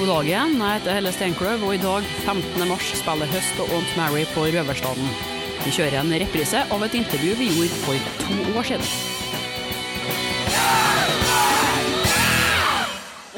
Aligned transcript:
God 0.00 0.08
dag 0.08 0.28
igjen, 0.30 0.54
jeg 0.56 0.78
heter 0.78 0.94
Helle 0.96 1.10
Steinkløv, 1.12 1.64
og 1.68 1.74
i 1.76 1.80
dag, 1.82 2.06
15. 2.24 2.62
mars, 2.70 2.86
spiller 2.96 3.28
Høst 3.28 3.60
og 3.60 3.74
Aunt 3.76 3.92
Mary 4.00 4.24
på 4.32 4.46
Røverstaden. 4.48 5.12
Vi 5.60 5.76
kjører 5.76 6.00
en 6.00 6.16
reprise 6.24 6.64
av 6.72 6.88
et 6.88 6.96
intervju 7.02 7.36
vi 7.36 7.52
gjorde 7.52 7.82
for 7.84 8.12
to 8.24 8.38
år 8.56 8.70
siden. 8.70 9.19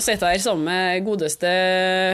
Sitter 0.02 0.32
her 0.32 0.40
sammen 0.42 0.66
med 0.68 1.04
godeste 1.06 1.50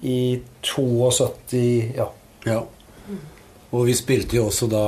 i 0.08 0.40
72, 0.64 1.92
ja. 1.98 2.08
Ja. 2.48 2.62
Og 3.72 3.86
vi 3.88 3.94
spilte 3.96 4.36
jo 4.36 4.50
også 4.50 4.68
da 4.68 4.84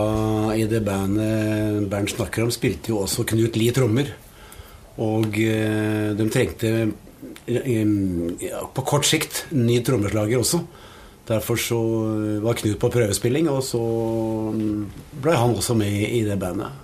i 0.56 0.66
det 0.68 0.82
bandet 0.84 1.86
Bernt 1.88 2.12
snakker 2.12 2.44
om, 2.44 2.52
spilte 2.52 2.92
jo 2.92 3.00
også 3.04 3.24
Knut 3.30 3.56
Lie 3.56 3.72
trommer. 3.72 4.10
Og 5.00 5.38
eh, 5.40 6.10
de 6.14 6.26
trengte 6.30 6.72
eh, 7.48 7.78
ja, 8.44 8.60
på 8.68 8.84
kort 8.86 9.08
sikt 9.08 9.46
ny 9.56 9.80
trommeslager 9.84 10.42
også. 10.42 10.60
Derfor 11.24 11.56
så 11.56 11.78
var 12.44 12.58
Knut 12.60 12.76
på 12.82 12.90
prøvespilling, 12.92 13.48
og 13.48 13.62
så 13.64 13.80
mm, 14.52 14.82
ble 15.24 15.38
han 15.40 15.56
også 15.56 15.76
med 15.80 16.04
i 16.10 16.20
det 16.26 16.36
bandet. 16.40 16.76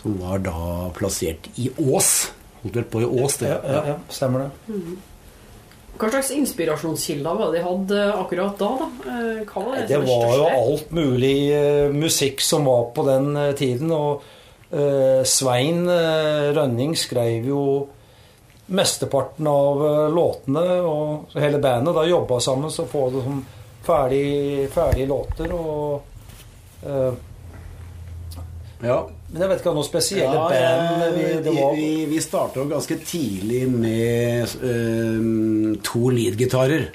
Som 0.00 0.16
var 0.22 0.40
da 0.40 0.88
plassert 0.96 1.50
i 1.60 1.68
Ås. 1.76 2.30
Holdt 2.62 2.80
vel 2.80 2.88
på 2.88 3.04
i 3.04 3.10
Ås, 3.10 3.36
det. 3.42 3.52
Ja, 3.52 3.60
ja, 3.74 3.84
ja, 3.92 3.98
stemmer 4.08 4.46
det. 4.46 4.96
Hva 5.96 6.08
slags 6.12 6.30
inspirasjonskilder 6.36 7.36
var 7.38 7.52
det 7.52 7.58
de 7.60 7.64
hadde 7.64 8.00
akkurat 8.20 8.58
da? 8.60 8.70
da? 8.82 8.88
Eh, 9.12 9.42
Hva 9.48 9.62
var 9.64 9.76
det, 9.76 9.86
Det 9.88 10.00
var 10.04 10.34
jo 10.36 10.46
alt 10.50 10.90
mulig 10.92 11.36
eh, 11.56 11.92
musikk 11.94 12.40
som 12.44 12.64
var 12.68 12.90
på 12.96 13.04
den 13.06 13.30
eh, 13.36 13.52
tiden. 13.56 13.92
Og 13.96 14.22
eh, 14.70 15.22
Svein 15.24 15.86
eh, 15.88 16.50
Rønning 16.56 16.96
skrev 16.98 17.48
jo 17.48 17.62
mesteparten 18.66 19.46
av 19.46 19.84
eh, 19.86 20.02
låtene, 20.12 20.64
og 20.82 21.36
hele 21.38 21.60
bandet 21.62 21.94
da 21.96 22.04
jobba 22.10 22.40
sammen 22.44 22.70
så 22.74 22.84
få 22.90 23.06
det 23.14 23.22
som 23.24 23.40
ferdig, 23.86 24.26
ferdige 24.74 25.06
låter. 25.08 25.52
Og 25.56 26.02
eh, 26.84 27.12
Ja. 28.84 28.98
Men 29.32 29.42
jeg 29.42 29.50
vet 29.50 29.62
ikke 29.62 29.72
om 29.72 29.80
noen 29.80 29.88
spesielle 29.88 30.36
Ja, 30.36 30.44
band 30.52 31.16
vi, 31.18 31.56
var. 31.56 31.72
vi, 31.74 31.88
vi 32.12 32.20
starta 32.22 32.62
jo 32.62 32.68
ganske 32.70 32.98
tidlig 33.02 33.64
med 33.72 34.54
uh, 34.62 35.74
to 35.84 36.12
lead-gitarer. 36.14 36.86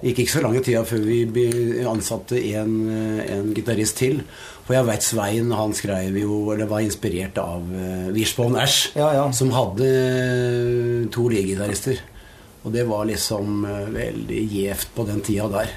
Det 0.00 0.14
gikk 0.14 0.22
ikke 0.22 0.32
så 0.32 0.40
lang 0.46 0.54
tid 0.64 0.78
før 0.88 1.02
vi 1.04 1.48
ansatte 1.84 2.38
en, 2.56 2.70
eh, 2.88 3.18
en 3.34 3.50
gitarist 3.52 3.98
til. 4.00 4.22
For 4.64 4.72
jeg 4.72 4.86
veit 4.88 5.04
Svein 5.04 5.50
han 5.52 5.74
skrev 5.76 6.16
jo, 6.16 6.38
eller 6.54 6.70
var 6.70 6.80
inspirert 6.80 7.36
av 7.42 7.66
uh, 7.68 8.06
Wishbone 8.14 8.56
Ash, 8.62 8.94
Ja, 8.96 9.10
ja. 9.18 9.26
som 9.36 9.50
hadde 9.52 9.90
eh, 9.90 11.04
to 11.12 11.26
lead-gitarister. 11.28 12.00
Og 12.64 12.72
det 12.72 12.86
var 12.88 13.04
liksom 13.10 13.66
uh, 13.68 13.90
veldig 13.92 14.40
gjevt 14.54 14.94
på 14.96 15.04
den 15.10 15.20
tida 15.26 15.50
der. 15.52 15.76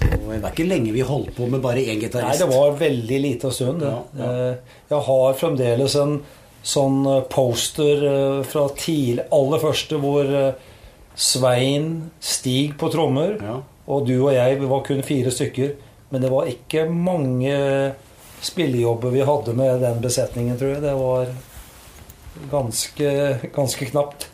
Det 0.00 0.18
var 0.42 0.50
ikke 0.50 0.66
lenge 0.68 0.92
vi 0.94 1.04
holdt 1.06 1.32
på 1.36 1.46
med 1.50 1.62
bare 1.64 1.80
én 1.82 2.00
Nei, 2.02 2.36
det 2.36 2.48
var 2.50 2.74
veldig 2.78 3.20
lite 3.22 3.50
stund. 3.54 3.82
Ja, 3.82 4.02
ja. 4.18 4.30
Eh, 4.50 4.56
Jeg 4.90 5.02
har 5.08 5.34
fremdeles 5.40 5.94
en 5.96 6.18
sånn 6.66 6.98
eh, 7.06 7.22
poster 7.32 8.02
eh, 8.10 8.42
fra 8.44 8.66
tidlig, 8.76 9.24
aller 9.32 9.62
første, 9.62 9.98
hvor 10.02 10.28
Svein 11.16 12.10
Stig 12.20 12.76
på 12.78 12.90
trommer, 12.92 13.38
Ja. 13.42 13.60
og 13.88 14.06
du 14.06 14.14
og 14.26 14.32
jeg, 14.34 14.60
vi 14.60 14.66
var 14.68 14.82
kun 14.84 15.02
fire 15.02 15.30
stykker. 15.32 15.74
Men 16.10 16.22
det 16.22 16.30
var 16.30 16.46
ikke 16.46 16.84
mange 16.92 17.56
spillejobber 18.46 19.10
vi 19.10 19.24
hadde 19.26 19.54
med 19.56 19.80
den 19.82 20.00
besetningen, 20.04 20.58
tror 20.60 20.74
jeg. 20.76 20.82
Det 20.84 20.94
var 21.00 21.26
ganske, 22.52 23.10
ganske 23.56 23.88
knapt. 23.90 24.28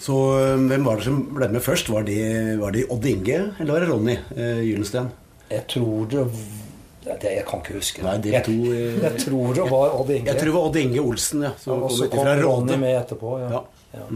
Så 0.00 0.16
øh, 0.40 0.62
hvem 0.70 0.86
var 0.88 1.00
det 1.00 1.06
som 1.10 1.20
ble 1.36 1.50
med 1.52 1.64
først? 1.64 1.90
Var 1.92 2.06
det, 2.08 2.22
var 2.60 2.72
det 2.72 2.86
Odd 2.90 3.06
Inge, 3.10 3.40
eller 3.60 3.74
var 3.74 3.84
det 3.84 3.90
Ronny 3.90 4.16
eh, 4.36 4.62
Gyllensten? 4.64 5.10
Jeg 5.50 5.66
tror 5.68 6.06
det 6.10 6.26
det, 7.04 7.16
Jeg 7.24 7.44
kan 7.48 7.62
ikke 7.64 7.78
huske. 7.80 8.02
Nei, 8.04 8.16
jeg, 8.28 8.44
to, 8.44 8.52
eh, 8.70 9.00
jeg 9.06 9.24
tror 9.24 9.54
det 9.56 9.66
var 9.72 9.96
Odd 9.98 10.14
Inge. 10.14 10.30
Jeg 10.30 10.40
tror 10.40 10.50
det 10.50 10.54
var 10.56 10.68
Odd 10.68 10.78
Inge 10.80 11.02
Olsen, 11.04 11.44
ja. 11.48 11.52
Som 11.60 11.84
og 11.84 11.92
så 11.92 12.08
kom 12.08 12.24
kom 12.24 12.44
Ronny 12.44 12.78
med 12.80 12.96
etterpå. 13.00 13.34
Ja. 13.40 13.64
Ja. 13.96 14.06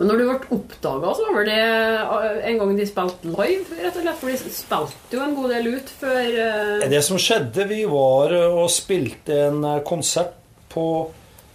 Men 0.00 0.08
når 0.08 0.16
du 0.16 0.24
ble 0.24 0.56
oppdaga, 0.56 1.10
så 1.12 1.26
var 1.26 1.34
vel 1.36 1.48
det 1.50 1.60
eh, 1.60 2.38
en 2.48 2.58
gang 2.62 2.70
de 2.78 2.86
spilte 2.88 3.28
live, 3.28 3.66
rett 3.76 3.98
og 3.98 4.04
slett? 4.06 4.20
For 4.22 4.32
de 4.32 4.52
spilte 4.56 5.18
jo 5.18 5.24
en 5.26 5.36
god 5.36 5.52
del 5.52 5.68
ut 5.74 5.92
før 6.00 6.38
eh, 6.44 6.86
Det 6.88 7.02
som 7.04 7.20
skjedde, 7.20 7.66
vi 7.68 7.82
var 7.90 8.32
eh, 8.32 8.60
og 8.62 8.70
spilte 8.72 9.36
en 9.50 9.60
eh, 9.74 9.82
konsert 9.84 10.32
på 10.72 10.86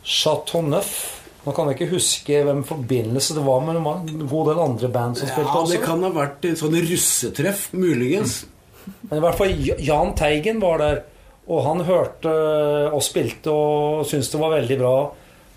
Chateau 0.06 0.62
Neuf. 0.62 1.15
Nå 1.45 1.53
kan 1.53 1.69
jeg 1.69 1.78
ikke 1.78 1.94
huske 1.94 2.39
hvem 2.47 2.63
forbindelse 2.66 3.35
det 3.38 3.44
var, 3.45 3.59
men 3.61 3.78
det 3.78 3.83
var 3.85 3.99
en 4.02 4.29
god 4.29 4.47
del 4.49 4.61
andre 4.64 4.87
band 4.93 5.20
som 5.20 5.29
spilte 5.29 5.52
Ja, 5.53 5.66
det 5.70 5.81
kan 5.84 6.05
ha 6.05 6.09
vært 6.16 6.47
en 6.49 6.58
sånn 6.58 6.78
russetreff, 6.81 7.67
muligens. 7.78 8.40
Men 9.09 9.20
i 9.20 9.22
hvert 9.23 9.37
fall 9.37 9.53
Jahn 9.85 10.16
Teigen 10.17 10.61
var 10.64 10.81
der, 10.81 11.03
og 11.46 11.61
han 11.67 11.84
hørte 11.85 12.34
og 12.90 13.03
spilte 13.05 13.53
og 13.53 14.08
syntes 14.09 14.31
det 14.34 14.41
var 14.41 14.55
veldig 14.55 14.79
bra. 14.81 14.96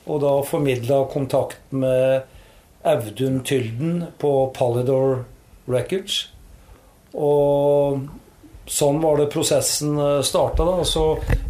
Og 0.08 0.20
da 0.24 0.34
formidla 0.44 1.02
kontakt 1.12 1.72
med 1.72 2.28
Audun 2.88 3.40
Tylden 3.44 4.02
på 4.20 4.32
Polydor 4.56 5.22
Records. 5.68 6.26
Og 7.16 8.04
sånn 8.68 9.00
var 9.00 9.18
det 9.20 9.30
prosessen 9.32 9.96
starta. 10.22 10.64
Da. 10.64 10.78
Og 10.82 10.86
så 10.86 11.04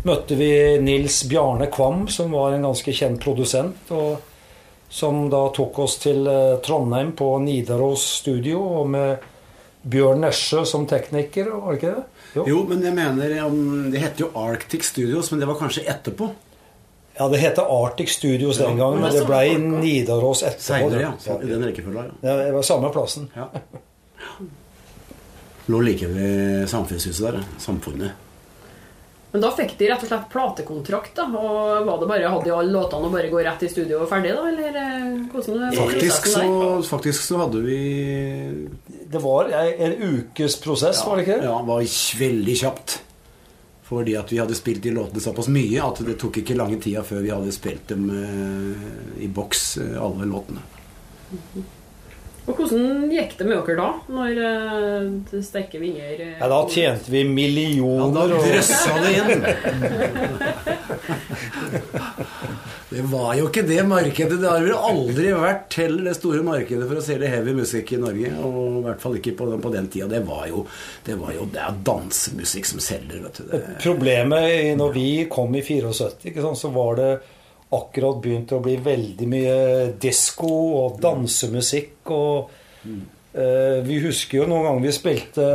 møtte 0.06 0.38
vi 0.38 0.50
Nils 0.82 1.24
Bjarne 1.28 1.66
Kvam, 1.72 2.06
som 2.08 2.32
var 2.32 2.54
en 2.54 2.66
ganske 2.70 2.94
kjent 2.94 3.20
produsent. 3.22 3.90
og 3.90 4.28
som 4.88 5.30
da 5.30 5.48
tok 5.54 5.78
oss 5.84 5.98
til 6.00 6.26
eh, 6.26 6.56
Trondheim 6.64 7.12
på 7.16 7.34
Nidaros 7.44 8.04
studio, 8.22 8.62
og 8.80 8.88
med 8.94 9.26
Bjørn 9.88 10.24
Nesje 10.24 10.64
som 10.66 10.86
tekniker, 10.88 11.50
var 11.52 11.74
det 11.74 11.80
ikke 11.80 11.94
det? 11.94 12.04
Jo, 12.48 12.62
men 12.68 12.82
jeg 12.84 12.92
mener 12.92 13.34
Det 13.92 14.00
heter 14.02 14.26
jo 14.26 14.28
Arctic 14.36 14.84
Studios, 14.84 15.30
men 15.30 15.40
det 15.40 15.48
var 15.48 15.58
kanskje 15.60 15.84
etterpå? 15.88 16.28
Ja, 17.18 17.28
det 17.28 17.40
heter 17.42 17.68
Arctic 17.72 18.12
Studios 18.14 18.60
den 18.62 18.78
gangen, 18.78 19.00
men 19.02 19.12
det 19.12 19.24
ble 19.26 19.58
Nidaros 19.58 20.42
etterpå. 20.46 20.90
Senere, 20.90 21.12
ja. 21.26 21.36
I 21.42 21.50
den 21.50 21.64
rekkefølga. 21.66 22.04
Ja, 22.22 22.36
det 22.44 22.52
var 22.54 22.66
samme 22.66 22.92
plassen. 22.94 23.30
ja. 23.36 23.50
Lå 25.68 25.82
like 25.84 26.08
ved 26.08 26.64
samfunnshuset 26.70 27.26
der. 27.28 27.44
Samfunnet. 27.60 28.24
Men 29.30 29.42
da 29.44 29.50
fikk 29.52 29.74
de 29.76 29.90
rett 29.90 30.04
og 30.06 30.08
slett 30.08 30.28
platekontrakt, 30.32 31.10
da? 31.18 31.26
Og 31.28 31.84
var 31.84 31.98
det 32.00 32.06
bare 32.08 32.30
hadde 32.32 32.48
de 32.48 32.54
alle 32.56 32.72
låtene 32.72 33.10
og 33.10 33.12
bare 33.12 33.28
gå 33.28 33.42
rett 33.44 33.64
i 33.66 33.68
studio 33.68 33.98
og 34.00 34.08
ferdig, 34.08 34.30
da? 34.32 34.46
Eller 34.48 34.78
eh, 34.80 35.18
hvordan 35.34 35.66
det 35.66 35.72
Faktisk 35.76 36.30
så, 36.32 36.46
faktisk 36.88 37.26
så 37.26 37.42
hadde 37.42 37.60
vi 37.66 37.82
Det 39.12 39.20
var 39.20 39.52
en 39.52 39.98
ukes 40.08 40.56
prosess, 40.64 41.04
var 41.04 41.20
det 41.20 41.26
ikke 41.26 41.36
det? 41.42 41.50
Ja, 41.50 41.60
det 41.60 41.68
var 41.68 41.92
veldig 42.22 42.56
kjapt. 42.62 42.96
Fordi 43.88 44.16
at 44.20 44.32
vi 44.32 44.40
hadde 44.40 44.56
spilt 44.56 44.82
de 44.84 44.92
låtene 44.96 45.20
såpass 45.24 45.48
mye 45.52 45.84
at 45.84 46.00
det 46.04 46.16
tok 46.20 46.40
ikke 46.40 46.56
lange 46.56 46.80
tida 46.80 47.04
før 47.08 47.22
vi 47.24 47.32
hadde 47.32 47.52
spilt 47.56 47.88
dem 47.92 48.08
eh, 48.12 48.88
i 49.24 49.28
boks, 49.28 49.68
eh, 49.84 49.96
alle 50.00 50.28
låtene. 50.28 50.64
Og 52.48 52.56
hvordan 52.56 53.10
gikk 53.12 53.34
det 53.38 53.46
med 53.46 53.60
dere 53.60 53.76
da? 53.76 53.88
Når 54.08 54.38
eh, 54.48 55.08
det 55.30 55.42
stekker 55.44 55.82
vinger 55.82 56.22
eh, 56.24 56.36
Ja, 56.38 56.48
da 56.48 56.60
tjente 56.72 57.12
vi 57.12 57.24
millioner. 57.28 58.32
Ja, 58.32 58.36
da 58.38 58.40
drøssa 58.48 58.92
det 59.04 59.10
inn. 59.20 59.40
Det 62.88 63.02
var 63.04 63.34
jo 63.36 63.50
ikke 63.50 63.66
det 63.68 63.82
markedet. 63.84 64.38
Det 64.40 64.48
har 64.48 64.64
vel 64.64 64.72
aldri 64.72 65.28
vært 65.36 65.76
heller 65.76 66.08
det 66.08 66.14
store 66.16 66.40
markedet 66.46 66.86
for 66.88 66.96
å 66.96 67.04
selge 67.04 67.28
heavy 67.28 67.52
musikk 67.58 67.92
i 67.92 68.00
Norge. 68.00 68.30
Og 68.40 68.78
i 68.80 68.84
hvert 68.86 69.02
fall 69.02 69.18
ikke 69.20 69.34
på 69.36 69.48
den, 69.50 69.60
på 69.60 69.72
den 69.74 69.90
tida. 69.92 70.08
Det 70.08 70.22
var 70.24 70.46
jo 70.48 70.64
det, 71.04 71.18
var 71.20 71.34
jo, 71.36 71.44
det 71.52 71.60
er 71.66 71.82
dansemusikk 71.84 72.70
som 72.70 72.80
selger, 72.82 73.20
vet 73.26 73.42
du. 73.42 73.50
Det, 73.52 73.60
Problemet 73.84 74.72
når 74.80 74.96
vi 74.96 75.08
kom 75.28 75.52
i 75.52 75.62
74, 75.66 76.24
ikke 76.32 76.46
sant, 76.46 76.62
så 76.64 76.72
var 76.72 76.96
det 76.96 77.10
akkurat 77.74 78.22
begynt 78.24 78.54
å 78.56 78.62
bli 78.64 78.78
veldig 78.80 79.28
mye 79.28 79.58
disko 80.00 80.52
og 80.80 80.98
dansemusikk. 81.02 82.12
Og 82.14 82.50
eh, 82.86 83.78
vi 83.84 84.00
husker 84.04 84.42
jo 84.42 84.48
noen 84.48 84.68
ganger 84.68 84.86
vi 84.86 84.96
spilte 84.96 85.46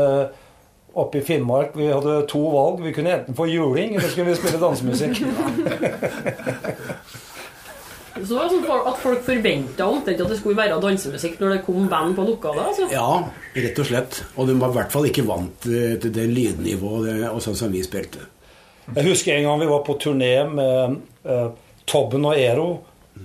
oppe 0.94 1.20
i 1.20 1.26
Finnmark. 1.26 1.74
Vi 1.80 1.90
hadde 1.90 2.22
to 2.30 2.44
valg. 2.54 2.84
Vi 2.86 2.94
kunne 2.96 3.18
enten 3.18 3.38
få 3.38 3.50
juling, 3.50 3.96
eller 3.96 4.08
så 4.08 4.14
skulle 4.14 4.32
vi 4.32 4.40
spille 4.42 4.62
dansemusikk. 4.62 5.24
Så 8.14 8.28
det 8.30 8.36
var 8.38 8.52
sånn 8.52 8.66
at 8.92 9.00
folk 9.02 9.24
forventa 9.26 9.86
omtrent 9.90 10.20
at 10.22 10.30
det 10.30 10.36
skulle 10.38 10.58
være 10.60 10.76
dansemusikk 10.84 11.40
når 11.42 11.56
det 11.56 11.64
kom 11.66 11.88
band 11.90 12.14
på 12.14 12.26
lokaler? 12.28 12.68
Altså. 12.70 12.86
ja, 12.94 13.08
rett 13.58 13.82
og 13.82 13.88
slett. 13.90 14.20
Og 14.38 14.48
de 14.48 14.56
var 14.62 14.70
i 14.70 14.78
hvert 14.78 14.94
fall 14.94 15.08
ikke 15.10 15.26
vant 15.26 15.66
til 15.66 16.14
det 16.14 16.28
lydnivået 16.30 17.26
og 17.32 17.42
sånn 17.42 17.58
som 17.58 17.74
vi 17.74 17.82
spilte. 17.86 18.28
Jeg 18.94 19.08
husker 19.08 19.34
en 19.34 19.48
gang 19.48 19.64
vi 19.64 19.72
var 19.72 19.82
på 19.88 19.98
turné 19.98 20.34
med 20.46 21.00
eh, 21.26 21.50
Tobben 21.90 22.26
og 22.30 22.38
Ero, 22.40 22.68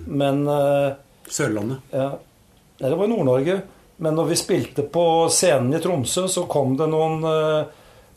men 0.07 0.45
uh, 0.49 0.93
Sørlandet. 1.31 1.79
Ja. 1.95 2.11
Nei, 2.79 2.89
det 2.89 2.97
var 2.99 3.05
i 3.09 3.13
Nord-Norge. 3.13 3.61
Men 3.99 4.15
når 4.15 4.29
vi 4.31 4.37
spilte 4.39 4.85
på 4.95 5.05
scenen 5.35 5.75
i 5.75 5.81
Tromsø, 5.83 6.29
så 6.31 6.45
kom 6.51 6.77
det 6.79 6.87
noen 6.93 7.25
uh, 7.27 7.65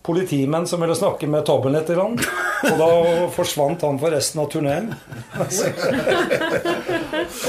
politimenn 0.06 0.68
som 0.70 0.82
ville 0.82 0.96
snakke 0.98 1.28
med 1.30 1.46
Tobben 1.46 1.74
litt. 1.74 1.90
Og 1.90 2.78
da 2.78 2.90
forsvant 3.34 3.82
han 3.86 3.98
for 4.02 4.14
resten 4.14 4.42
av 4.44 4.50
turneen. 4.54 4.92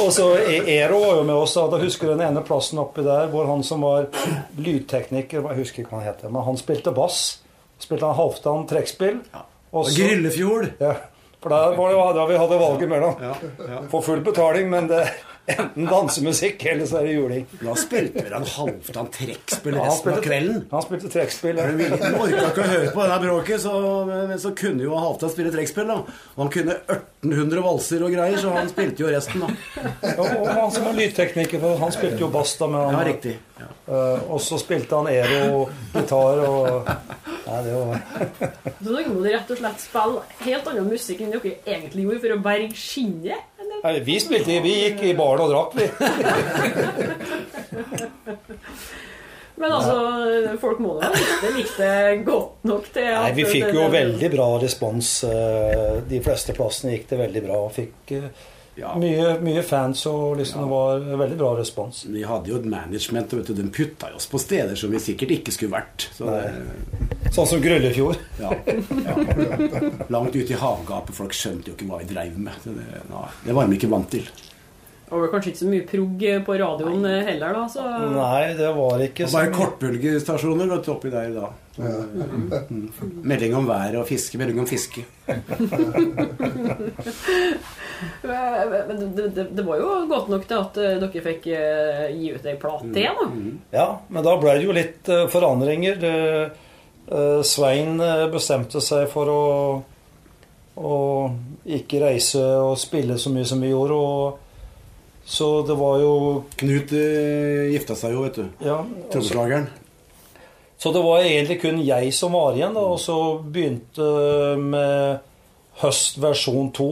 og 0.02 0.08
så 0.12 0.26
E- 0.40 0.64
Ero 0.78 1.00
var 1.00 1.16
jo 1.20 1.24
med 1.28 1.34
oss. 1.36 1.54
Da 1.56 1.66
Da 1.72 1.80
husker 1.82 2.12
den 2.12 2.24
ene 2.24 2.42
plassen 2.44 2.80
oppi 2.80 3.04
der 3.06 3.28
hvor 3.32 3.48
han 3.50 3.64
som 3.66 3.84
var 3.84 4.08
lydtekniker 4.56 5.44
Jeg 5.50 5.60
husker 5.60 5.82
ikke 5.84 5.94
hva 5.94 6.02
han 6.02 6.10
heter, 6.12 6.32
men 6.32 6.46
han 6.48 6.60
spilte 6.60 6.92
bass. 6.96 7.22
Spilte 7.82 8.06
han 8.08 8.16
Halvdan 8.18 8.66
trekkspill. 8.70 9.20
Ja. 9.32 9.44
Grillefjord. 9.72 10.72
Ja, 10.80 10.94
for 11.42 11.50
da 11.52 11.60
var 11.76 11.92
det 11.92 12.20
da 12.20 12.24
vi 12.30 12.40
hadde 12.40 12.62
valget 12.62 12.88
mellom. 12.88 13.14
Ja, 13.22 13.34
ja. 13.68 13.82
Få 13.90 14.00
full 14.04 14.20
betaling, 14.24 14.70
men 14.70 14.86
det 14.90 15.02
enten 15.50 15.88
dansemusikk 15.90 16.60
eller 16.70 16.86
så 16.86 17.00
er 17.00 17.08
det 17.08 17.14
juling. 17.16 17.46
Da 17.58 17.72
spilte 17.78 18.22
vel 18.22 18.34
han 18.36 18.44
Halvdan 18.46 19.08
trekkspill 19.10 19.74
Ja, 19.74 19.80
han 19.82 19.90
resten 19.90 20.12
av 20.12 20.20
kvelden. 20.22 20.60
Han 20.70 20.84
spilte 20.86 21.10
trekkspill. 21.10 21.58
Ja. 21.58 21.66
Han 21.66 22.14
orka 22.20 22.44
ikke 22.52 22.62
å 22.62 22.68
høre 22.70 22.92
på 22.94 23.02
denne 23.02 23.18
bråket, 23.24 23.64
så, 23.64 23.72
men 24.06 24.38
så 24.42 24.52
kunne 24.58 24.86
jo 24.86 24.94
Halvdan 25.02 25.32
spille 25.34 25.54
trekkspill. 25.54 25.90
da. 25.90 25.98
Han 26.38 26.52
kunne 26.54 26.78
1800 26.86 27.64
valser 27.66 28.06
og 28.06 28.14
greier, 28.14 28.38
så 28.38 28.54
han 28.54 28.70
spilte 28.70 29.02
jo 29.02 29.10
resten, 29.10 29.42
da. 29.42 29.50
Og, 30.14 30.26
og 30.28 30.52
han 30.52 30.70
som 30.74 30.86
var 30.86 30.98
lydtekniker, 31.00 31.62
for 31.62 31.82
han 31.82 31.94
spilte 31.98 32.22
jo 32.22 32.30
bass 32.38 32.54
da. 32.62 32.70
Men 32.70 32.94
Ja, 32.94 33.02
riktig. 33.10 33.34
Ja. 33.60 33.66
eh, 33.92 34.20
og 34.32 34.40
så 34.40 34.56
spilte 34.58 34.96
han 34.96 35.08
Ero 35.12 35.66
gitar 35.92 36.40
og 36.46 36.88
Nei, 37.42 37.58
det 37.66 37.72
var 37.74 38.00
Så 38.82 38.88
dere 38.94 39.12
må 39.12 39.20
rett 39.26 39.50
og 39.52 39.58
slett 39.60 39.80
spille 39.82 40.22
helt 40.46 40.66
annen 40.70 40.88
musikk 40.88 41.20
enn 41.26 41.34
dere 41.34 41.52
egentlig 41.68 42.06
gjorde 42.06 42.22
for 42.24 42.32
å 42.36 42.40
berge 42.46 42.78
skinnet? 42.80 43.40
Nei, 43.82 43.92
Vi 44.06 44.16
spilte 44.22 44.60
Vi 44.64 44.74
gikk 44.86 45.00
i 45.10 45.14
baren 45.18 45.44
og 45.44 45.52
drakk, 45.52 45.70
vi. 45.76 45.86
Men 49.62 49.68
altså, 49.76 49.94
folk 50.62 50.78
må 50.82 50.94
da 50.98 51.10
likte 51.54 51.84
det 51.84 52.22
godt 52.26 52.64
nok 52.66 52.86
til 52.94 53.04
at 53.12 53.26
Nei, 53.28 53.34
vi 53.36 53.44
fikk 53.46 53.68
jo 53.76 53.84
veldig 53.92 54.30
bra 54.32 54.46
respons. 54.62 55.10
eh, 55.28 56.00
De 56.08 56.18
fleste 56.24 56.54
plassene 56.56 56.94
gikk 56.96 57.06
det 57.12 57.18
veldig 57.20 57.42
bra. 57.44 57.58
Fikk 57.74 58.14
eh, 58.16 58.30
Ja. 58.78 58.94
mye, 58.96 59.34
mye 59.44 59.62
fans, 59.62 60.06
og 60.08 60.38
liksom 60.38 60.62
det 60.64 60.68
var 60.70 61.02
veldig 61.20 61.36
bra 61.36 61.50
respons. 61.58 62.06
Vi 62.08 62.22
hadde 62.24 62.48
jo 62.48 62.56
et 62.56 62.68
management, 62.72 63.34
og 63.36 63.50
de 63.52 63.66
putta 63.68 64.08
oss 64.16 64.26
på 64.32 64.40
steder 64.40 64.78
som 64.80 64.94
vi 64.94 65.00
sikkert 65.02 65.34
ikke 65.36 65.52
skulle 65.52 65.74
vært. 65.76 66.06
Så 66.16 66.30
det, 66.30 67.32
Sånn 67.32 67.48
som 67.48 67.60
Grøllefjord. 67.64 68.16
ja, 68.40 68.50
ja. 69.04 69.18
Langt 70.14 70.34
ute 70.36 70.52
i 70.52 70.58
havgapet. 70.58 71.14
Folk 71.16 71.36
skjønte 71.36 71.70
jo 71.70 71.76
ikke 71.76 71.88
hva 71.90 72.00
vi 72.02 72.08
dreiv 72.14 72.40
med. 72.40 72.64
Det, 72.64 73.04
det 73.44 73.56
var 73.56 73.68
de 73.68 73.76
ikke 73.78 73.92
vant 73.92 74.08
til. 74.12 74.26
Det 75.12 75.18
var 75.20 75.28
kanskje 75.28 75.50
ikke 75.52 75.60
så 75.60 75.66
mye 75.68 75.84
progg 75.90 76.22
på 76.46 76.54
radioen 76.56 77.02
Nei. 77.04 77.18
heller, 77.26 77.52
da. 77.52 77.66
Så 77.68 77.82
Nei, 78.14 78.46
det 78.56 78.70
var 78.78 79.02
ikke 79.04 79.26
så 79.28 79.36
bare 79.36 79.50
mye. 79.50 79.56
kortbølgestasjoner 79.58 80.70
vet 80.70 80.86
du, 80.86 80.92
oppi 80.94 81.12
der 81.12 81.34
da. 81.36 81.50
Mm. 81.76 82.88
Melding 83.28 83.54
om 83.58 83.68
været 83.68 83.98
og 84.00 84.06
fiske. 84.08 84.40
Melding 84.40 84.62
om 84.64 84.68
fiske. 84.70 85.04
Men 88.22 89.14
det, 89.16 89.28
det, 89.28 89.44
det 89.52 89.62
var 89.62 89.76
jo 89.80 90.06
godt 90.10 90.28
nok 90.32 90.46
til 90.48 90.58
at 90.58 90.78
eh, 90.80 90.96
dere 91.02 91.22
fikk 91.24 91.46
eh, 91.54 92.04
gi 92.16 92.32
ut 92.34 92.46
ei 92.48 92.56
plate 92.60 92.98
igjen, 92.98 93.18
da. 93.20 93.26
Ja, 93.76 93.86
men 94.08 94.26
da 94.26 94.34
ble 94.40 94.56
det 94.58 94.66
jo 94.66 94.76
litt 94.76 95.08
eh, 95.12 95.26
forandringer. 95.32 96.06
Eh, 96.08 97.42
Svein 97.44 97.98
bestemte 98.32 98.80
seg 98.80 99.08
for 99.10 99.28
å, 99.28 99.42
å 100.80 100.94
ikke 101.66 102.00
reise 102.04 102.40
og 102.62 102.78
spille 102.80 103.18
så 103.20 103.32
mye 103.34 103.46
som 103.48 103.60
vi 103.62 103.72
gjorde. 103.72 103.98
Og, 103.98 104.38
så 105.24 105.48
det 105.66 105.76
var 105.78 106.00
jo 106.02 106.14
Knut 106.58 106.92
eh, 106.98 107.70
gifta 107.72 107.94
seg 107.98 108.16
jo, 108.16 108.24
vet 108.26 108.40
du. 108.40 108.46
ja, 108.66 108.80
Trommeslageren. 109.12 109.68
Så 110.82 110.90
det 110.92 111.02
var 111.04 111.22
egentlig 111.22 111.60
kun 111.62 111.78
jeg 111.86 112.10
som 112.16 112.34
var 112.34 112.56
igjen, 112.58 112.74
da, 112.74 112.82
og 112.82 112.98
så 112.98 113.16
begynte 113.38 114.06
med 114.58 115.20
høst 115.78 116.18
versjon 116.20 116.72
2. 116.74 116.88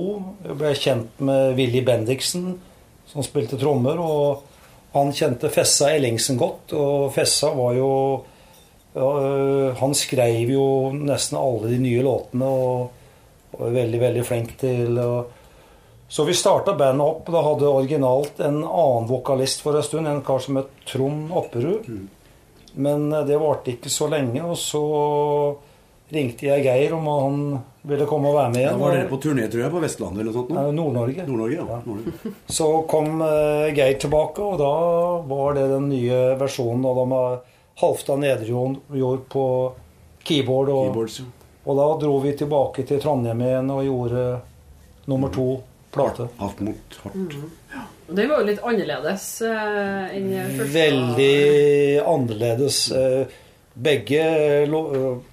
Jeg 0.46 0.58
ble 0.60 0.70
kjent 0.78 1.24
med 1.26 1.56
Willy 1.58 1.82
Bendiksen, 1.86 2.52
som 3.10 3.26
spilte 3.26 3.58
trommer, 3.58 3.98
og 3.98 4.46
han 4.94 5.10
kjente 5.14 5.50
Fessa 5.50 5.90
Ellingsen 5.96 6.38
godt, 6.38 6.76
og 6.78 7.10
Fessa 7.14 7.50
var 7.54 7.74
jo 7.78 7.90
ja, 8.94 9.06
øh, 9.06 9.74
Han 9.78 9.92
skrev 9.94 10.50
jo 10.50 10.64
nesten 10.94 11.38
alle 11.38 11.70
de 11.70 11.82
nye 11.82 12.06
låtene, 12.06 12.46
og 12.46 13.58
var 13.58 13.74
veldig, 13.74 14.00
veldig 14.02 14.24
flink 14.26 14.56
til 14.62 14.98
å 15.02 15.10
så 16.10 16.24
vi 16.24 16.34
starta 16.34 16.74
bandet 16.74 17.06
opp. 17.06 17.26
Da 17.30 17.42
hadde 17.42 17.68
originalt 17.70 18.40
en 18.40 18.64
annen 18.64 19.06
vokalist 19.06 19.60
for 19.62 19.78
en 19.78 19.84
stund, 19.86 20.08
en 20.10 20.24
kar 20.26 20.42
som 20.42 20.56
het 20.58 20.72
Trond 20.90 21.30
Opperud. 21.30 21.86
Men 22.74 23.12
eh, 23.12 23.26
det 23.28 23.38
varte 23.38 23.70
ikke 23.76 23.92
så 23.94 24.08
lenge, 24.10 24.42
og 24.42 24.58
så 24.58 24.82
ringte 26.10 26.48
jeg 26.48 26.64
Geir 26.66 26.96
om 26.96 27.06
han 27.06 27.38
ville 27.86 28.08
komme 28.10 28.32
og 28.32 28.40
være 28.40 28.50
med 28.56 28.66
Da 28.66 28.74
var 28.80 28.96
dere 28.96 29.06
på 29.12 29.20
turné, 29.22 29.46
tror 29.46 29.62
jeg, 29.62 29.70
på 29.70 29.84
Vestlandet 29.84 30.24
eller 30.24 30.34
noe 30.34 30.40
sånt? 30.40 30.74
Nord-Norge. 30.80 31.28
Nord-Norge, 31.30 31.60
ja. 31.60 31.78
Nord-Norge. 31.86 32.34
Så 32.58 32.68
kom 32.90 33.22
eh, 33.28 33.70
Geir 33.78 34.02
tilbake, 34.02 34.42
og 34.42 34.58
da 34.58 34.74
var 35.30 35.56
det 35.60 35.70
den 35.76 35.88
nye 35.94 36.20
versjonen. 36.42 36.90
Da 36.90 37.08
med 37.14 37.56
Halvdan 37.84 38.26
Nederjord 38.26 39.24
på 39.30 39.46
keyboard. 40.26 40.74
Og, 40.74 40.90
Keyboards, 40.90 41.22
ja. 41.22 41.30
og 41.70 41.82
da 41.84 41.90
dro 42.02 42.18
vi 42.26 42.34
tilbake 42.42 42.90
til 42.90 42.98
Trondheim 42.98 43.46
igjen 43.46 43.74
og 43.78 43.86
gjorde 43.86 44.30
nummer 45.06 45.30
to 45.30 45.52
plate. 45.90 46.28
Alt 46.38 46.60
mot 46.60 46.98
hardt. 47.02 47.36
Det 48.10 48.26
var 48.26 48.42
jo 48.42 48.46
litt 48.48 48.62
annerledes 48.66 49.26
eh, 49.46 50.16
enn 50.16 50.32
første. 50.34 50.72
Veldig 50.74 51.36
annerledes. 52.10 52.82
Eh, 52.90 53.38
Begge 53.80 54.24
eh, 54.64 54.72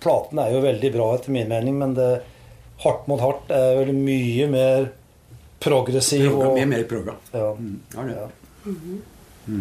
platene 0.03 0.45
er 0.45 0.55
jo 0.55 0.63
veldig 0.63 0.91
bra, 0.93 1.07
etter 1.17 1.33
min 1.33 1.49
mening, 1.51 1.77
men 1.81 1.97
det 1.97 2.11
Hardt 2.77 3.07
mot 3.09 3.17
hardt 3.17 3.49
er 3.49 3.71
vel 3.79 3.87
mye 3.97 4.45
mer 4.53 4.83
progressiv. 5.57 6.27
Og, 6.29 6.59
mye 6.59 6.67
mer 6.69 6.83
proga. 6.85 7.15
ja. 7.33 7.47
Mm, 7.57 7.79
ja, 7.95 8.03
det. 8.05 8.17
Ja. 8.67 9.55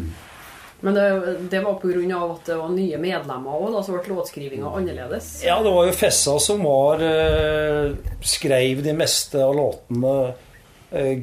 Men 0.85 0.95
det, 0.99 1.05
det 1.49 1.63
var 1.65 1.79
pga. 1.81 2.19
at 2.21 2.51
det 2.51 2.59
var 2.61 2.75
nye 2.75 2.99
medlemmer 3.01 3.57
òg, 3.57 3.79
så 3.81 3.97
ble 3.97 4.19
låtskrivinga 4.19 4.69
annerledes. 4.69 5.31
Ja, 5.47 5.57
det 5.65 5.73
var 5.73 5.89
jo 5.89 5.95
Fessa 5.97 6.37
som 6.45 6.61
var 6.69 7.01
eh, 7.01 7.97
skrev 8.21 8.85
de 8.85 8.93
meste 9.01 9.41
av 9.41 9.57
låtene 9.57 10.13
Eh, 10.27 10.35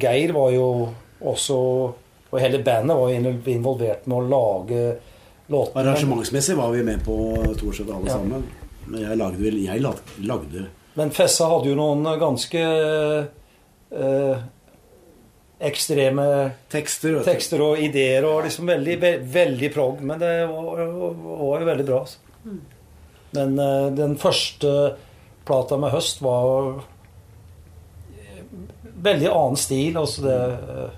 Geir 0.00 0.32
var 0.36 0.50
jo 0.54 0.68
også 1.24 1.56
Og 2.34 2.40
hele 2.42 2.58
bandet 2.66 2.96
var 2.98 3.12
involvert 3.14 4.06
med 4.10 4.16
å 4.18 4.28
lage 4.28 4.80
låtene. 5.52 5.82
Arrangementsmessig 5.84 6.56
var 6.58 6.72
vi 6.74 6.82
med 6.82 7.04
på 7.06 7.14
stort 7.56 7.76
sett 7.78 7.90
alle 7.90 8.08
Ja. 8.10 8.16
sammen. 8.18 8.42
Men 8.86 9.00
jeg 9.04 9.16
lagde 9.20 9.38
vel 9.40 9.58
Jeg 9.64 9.80
lagde 9.84 10.66
Men 10.96 11.10
Fessa 11.10 11.46
hadde 11.50 11.70
jo 11.70 11.76
noen 11.78 12.04
ganske 12.20 12.60
eh, 13.94 14.36
ekstreme 15.64 16.26
tekster. 16.72 17.20
tekster 17.24 17.62
og 17.64 17.78
ideer 17.80 18.24
og 18.28 18.44
liksom 18.44 18.66
veldig, 18.68 18.96
ve 19.00 19.12
veldig 19.32 19.70
prog. 19.74 20.02
Men 20.02 20.18
det 20.20 20.32
var, 20.50 20.82
var 20.84 21.60
jo 21.62 21.68
veldig 21.70 21.86
bra. 21.88 22.00
Altså. 22.00 22.18
Men 23.34 23.58
eh, 23.58 23.86
den 23.96 24.16
første 24.20 24.74
plata 25.46 25.78
med 25.80 25.90
Høst 25.94 26.20
var 26.24 26.50
eh, 26.74 26.82
veldig 29.04 29.32
annen 29.32 29.58
stil. 29.60 29.98
Altså 30.00 30.24
det 30.26 30.36
eh, 30.36 30.94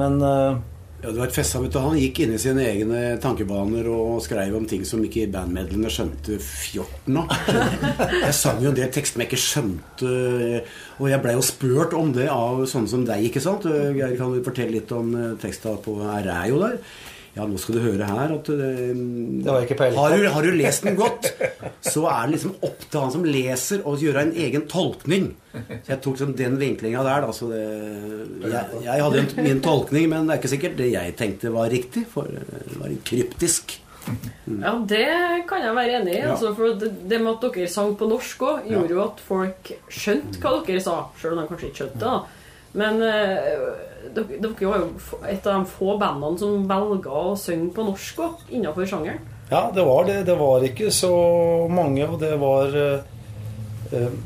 Men 0.00 0.18
eh, 0.22 0.58
Ja, 1.02 1.12
du 1.12 1.20
vet, 1.20 1.34
Fessa 1.36 1.60
vet 1.60 1.74
du, 1.74 1.78
han 1.84 1.98
gikk 2.00 2.22
inn 2.24 2.32
i 2.34 2.40
sine 2.40 2.64
egne 2.66 3.00
tankebaner 3.22 3.84
og 3.92 4.22
skrev 4.24 4.54
om 4.56 4.64
ting 4.68 4.84
som 4.88 5.02
ikke 5.04 5.26
bandmedlemmene 5.30 5.92
skjønte 5.92 6.38
fjorten 6.42 7.20
av. 7.20 7.34
Jeg 8.24 8.32
sang 8.34 8.62
jo 8.64 8.72
en 8.72 8.78
del 8.78 8.88
tekster 8.94 9.20
jeg 9.20 9.28
ikke 9.28 9.42
skjønte, 9.42 10.14
og 10.96 11.10
jeg 11.12 11.20
blei 11.22 11.34
jo 11.36 11.44
spurt 11.44 11.92
om 11.94 12.14
det 12.16 12.30
av 12.32 12.64
sånne 12.70 12.90
som 12.90 13.04
deg, 13.06 13.28
ikke 13.28 13.44
sant? 13.44 13.68
Geir, 13.68 14.16
kan 14.16 14.32
du 14.32 14.40
fortelle 14.46 14.78
litt 14.78 14.96
om 14.96 15.12
eh, 15.20 15.36
teksta 15.42 15.76
på 15.84 15.98
Er 16.08 16.32
jo 16.48 16.64
der? 16.64 16.80
Ja, 17.36 17.44
nå 17.44 17.58
skal 17.60 17.76
du 17.76 17.82
høre 17.84 18.06
her 18.08 18.30
at 18.32 18.48
eh, 18.48 18.92
Det 18.96 19.50
var 19.50 19.64
ikke 19.66 19.90
har, 19.92 20.14
du, 20.16 20.28
har 20.32 20.46
du 20.46 20.54
lest 20.56 20.86
den 20.86 20.96
godt, 20.96 21.28
så 21.84 22.06
er 22.08 22.22
det 22.24 22.36
liksom 22.38 22.54
opp 22.64 22.86
til 22.86 23.02
han 23.02 23.12
som 23.12 23.26
leser 23.28 23.82
å 23.84 23.92
gjøre 24.00 24.22
en 24.24 24.36
egen 24.46 24.64
tolkning. 24.72 25.34
Så 25.52 25.90
jeg 25.92 26.00
tok 26.04 26.16
liksom 26.16 26.32
den 26.38 26.56
vinklinga 26.60 27.02
der. 27.04 27.26
Da, 27.26 27.34
så 27.36 27.50
det, 27.50 27.64
jeg, 28.46 28.80
jeg 28.86 29.04
hadde 29.04 29.20
en, 29.20 29.34
min 29.44 29.60
tolkning, 29.64 30.08
men 30.12 30.24
det 30.24 30.36
er 30.36 30.40
ikke 30.40 30.52
sikkert 30.54 30.78
det 30.80 30.88
jeg 30.94 31.16
tenkte 31.20 31.52
var 31.52 31.68
riktig. 31.72 32.06
For 32.12 32.30
det 32.32 32.80
var 32.80 32.96
kryptisk. 33.10 33.76
Ja, 34.46 34.72
det 34.88 35.04
kan 35.50 35.64
jeg 35.64 35.74
være 35.76 36.00
enig 36.00 36.14
i. 36.14 36.20
Ja. 36.22 36.32
Altså, 36.32 36.54
for 36.56 36.76
det, 36.80 36.92
det 37.10 37.20
med 37.20 37.34
at 37.34 37.46
dere 37.50 37.68
sang 37.70 37.96
på 37.98 38.08
norsk 38.08 38.44
òg, 38.46 38.68
gjorde 38.70 38.96
jo 38.96 39.02
at 39.04 39.22
folk 39.26 39.72
skjønte 39.92 40.40
hva 40.40 40.56
dere 40.64 40.82
sa. 40.84 40.96
sjøl 41.20 41.34
om 41.36 41.42
de 41.42 41.48
kanskje 41.50 41.70
ikke 41.70 41.82
skjønte 41.82 42.00
det. 42.06 42.42
Men 42.76 43.02
eh, 43.02 43.52
dere, 44.14 44.38
dere 44.42 44.70
var 44.70 44.82
jo 44.82 45.18
et 45.26 45.46
av 45.46 45.58
de 45.60 45.70
få 45.70 45.96
bandene 46.00 46.38
som 46.40 46.68
velga 46.68 47.24
å 47.32 47.34
synge 47.40 47.72
på 47.76 47.86
norsk 47.86 48.22
òg, 48.26 48.46
innenfor 48.50 48.88
sjangeren. 48.88 49.20
ja, 49.50 49.70
det 49.74 49.84
var 49.86 50.06
det. 50.08 50.22
Det 50.28 50.36
var 50.38 50.64
ikke 50.64 50.90
så 50.94 51.12
mange, 51.70 52.06
og 52.06 52.18
det 52.22 52.34
var 52.40 52.76
eh, 52.76 53.12
eh, 53.92 54.16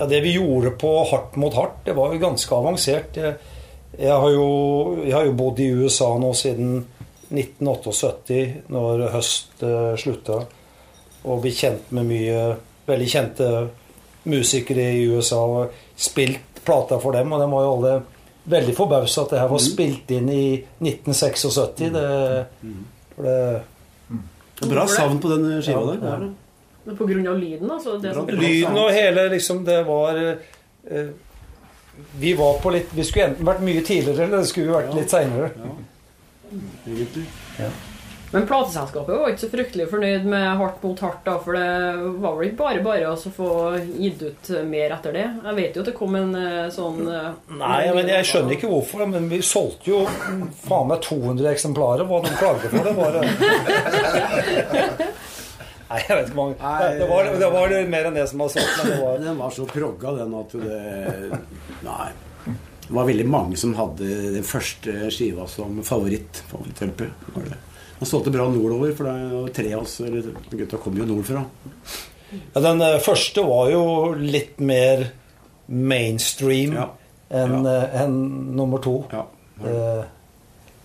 Ja, 0.00 0.06
det 0.08 0.22
vi 0.24 0.32
gjorde 0.32 0.70
på 0.80 0.90
Hardt 1.10 1.34
mot 1.36 1.52
hardt, 1.54 1.82
det 1.84 1.92
var 1.92 2.14
jo 2.14 2.22
ganske 2.22 2.54
avansert. 2.56 3.16
Jeg, 3.16 3.34
jeg, 3.98 4.14
har, 4.14 4.30
jo, 4.32 4.46
jeg 5.04 5.12
har 5.12 5.26
jo 5.28 5.36
bodd 5.36 5.60
i 5.60 5.66
USA 5.76 6.14
nå 6.16 6.30
siden 6.32 6.86
1978, 7.28 8.40
når 8.72 9.10
Høst 9.12 9.62
eh, 9.62 9.92
slutta, 10.00 10.40
og 11.20 11.42
blitt 11.44 11.60
kjent 11.60 11.92
med 11.92 12.08
mye 12.08 12.40
veldig 12.88 13.10
kjente 13.12 13.50
musikere 14.30 14.88
i 14.96 15.04
USA. 15.12 15.42
og 15.44 15.76
Spilt 15.96 16.64
plata 16.64 16.98
for 17.00 17.12
dem, 17.16 17.32
og 17.32 17.40
de 17.40 17.50
var 17.52 17.66
jo 17.66 17.74
alle 17.76 17.92
veldig 18.50 18.74
forbausa 18.76 19.22
at 19.24 19.30
det 19.34 19.40
her 19.42 19.48
var 19.52 19.62
spilt 19.64 20.10
inn 20.16 20.28
i 20.32 20.42
1976. 20.82 21.48
Det, 21.78 22.04
for 23.16 23.28
det 23.28 24.68
Bra 24.70 24.84
savn 24.92 25.18
på 25.22 25.28
den 25.32 25.46
skiva 25.64 25.80
Ja, 25.80 25.96
der. 25.96 26.24
ja. 26.26 26.30
Men 26.84 26.96
på 26.96 27.06
grunn 27.08 27.26
av 27.28 27.38
lyden, 27.40 27.70
altså. 27.70 27.98
Det 28.00 28.14
som 28.16 28.26
Lyden 28.28 28.76
og 28.80 28.90
hele 28.92 29.26
liksom 29.32 29.64
Det 29.68 29.78
var 29.86 30.16
eh, 30.20 31.10
Vi 32.20 32.32
var 32.38 32.58
på 32.62 32.72
litt 32.72 32.92
Vi 32.96 33.04
skulle 33.04 33.26
enten 33.30 33.46
vært 33.48 33.60
mye 33.64 33.82
tidligere, 33.84 34.24
eller 34.26 34.42
det 34.44 34.48
skulle 34.48 34.72
vært 34.74 34.94
litt 34.96 35.12
seinere. 35.12 35.50
Egentlig. 36.88 37.24
Men 38.30 38.44
plateselskapet 38.46 39.16
var 39.18 39.32
ikke 39.32 39.42
så 39.42 39.48
fryktelig 39.50 39.88
fornøyd 39.90 40.26
med 40.30 40.44
Hardt 40.60 40.82
mot 40.86 41.00
hardt, 41.02 41.24
da, 41.26 41.32
for 41.42 41.56
det 41.58 41.70
var 42.22 42.36
vel 42.38 42.46
ikke 42.46 42.60
bare 42.60 42.82
bare 42.84 43.08
å 43.10 43.16
få 43.34 43.48
gitt 43.98 44.20
ut 44.22 44.50
mer 44.70 44.94
etter 44.94 45.16
det. 45.16 45.24
Jeg 45.48 45.56
vet 45.56 45.74
jo 45.74 45.82
at 45.82 45.88
det 45.90 45.94
kom 45.98 46.14
en 46.14 46.30
eh, 46.38 46.68
sånn 46.70 47.00
eh, 47.10 47.32
Nei, 47.58 47.80
men 47.96 48.10
jeg 48.12 48.28
skjønner 48.28 48.54
ikke 48.54 48.70
hvorfor. 48.70 49.02
Men 49.10 49.26
vi 49.32 49.40
solgte 49.42 49.90
jo 49.90 50.04
faen 50.62 50.92
meg 50.92 51.02
200 51.08 51.50
eksemplarer. 51.56 52.06
Hva 52.06 52.20
de 52.22 52.30
klagde 52.38 52.70
for, 52.70 52.86
det 52.86 52.94
var 53.00 53.18
Nei, 55.90 55.98
jeg 56.06 56.14
vet 56.14 56.28
ikke 56.28 56.36
hvor 56.36 56.52
mange. 56.52 56.74
Det 57.00 57.06
var, 57.10 57.30
det 57.42 57.48
var 57.50 57.74
mer 57.90 58.08
enn 58.12 58.18
det 58.20 58.26
som 58.30 58.44
var 58.44 58.52
solgt. 58.54 58.76
Men 58.78 58.92
det 58.92 58.98
var 59.02 59.24
Den 59.24 59.40
var 59.42 59.56
så 59.56 59.66
progga, 59.66 60.12
den, 60.20 60.36
at 60.38 60.54
det 60.54 60.78
Nei. 61.82 62.12
Det 62.90 62.94
var 62.94 63.06
veldig 63.06 63.26
mange 63.30 63.58
som 63.58 63.74
hadde 63.78 64.06
den 64.36 64.46
første 64.46 65.10
skiva 65.14 65.44
som 65.50 65.82
favoritt. 65.86 66.44
favoritt-LP, 66.50 67.04
var 67.34 67.50
det. 67.50 67.58
Han 68.00 68.08
solgte 68.08 68.32
bra 68.32 68.46
nordover, 68.48 68.94
for 68.96 69.04
det 69.08 69.32
var 69.34 69.48
tre 69.54 69.72
av 69.76 69.82
oss 69.84 69.98
eller 70.00 70.30
gutta 70.50 70.78
kom 70.80 70.96
jo 70.96 71.04
nordfra. 71.08 71.42
Ja, 72.54 72.60
den 72.64 72.80
eh, 72.86 72.96
første 73.04 73.42
var 73.44 73.68
jo 73.72 73.82
litt 74.16 74.58
mer 74.62 75.08
mainstream 75.66 76.72
Ja. 76.78 76.86
enn 77.30 77.64
Ja. 77.64 77.74
en 77.92 78.00
enn 78.02 78.56
nummer 78.56 78.78
to. 78.82 79.04
Ja. 79.12 79.26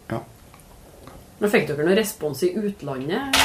ja. 0.09 0.19
Men 1.39 1.51
fikk 1.51 1.67
dere 1.67 1.83
noen 1.83 1.97
respons 1.99 2.43
i 2.47 2.53
utlandet? 2.55 3.35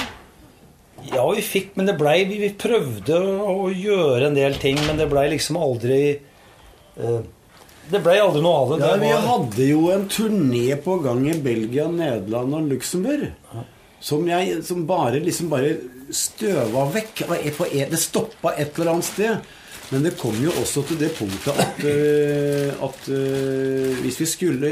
Ja, 1.11 1.25
vi 1.35 1.43
fikk, 1.43 1.73
men 1.79 1.87
det 1.89 1.97
blei 1.99 2.25
vi, 2.29 2.39
vi 2.43 2.51
prøvde 2.61 3.17
å 3.19 3.71
gjøre 3.73 4.27
en 4.29 4.37
del 4.37 4.55
ting, 4.61 4.79
men 4.87 4.99
det 5.01 5.09
blei 5.11 5.29
liksom 5.33 5.57
aldri 5.59 6.01
eh, 7.01 7.21
Det 7.91 8.03
blei 8.05 8.19
aldri 8.21 8.43
noe 8.45 8.59
av 8.61 8.75
det. 8.75 8.79
Ja, 8.87 8.93
det 8.95 9.01
vi 9.03 9.13
hadde 9.27 9.67
jo 9.71 9.81
en 9.91 10.05
turné 10.13 10.77
på 10.85 10.99
gang 11.03 11.25
i 11.31 11.35
Belgia, 11.43 11.89
Nederland 11.91 12.55
og 12.55 12.69
Luxembourg. 12.71 13.31
Som, 14.01 14.27
jeg, 14.29 14.63
som 14.65 14.87
bare 14.89 15.21
liksom 15.21 15.51
bare 15.53 15.75
støva 16.11 16.87
vekk. 16.95 17.25
E- 17.37 17.89
Det 17.91 17.99
stoppa 18.01 18.55
et 18.57 18.79
eller 18.79 18.95
annet 18.95 19.05
sted. 19.05 19.51
Men 19.91 20.05
det 20.07 20.15
kom 20.21 20.37
jo 20.39 20.53
også 20.61 20.85
til 20.87 21.01
det 21.01 21.11
punktet 21.19 21.57
at, 21.59 21.81
øh, 21.85 22.73
at 22.87 23.09
øh, 23.11 23.99
hvis 24.05 24.21
vi 24.21 24.27
skulle 24.27 24.71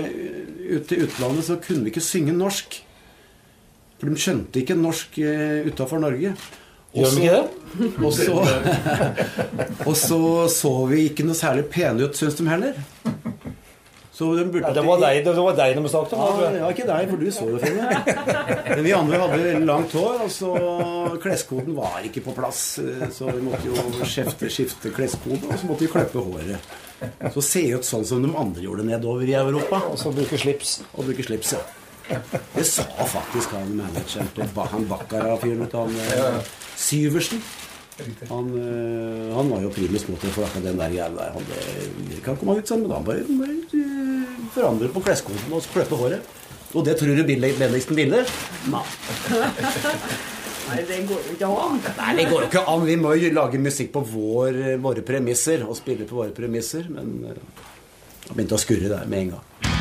ut 0.77 0.87
til 0.89 1.03
utlandet, 1.05 1.45
så 1.45 1.57
kunne 1.67 1.83
vi 1.85 1.91
ikke 1.93 2.05
synge 2.05 2.33
norsk. 2.33 2.79
For 3.99 4.07
de 4.07 4.21
skjønte 4.21 4.61
ikke 4.63 4.77
norsk 4.79 5.19
utafor 5.67 5.99
Norge. 5.99 6.37
Gjør 6.95 7.11
de 7.11 7.23
ikke 7.23 7.35
det? 7.35 7.89
Og 8.05 8.13
så, 8.15 8.37
og 9.89 9.97
så 9.99 10.21
så 10.55 10.71
vi 10.89 11.01
ikke 11.11 11.27
noe 11.27 11.37
særlig 11.37 11.67
pene 11.73 12.07
ut, 12.07 12.17
syns 12.17 12.39
de 12.39 12.47
heller. 12.49 12.79
Så 14.19 14.33
de 14.35 14.45
burde 14.51 14.67
ja, 14.67 14.75
det, 14.75 14.83
var 14.83 14.99
deg, 14.99 15.21
det 15.23 15.33
var 15.37 15.55
deg 15.55 15.77
de 15.79 15.91
snakket 15.93 16.15
om. 16.17 16.41
Ja, 16.43 16.63
var 16.65 16.73
ikke 16.75 16.87
deg, 16.89 17.11
for 17.13 17.21
du 17.23 17.29
så 17.31 17.45
det, 17.53 17.61
Finne. 17.63 18.17
Men 18.73 18.83
vi 18.83 18.95
andre 18.97 19.21
hadde 19.23 19.53
langt 19.69 19.95
hår, 19.95 20.25
og 20.25 20.33
så 20.35 20.51
kleskoden 21.23 21.77
var 21.77 22.01
ikke 22.09 22.25
på 22.27 22.35
plass. 22.35 22.63
Så 23.15 23.31
vi 23.31 23.45
måtte 23.47 23.71
jo 23.71 23.79
skifte, 24.03 24.51
skifte 24.51 24.91
kleskode, 24.97 25.45
og 25.47 25.55
så 25.55 25.71
måtte 25.71 25.87
vi 25.87 25.91
klippe 25.93 26.25
håret. 26.27 26.75
Så 27.31 27.45
se 27.47 27.63
ut 27.77 27.87
sånn 27.87 28.09
som 28.11 28.27
de 28.27 28.33
andre 28.35 28.67
gjorde 28.67 28.89
nedover 28.91 29.31
i 29.31 29.39
Europa. 29.39 29.85
Og 29.93 30.03
så 30.03 30.11
bruke 30.11 30.41
slips. 30.43 30.81
Og 30.97 31.07
bruke 31.07 31.29
slips, 31.29 31.55
ja. 31.55 31.63
Det 32.57 32.67
sa 32.67 32.89
faktisk 33.15 33.55
han 33.55 33.71
manageren 33.77 34.35
til 34.35 34.51
han 34.73 34.91
Bakkara-fyren, 34.91 35.67
han 35.79 35.99
eh, 36.09 36.55
Syversen. 36.75 37.43
Han, 38.29 38.51
eh, 38.55 39.35
han 39.35 39.51
var 39.51 39.63
jo 39.65 39.71
primus 39.75 40.05
motor 40.09 40.31
for 40.35 40.47
akkurat 40.47 40.67
den 40.69 40.79
der 40.79 40.93
greia 40.93 41.09
der. 41.17 41.33
Han 41.35 41.47
det 42.09 42.21
kan 42.25 42.39
komme 42.39 42.59
ut 42.59 42.71
sånn, 42.71 42.85
men 42.85 42.95
han 42.95 43.07
bare, 43.07 43.25
bare 43.27 43.57
eh, 43.75 44.37
forandre 44.55 44.91
på 44.95 45.03
kleskoden 45.03 45.55
og 45.55 45.67
klippe 45.73 45.99
håret. 45.99 46.35
Og 46.77 46.85
det 46.85 46.99
tror 47.01 47.17
du 47.17 47.25
Bill 47.27 47.47
Bendiksen 47.59 47.97
ville? 47.97 48.25
Nei. 48.71 48.85
Nei, 50.69 50.83
det 50.85 50.99
går 51.09 51.23
jo 51.25 51.35
ikke 51.35 51.49
an. 51.49 51.79
Nei, 51.97 52.11
det 52.19 52.27
går 52.29 52.43
jo 52.45 52.49
ikke 52.51 52.65
an. 52.69 52.83
Vi 52.85 52.97
må 53.01 53.15
jo 53.17 53.33
lage 53.33 53.61
musikk 53.63 53.95
på 53.95 54.05
vår, 54.05 54.61
våre 54.85 55.05
premisser 55.07 55.65
og 55.65 55.79
spille 55.79 56.05
på 56.05 56.21
våre 56.21 56.35
premisser. 56.37 56.91
Men 56.93 57.15
han 57.25 57.39
det 58.29 58.37
begynte 58.37 58.59
å 58.59 58.61
skurre 58.61 58.93
der 58.93 59.09
med 59.09 59.25
en 59.25 59.37
gang. 59.39 59.78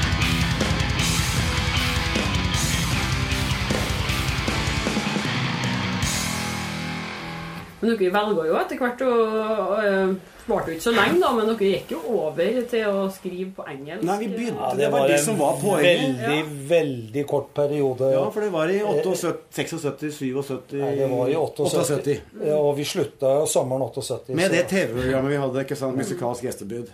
Men 7.80 7.92
dere 7.94 8.12
velger 8.14 8.48
jo 8.50 8.56
etter 8.58 8.80
hvert 8.82 9.02
å 9.06 9.14
Varte 10.48 10.48
Svarte 10.48 10.72
jo 10.72 10.76
ikke 10.78 10.86
så 10.86 10.92
lenge, 10.96 11.18
da, 11.20 11.30
men 11.36 11.50
dere 11.50 11.70
gikk 11.74 11.90
jo 11.92 11.98
over 12.22 12.60
til 12.72 12.86
å 12.88 13.02
skrive 13.12 13.50
på 13.58 13.66
engelsk. 13.68 14.04
Nei, 14.08 14.16
vi 14.22 14.28
begynte 14.32 14.62
Ja, 14.64 14.70
Det 14.80 14.88
var 14.94 15.08
det 15.10 15.18
en 15.18 15.26
som 15.26 15.38
var 15.42 15.58
poenget. 15.60 16.22
veldig, 16.22 16.68
veldig 16.70 17.24
kort 17.28 17.50
periode. 17.54 18.12
Ja, 18.14 18.22
for 18.32 18.42
det 18.46 18.50
var 18.54 18.72
i 18.72 18.78
78, 18.80 19.36
76, 19.52 20.22
77 20.22 20.80
Nei, 20.80 20.94
det 20.96 21.10
var 21.12 21.28
i 21.28 21.36
78. 21.36 22.16
Ja, 22.48 22.56
og 22.62 22.78
vi 22.78 22.86
slutta 22.88 23.34
sommeren 23.52 23.84
78. 23.90 24.34
Med 24.40 24.56
det 24.56 24.64
TV-programmet 24.72 25.36
vi 25.36 25.42
hadde, 25.44 25.66
ikke 25.68 25.76
sant, 25.76 26.00
musikalsk 26.00 26.48
gjestebud. 26.48 26.88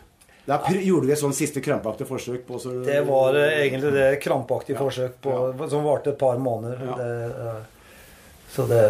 Da 0.49 0.57
pr- 0.59 0.81
gjorde 0.83 1.07
vi 1.07 1.13
et 1.13 1.21
sånn 1.21 1.37
siste 1.37 1.61
krampaktig 1.63 2.09
forsøk 2.09 2.41
på 2.49 2.57
så 2.59 2.73
Det 2.83 3.05
var 3.07 3.37
eh, 3.39 3.61
egentlig 3.67 3.93
det 3.93 4.09
krampaktige 4.25 4.75
forsøk 4.81 5.21
på, 5.23 5.37
som 5.71 5.85
varte 5.85 6.09
et 6.11 6.17
par 6.19 6.41
måneder. 6.41 6.81
Ja. 6.89 6.97
Det, 6.97 7.13
eh, 7.45 7.61
så 8.57 8.65
det 8.67 8.81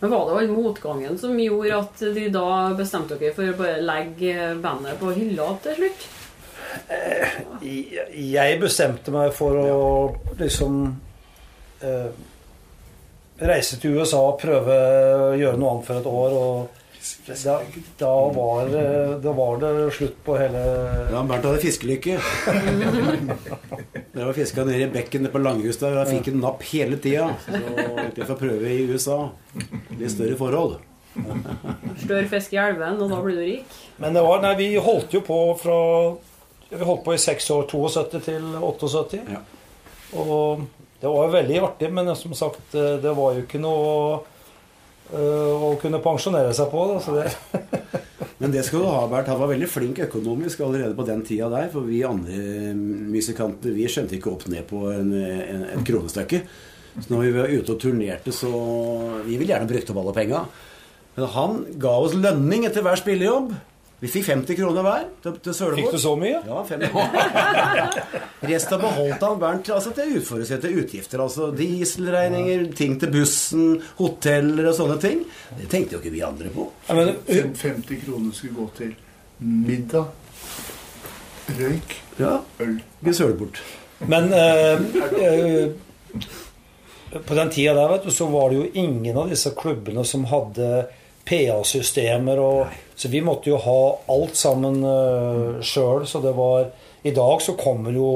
Men 0.00 0.10
var 0.10 0.26
det 0.26 0.38
all 0.38 0.48
motgangen 0.48 1.18
som 1.20 1.36
gjorde 1.40 1.76
at 1.76 2.02
de 2.16 2.28
da 2.32 2.48
bestemte 2.76 3.18
dere 3.20 3.36
for 3.36 3.50
å 3.52 3.58
bare 3.58 3.82
legge 3.84 4.54
bandet 4.62 4.96
på 5.00 5.12
hylla 5.12 5.52
til 5.64 5.76
slutt? 5.76 6.08
Jeg 8.16 8.60
bestemte 8.62 9.12
meg 9.12 9.34
for 9.36 9.58
å 9.60 9.84
liksom 10.38 10.80
eh, 11.84 12.10
reise 13.40 13.80
til 13.80 13.98
USA 13.98 14.22
og 14.30 14.38
prøve 14.40 14.76
å 14.76 15.30
gjøre 15.38 15.60
noe 15.60 15.74
annet 15.74 15.88
for 15.88 16.00
et 16.00 16.10
år. 16.10 16.36
Og 16.40 16.89
da, 17.44 17.54
da, 18.00 18.10
var, 18.34 18.66
det- 18.68 19.20
da 19.24 19.32
var 19.32 19.56
det 19.62 19.70
slutt 19.96 20.18
på 20.26 20.34
hele 20.38 20.60
Ja, 21.12 21.22
Bernt 21.24 21.44
hadde 21.48 21.60
fiskelykke. 21.62 22.18
Dere 24.12 24.26
var 24.26 24.32
fiska 24.36 24.64
nede 24.64 24.82
i 24.84 24.90
bekken 24.92 25.28
på 25.32 25.38
Langhus 25.42 25.78
der, 25.80 25.94
og 25.96 26.02
jeg 26.06 26.18
fikk 26.20 26.32
en 26.32 26.40
napp 26.44 26.62
hele 26.72 26.98
tida. 27.00 27.28
Så 27.46 28.16
jeg 28.20 28.26
får 28.28 28.38
prøve 28.40 28.72
i 28.74 28.86
USA. 28.90 29.18
Litt 29.98 30.12
større 30.14 30.36
forhold. 30.40 30.78
Større 32.04 32.26
fisk 32.30 32.52
i 32.54 32.60
elven, 32.62 33.00
og 33.02 33.10
da 33.10 33.20
blir 33.24 33.38
du 33.38 33.44
rik. 33.46 33.78
Men 34.02 34.14
det 34.16 34.22
var, 34.26 34.42
nei, 34.44 34.52
vi 34.60 34.68
holdt 34.82 35.16
jo 35.16 35.22
på 35.26 35.38
fra 35.60 35.78
Vi 36.70 36.84
holdt 36.86 37.02
på 37.06 37.14
i 37.16 37.18
seks 37.18 37.48
år, 37.50 37.64
72 37.66 38.20
til 38.28 38.44
78. 38.62 39.22
Ja. 39.26 39.40
Og 40.20 40.66
det 41.00 41.08
var 41.10 41.24
jo 41.26 41.32
veldig 41.34 41.56
artig, 41.66 41.88
men 41.96 42.12
som 42.18 42.34
sagt, 42.38 42.70
det 42.76 43.14
var 43.16 43.34
jo 43.34 43.42
ikke 43.42 43.58
noe 43.62 44.20
å 45.16 45.74
kunne 45.80 46.00
pensjonere 46.04 46.52
seg 46.56 46.70
på. 46.72 46.86
Det, 47.16 47.26
Men 48.40 48.54
det 48.54 48.64
skal 48.66 48.84
du 48.84 48.88
ha, 48.88 49.04
Bert. 49.10 49.28
Han 49.28 49.40
var 49.42 49.52
veldig 49.52 49.68
flink 49.68 50.00
økonomisk 50.06 50.62
allerede 50.64 50.96
på 50.96 51.06
den 51.08 51.22
tida 51.26 51.50
der. 51.52 51.68
For 51.72 51.86
vi 51.86 52.02
andre 52.06 52.72
musikanter 52.74 53.74
vi 53.76 53.88
skjønte 53.90 54.16
ikke 54.16 54.32
opp 54.32 54.46
ned 54.52 54.66
på 54.70 54.86
en, 54.94 55.14
en, 55.14 55.64
et 55.74 55.86
kronestykke. 55.86 56.44
Så 56.96 57.06
når 57.12 57.26
vi 57.26 57.34
var 57.36 57.52
ute 57.52 57.74
og 57.74 57.80
turnerte, 57.82 58.32
så 58.34 58.50
Vi 59.26 59.36
ville 59.36 59.52
gjerne 59.52 59.68
brukt 59.70 59.92
opp 59.92 60.00
alle 60.02 60.16
penga. 60.16 60.44
Men 61.16 61.34
han 61.34 61.58
ga 61.82 61.92
oss 62.00 62.16
lønning 62.16 62.64
etter 62.66 62.84
hver 62.86 62.98
spillejobb. 62.98 63.52
Vi 64.00 64.08
fikk 64.08 64.30
50 64.32 64.56
kroner 64.56 64.84
hver 64.86 65.02
til, 65.20 65.34
til 65.44 65.74
fikk 65.76 65.90
du 65.92 65.98
så 66.00 66.14
mye? 66.16 66.38
Ja, 66.46 66.62
50. 66.64 66.94
Resten 68.50 68.80
beholdt 68.80 69.26
han 69.26 69.42
Bernt 69.42 69.68
altså 69.76 69.92
til 69.96 70.14
uforutsette 70.16 70.70
utgifter. 70.72 71.20
Altså 71.20 71.50
dieselregninger, 71.56 72.64
ting 72.78 72.96
til 73.02 73.12
bussen, 73.12 73.66
hoteller 73.98 74.70
og 74.70 74.78
sånne 74.78 74.96
ting. 75.02 75.20
Det 75.58 75.68
tenkte 75.68 75.98
jo 75.98 76.00
ikke 76.00 76.14
vi 76.16 76.24
andre 76.24 76.48
på. 76.54 76.70
Ja, 76.88 76.96
men, 76.96 77.12
50 77.28 78.00
kroner 78.06 78.32
skulle 78.38 78.56
gå 78.56 78.70
til 78.80 78.96
middag, 79.40 80.04
røyk, 81.60 81.96
Ja, 82.20 82.38
øl. 82.60 82.74
Vi 83.00 83.12
søler 83.16 83.36
bort. 83.36 83.62
men 84.00 84.32
øh, 84.32 84.80
øh, 85.20 85.70
på 87.26 87.34
den 87.34 87.50
tida 87.50 87.74
der 87.74 87.88
vet 87.88 88.04
du, 88.04 88.10
så 88.10 88.26
var 88.32 88.48
det 88.48 88.56
jo 88.56 88.68
ingen 88.74 89.16
av 89.16 89.28
disse 89.28 89.50
klubbene 89.56 90.04
som 90.04 90.24
hadde 90.24 90.86
PA-systemer. 91.28 92.38
og 92.38 92.66
Så 93.00 93.08
vi 93.08 93.22
måtte 93.24 93.48
jo 93.48 93.56
ha 93.64 93.80
alt 94.12 94.36
sammen 94.36 94.82
uh, 94.84 95.60
sjøl. 95.64 96.04
Så 96.06 96.20
det 96.20 96.34
var 96.36 96.68
I 97.02 97.14
dag 97.16 97.42
så 97.42 97.56
kommer 97.56 97.96
jo 97.96 98.12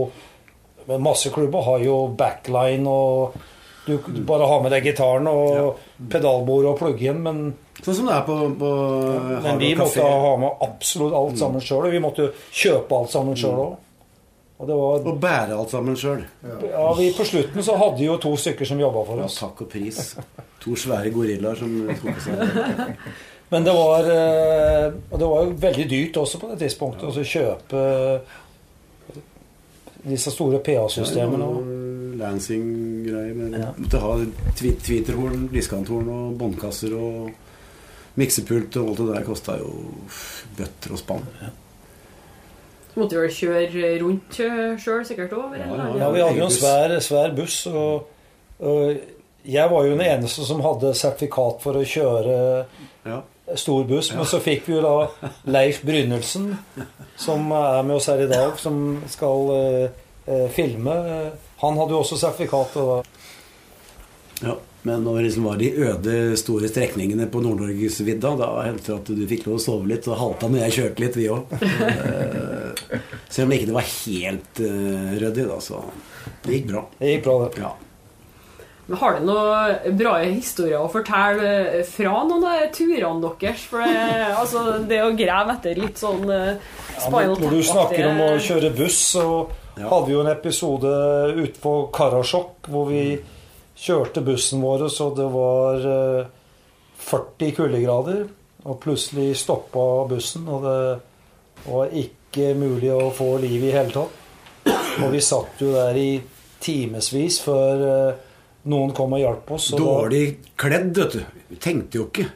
Masse 1.00 1.30
klubber 1.32 1.62
har 1.64 1.80
jo 1.80 1.94
backline 2.12 2.84
og 2.84 3.38
du, 3.86 3.94
du 3.96 4.18
bare 4.28 4.44
har 4.48 4.60
med 4.60 4.72
deg 4.72 4.84
gitaren 4.84 5.28
og 5.28 5.78
pedalbord 6.12 6.66
og 6.70 6.76
plugge 6.76 7.08
inn, 7.08 7.22
men, 7.24 7.40
Sånn 7.80 7.98
som 7.98 8.06
det 8.08 8.14
er 8.16 8.22
på, 8.24 8.36
på 8.60 8.68
men 9.44 9.58
vi 9.60 9.74
måtte 9.76 10.00
kafé. 10.00 10.20
ha 10.24 10.36
med 10.40 10.62
absolutt 10.64 11.16
alt 11.18 11.40
sammen 11.40 11.64
sjøl. 11.64 11.88
Og 11.88 11.92
vi 11.92 12.00
måtte 12.00 12.24
jo 12.24 12.30
kjøpe 12.48 12.96
alt 13.00 13.12
sammen 13.12 13.36
sjøl 13.36 13.58
òg. 13.60 13.74
Og 14.62 14.70
var 14.70 15.08
Og 15.10 15.18
bære 15.20 15.58
alt 15.58 15.74
sammen 15.74 15.98
sjøl. 16.00 16.22
Ja, 16.44 16.86
vi 16.96 17.10
På 17.16 17.26
slutten 17.28 17.66
så 17.66 17.76
hadde 17.76 18.06
jo 18.06 18.16
to 18.22 18.32
stykker 18.40 18.68
som 18.68 18.80
jobba 18.80 19.04
for 19.08 19.24
oss. 19.24 19.36
Ja, 19.40 19.48
takk 19.48 19.64
og 19.66 19.72
pris. 19.72 20.14
To 20.64 20.76
svære 20.78 21.12
gorillaer 21.12 21.60
som 21.60 21.74
tok 22.00 22.20
seg 22.24 22.94
Men 23.54 23.62
det 23.68 23.74
var 23.76 24.08
eh, 24.10 24.86
det 25.14 25.26
var 25.30 25.44
jo 25.46 25.52
veldig 25.62 25.84
dyrt 25.90 26.16
også 26.24 26.40
på 26.42 26.48
det 26.50 26.58
tidspunktet 26.64 27.06
å 27.06 27.26
kjøpe 27.30 27.82
disse 30.04 30.32
store 30.34 30.58
PA-systemene. 30.64 31.46
Lansing-greier. 32.20 33.34
Men 33.34 33.52
Ja. 33.60 33.70
måtte 33.78 33.98
ha 34.00 34.16
twi- 34.58 34.76
tweeterhorn, 34.82 35.48
diskanthorn 35.52 36.08
og 36.08 36.34
båndkasser 36.38 36.92
og 36.98 37.30
miksepult 38.16 38.76
og 38.76 38.88
alt 38.88 38.98
det 38.98 39.06
der 39.14 39.24
kosta 39.26 39.56
jo 39.58 39.70
bøtter 40.58 40.92
og 40.92 40.98
spann. 40.98 41.24
Så 42.92 43.00
måtte 43.00 43.16
du 43.16 43.20
vel 43.20 43.30
kjøre 43.34 44.00
rundt 44.02 44.36
sjøl 44.84 45.04
sikkert 45.08 45.32
òg? 45.34 45.56
Ja, 45.58 45.66
ja, 45.66 45.96
Ja, 45.98 46.10
vi 46.12 46.20
hadde 46.20 46.38
jo 46.38 46.44
en 46.44 46.50
svær, 46.50 46.94
svær 47.00 47.34
buss, 47.34 47.66
og, 47.66 48.06
og 48.60 48.96
jeg 49.44 49.70
var 49.70 49.84
jo 49.84 49.96
den 49.96 50.06
eneste 50.06 50.44
som 50.46 50.60
hadde 50.60 50.94
sertifikat 50.94 51.60
for 51.64 51.72
å 51.74 51.82
kjøre 51.84 52.66
Ja. 53.06 53.22
Stor 53.56 53.84
buss. 53.84 54.12
Men 54.14 54.26
så 54.26 54.40
fikk 54.42 54.68
vi 54.68 54.76
jo 54.76 54.82
da 54.84 55.30
Leif 55.52 55.82
Brynildsen, 55.84 56.52
som 57.16 57.50
er 57.52 57.82
med 57.86 57.96
oss 57.98 58.08
her 58.12 58.24
i 58.24 58.30
dag, 58.30 58.58
som 58.60 59.02
skal 59.10 59.50
eh, 59.56 60.04
eh, 60.26 60.46
filme. 60.52 60.94
Han 61.62 61.80
hadde 61.80 61.96
jo 61.96 62.04
også 62.04 62.20
sertifikat. 62.20 62.78
Og 62.80 62.92
da. 62.92 63.02
Ja, 64.44 64.56
men 64.84 65.04
når 65.04 65.16
det 65.16 65.22
liksom 65.28 65.46
var 65.48 65.60
de 65.60 65.70
øde, 65.72 66.14
store 66.36 66.68
strekningene 66.68 67.28
på 67.32 67.40
Nord-Norgesvidda, 67.44 68.34
da 68.40 68.50
hendte 68.66 68.90
det 68.90 68.98
at 68.98 69.12
du 69.16 69.22
fikk 69.30 69.46
lov 69.48 69.56
å 69.56 69.62
sove 69.62 69.88
litt, 69.88 70.08
og 70.10 70.18
halta 70.20 70.50
når 70.52 70.66
jeg 70.66 70.76
kjørte 70.78 71.04
litt, 71.04 71.16
vi 71.16 71.30
òg. 71.32 71.54
Selv 73.32 73.46
om 73.46 73.54
ikke 73.56 73.70
det 73.70 73.78
var 73.78 73.88
helt 73.88 74.60
uh, 74.60 75.14
ryddig, 75.22 75.46
da, 75.48 75.56
så 75.64 75.80
det 76.44 76.58
gikk 76.58 76.68
bra. 76.74 76.84
Det 76.98 77.14
gikk 77.14 77.24
bra, 77.24 77.38
det. 77.46 77.64
Ja. 77.64 77.72
Men 78.86 78.98
Har 79.00 79.14
du 79.16 79.24
noen 79.24 79.96
bra 79.96 80.14
historier 80.20 80.76
å 80.82 80.90
fortelle 80.92 81.82
fra 81.88 82.18
noen 82.28 82.44
av 82.44 82.64
turene 82.76 83.30
deres? 83.40 83.62
For 83.70 83.80
det, 83.80 84.26
altså, 84.36 84.64
det 84.88 84.98
å 85.00 85.14
grave 85.16 85.54
etter 85.56 85.80
litt 85.80 86.00
sånn 86.02 86.26
uh, 86.28 86.50
Ja, 86.98 87.08
når 87.08 87.46
du 87.48 87.62
snakker 87.64 88.10
om 88.10 88.20
å 88.26 88.32
kjøre 88.44 88.74
buss, 88.76 88.98
så 89.14 89.24
Ja. 89.74 89.88
hadde 89.90 90.06
vi 90.06 90.12
jo 90.14 90.20
en 90.22 90.30
episode 90.30 90.90
ute 91.34 91.58
på 91.62 91.70
Karasjok 91.96 92.68
hvor 92.70 92.84
vi 92.92 93.18
kjørte 93.74 94.22
bussen 94.22 94.60
vår, 94.62 94.84
så 94.92 95.08
det 95.16 95.24
var 95.32 95.80
eh, 95.90 96.28
40 97.02 97.56
kuldegrader. 97.56 98.20
Og 98.64 98.78
plutselig 98.80 99.34
stoppa 99.36 100.06
bussen, 100.08 100.46
og 100.48 100.62
det 100.62 100.76
var 101.66 101.90
ikke 101.90 102.52
mulig 102.56 102.92
å 102.94 103.10
få 103.12 103.32
liv 103.42 103.66
i 103.66 103.72
hele 103.74 103.90
tatt. 103.92 104.22
Og 105.02 105.10
vi 105.12 105.20
satt 105.20 105.58
jo 105.60 105.72
der 105.74 105.98
i 105.98 106.22
timevis 106.64 107.40
før 107.44 107.82
eh, 107.88 108.23
noen 108.70 108.94
kom 108.96 109.14
og 109.16 109.20
hjalp 109.20 109.52
oss. 109.56 109.72
og 109.74 109.82
Dårlig 109.82 110.24
kledd, 110.60 110.96
vet 110.96 111.18
du. 111.18 111.58
Tenkte 111.60 112.00
jo 112.00 112.08
ikke. 112.10 112.30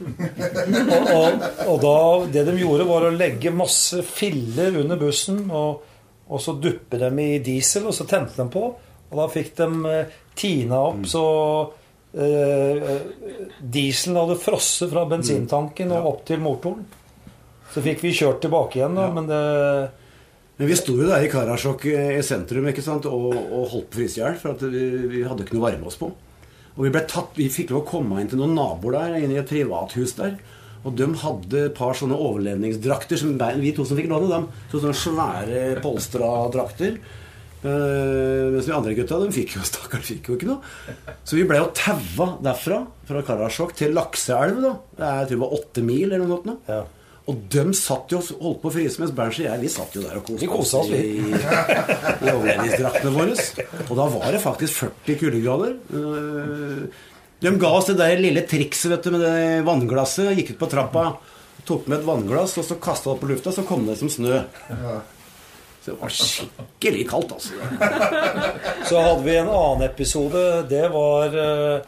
Og, 0.00 1.10
og, 1.12 1.42
og 1.68 1.74
da, 1.82 1.96
det 2.32 2.46
de 2.46 2.54
gjorde, 2.56 2.86
var 2.88 3.04
å 3.04 3.10
legge 3.12 3.50
masse 3.52 4.00
filler 4.08 4.78
under 4.80 4.96
bussen, 4.96 5.42
og, 5.52 5.82
og 6.32 6.40
så 6.40 6.54
duppe 6.56 6.96
dem 7.02 7.18
i 7.20 7.34
diesel, 7.44 7.90
og 7.90 7.92
så 7.92 8.06
tente 8.08 8.32
de 8.38 8.46
på. 8.48 8.62
Og 9.10 9.18
da 9.18 9.26
fikk 9.28 9.50
de 9.58 9.66
eh, 9.90 10.14
tina 10.38 10.78
opp, 10.88 11.02
så 11.10 11.24
eh, 12.16 12.94
dieselen 13.60 14.22
hadde 14.22 14.38
frosset 14.40 14.88
fra 14.92 15.04
bensintanken 15.10 15.92
og 15.98 16.08
opp 16.14 16.24
til 16.30 16.40
motoren. 16.40 16.86
Så 17.70 17.84
fikk 17.84 18.00
vi 18.06 18.14
kjørt 18.16 18.40
tilbake 18.46 18.80
igjen, 18.80 18.96
da, 18.96 19.10
men 19.14 19.28
det 19.28 19.42
Men 20.60 20.68
vi 20.68 20.76
sto 20.76 20.92
jo 20.92 21.06
der 21.08 21.24
i 21.24 21.28
Karasjok 21.32 21.86
eh, 21.88 22.18
i 22.18 22.24
sentrum 22.24 22.66
ikke 22.68 22.84
sant? 22.84 23.06
Og, 23.08 23.30
og 23.32 23.70
holdt 23.72 23.86
på 23.88 23.96
å 23.96 24.00
fryse 24.02 24.20
i 24.20 24.20
hjel, 24.20 24.34
for 24.36 24.60
vi, 24.68 24.82
vi 25.08 25.22
hadde 25.24 25.46
ikke 25.46 25.56
noe 25.56 25.62
å 25.62 25.68
varme 25.70 25.88
oss 25.88 25.96
på. 25.96 26.10
Og 26.76 26.82
vi 26.84 26.90
ble 26.92 27.00
tatt, 27.08 27.32
vi 27.38 27.46
fikk 27.48 27.72
lov 27.72 27.80
å 27.80 27.88
komme 27.88 28.20
inn 28.20 28.28
til 28.28 28.42
noen 28.42 28.52
naboer 28.58 28.98
der, 28.98 29.14
inn 29.24 29.32
i 29.32 29.38
et 29.40 29.48
privathus 29.48 30.12
der. 30.18 30.36
Og 30.84 30.92
de 30.96 31.08
hadde 31.22 31.64
et 31.70 31.74
par 31.76 31.96
sånne 31.96 32.16
overlevningsdrakter, 32.16 33.16
som 33.20 33.40
vi 33.60 33.72
to 33.76 33.88
som 33.88 33.96
fikk 33.96 34.10
låne 34.12 34.28
dem. 34.28 34.46
Så 34.68 34.82
sånne 34.84 35.00
svære 35.00 35.64
polstra 35.84 36.28
drakter. 36.52 37.00
Uh, 37.60 38.52
mens 38.54 38.68
de 38.68 38.72
andre 38.72 38.94
gutta, 38.96 39.18
de 39.20 39.32
fikk 39.36 39.58
jo 39.58 39.64
stakkars 39.72 40.12
fikk 40.12 40.28
jo 40.28 40.36
ikke 40.36 40.52
noe. 40.52 40.60
Så 41.24 41.40
vi 41.40 41.48
ble 41.48 41.60
jo 41.60 41.72
taua 41.76 42.34
derfra, 42.44 42.84
fra 43.08 43.24
Karasjok 43.24 43.76
til 43.80 43.96
Lakseelv, 43.96 44.60
da. 44.64 44.76
Det 44.92 45.04
er, 45.04 45.20
jeg 45.22 45.28
tror 45.32 45.36
det 45.36 45.44
var 45.46 45.60
åtte 45.62 45.84
mil 45.88 46.08
eller 46.08 46.24
noe 46.28 46.40
sånt. 46.44 46.68
Ja. 46.68 46.84
Og 47.30 47.42
de 47.52 47.62
satt 47.78 48.10
jo 48.14 48.18
og 48.18 48.30
holdt 48.42 48.60
på 48.64 48.70
å 48.70 48.74
fryse, 48.74 48.98
mens 49.02 49.12
Berntsen 49.14 49.44
og 49.44 49.50
jeg 49.52 49.62
vi 49.62 49.70
satt 49.70 49.94
jo 49.94 50.02
der 50.02 50.16
og 50.18 50.24
koste 50.50 50.80
oss, 50.80 50.88
i, 50.90 51.20
i 51.30 52.32
overledningsdraktene 52.32 53.12
våre. 53.14 53.36
Og 53.86 53.92
da 54.00 54.06
var 54.16 54.34
det 54.34 54.40
faktisk 54.42 54.80
40 54.88 55.18
kuldegrader. 55.20 55.76
Eh, 55.94 57.06
De 57.40 57.52
ga 57.56 57.70
oss 57.78 57.86
det 57.88 57.94
der 58.00 58.18
lille 58.20 58.42
trikset 58.50 58.90
vet 58.92 59.06
du, 59.06 59.12
med 59.14 59.22
det 59.24 59.62
vannglasset. 59.68 60.32
Gikk 60.36 60.50
ut 60.56 60.58
på 60.60 60.68
trappa, 60.74 61.04
tok 61.68 61.86
med 61.88 62.00
et 62.00 62.08
vannglass 62.08 62.58
og 62.60 62.66
så 62.66 62.76
kasta 62.82 63.08
det 63.08 63.14
opp 63.14 63.22
på 63.22 63.30
lufta, 63.30 63.52
så 63.54 63.64
kom 63.68 63.86
det 63.88 63.94
som 64.00 64.10
snø. 64.12 64.42
Så 65.80 65.94
det 65.94 65.96
var 66.02 66.12
skikkelig 66.12 67.06
kaldt, 67.08 67.30
altså. 67.38 67.56
Så 68.90 69.00
hadde 69.00 69.22
vi 69.24 69.36
en 69.40 69.48
annen 69.48 69.86
episode. 69.86 70.42
Det 70.68 70.82
var 70.92 71.38
eh, 71.40 71.86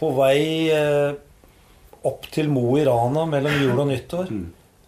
på 0.00 0.12
vei 0.16 0.38
eh, 0.72 1.10
opp 2.08 2.24
til 2.32 2.48
Mo 2.48 2.70
i 2.80 2.86
Rana 2.88 3.26
mellom 3.28 3.58
jul 3.60 3.82
og 3.84 3.90
nyttår. 3.90 4.32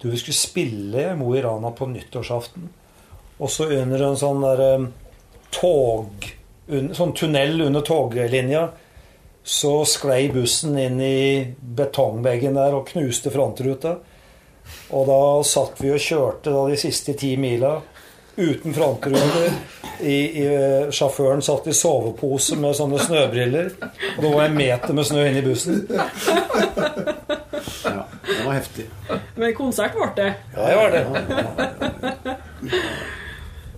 Du 0.01 0.09
vi 0.11 0.17
skulle 0.17 0.35
spille 0.35 1.15
Mo 1.17 1.35
i 1.37 1.43
Rana 1.43 1.71
på 1.71 1.87
nyttårsaften. 1.87 2.69
Og 3.39 3.51
så 3.51 3.69
under 3.81 4.05
en 4.05 4.21
sånn 4.21 4.45
der 4.45 4.63
eh, 4.67 4.87
tog 5.53 6.31
un, 6.71 6.93
Sånn 6.95 7.13
tunnel 7.17 7.61
under 7.67 7.85
toglinja 7.85 8.69
så 9.43 9.85
sklei 9.89 10.29
bussen 10.33 10.77
inn 10.79 11.01
i 11.01 11.55
betongbeggen 11.61 12.55
der 12.55 12.77
og 12.77 12.91
knuste 12.93 13.33
frontruta. 13.33 13.97
Og 14.95 15.07
da 15.09 15.23
satt 15.47 15.81
vi 15.81 15.91
og 15.95 16.03
kjørte 16.05 16.53
da 16.55 16.67
de 16.69 16.77
siste 16.79 17.17
ti 17.19 17.33
mila 17.41 17.79
uten 18.37 18.77
frontrute. 18.77 19.47
I, 20.01 20.17
i, 20.17 20.45
eh, 20.47 20.91
sjåføren 20.95 21.43
satt 21.45 21.67
i 21.69 21.77
sovepose 21.77 22.57
med 22.61 22.77
sånne 22.77 23.01
snøbriller. 23.05 23.73
Det 24.21 24.29
var 24.29 24.47
en 24.47 24.57
meter 24.57 24.97
med 24.97 25.09
snø 25.09 25.27
inni 25.29 25.43
bussen. 25.45 25.83
Var 28.51 28.57
heftig. 28.59 28.85
Men 29.39 29.53
konsert 29.55 29.95
ble 29.95 30.09
det. 30.17 30.31
Ja, 30.57 30.65
det 30.67 30.77
var 30.81 30.91
det. 30.91 31.03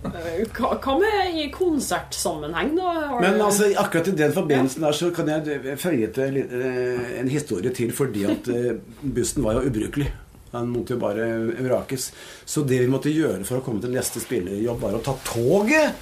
Hva, 0.03 0.95
med 0.97 1.35
i 1.37 1.43
konsertsammenheng, 1.53 2.71
da? 2.79 2.93
Men 3.21 3.37
altså, 3.37 3.69
akkurat 3.77 4.09
i 4.09 4.15
den 4.17 4.33
forbindelsen 4.33 4.81
der 4.87 4.97
så 4.97 5.11
kan 5.13 5.29
jeg 5.29 5.77
føye 5.77 6.09
til 6.15 6.39
eh, 6.41 7.05
en 7.21 7.29
historie 7.29 7.69
til, 7.77 7.93
fordi 7.93 8.25
at 8.33 8.49
eh, 8.49 8.81
bussen 9.03 9.45
var 9.45 9.59
jo 9.59 9.69
ubrukelig. 9.69 10.09
Den 10.55 10.73
måtte 10.73 10.97
jo 10.97 11.03
bare 11.05 11.29
vrakes. 11.67 12.09
Så 12.49 12.65
det 12.65 12.81
vi 12.81 12.89
måtte 12.89 13.13
gjøre 13.13 13.45
for 13.45 13.61
å 13.61 13.65
komme 13.65 13.81
til 13.85 13.93
neste 13.93 14.25
spillejobb, 14.25 14.81
var 14.81 14.97
å 14.97 15.05
ta 15.05 15.13
toget. 15.29 16.01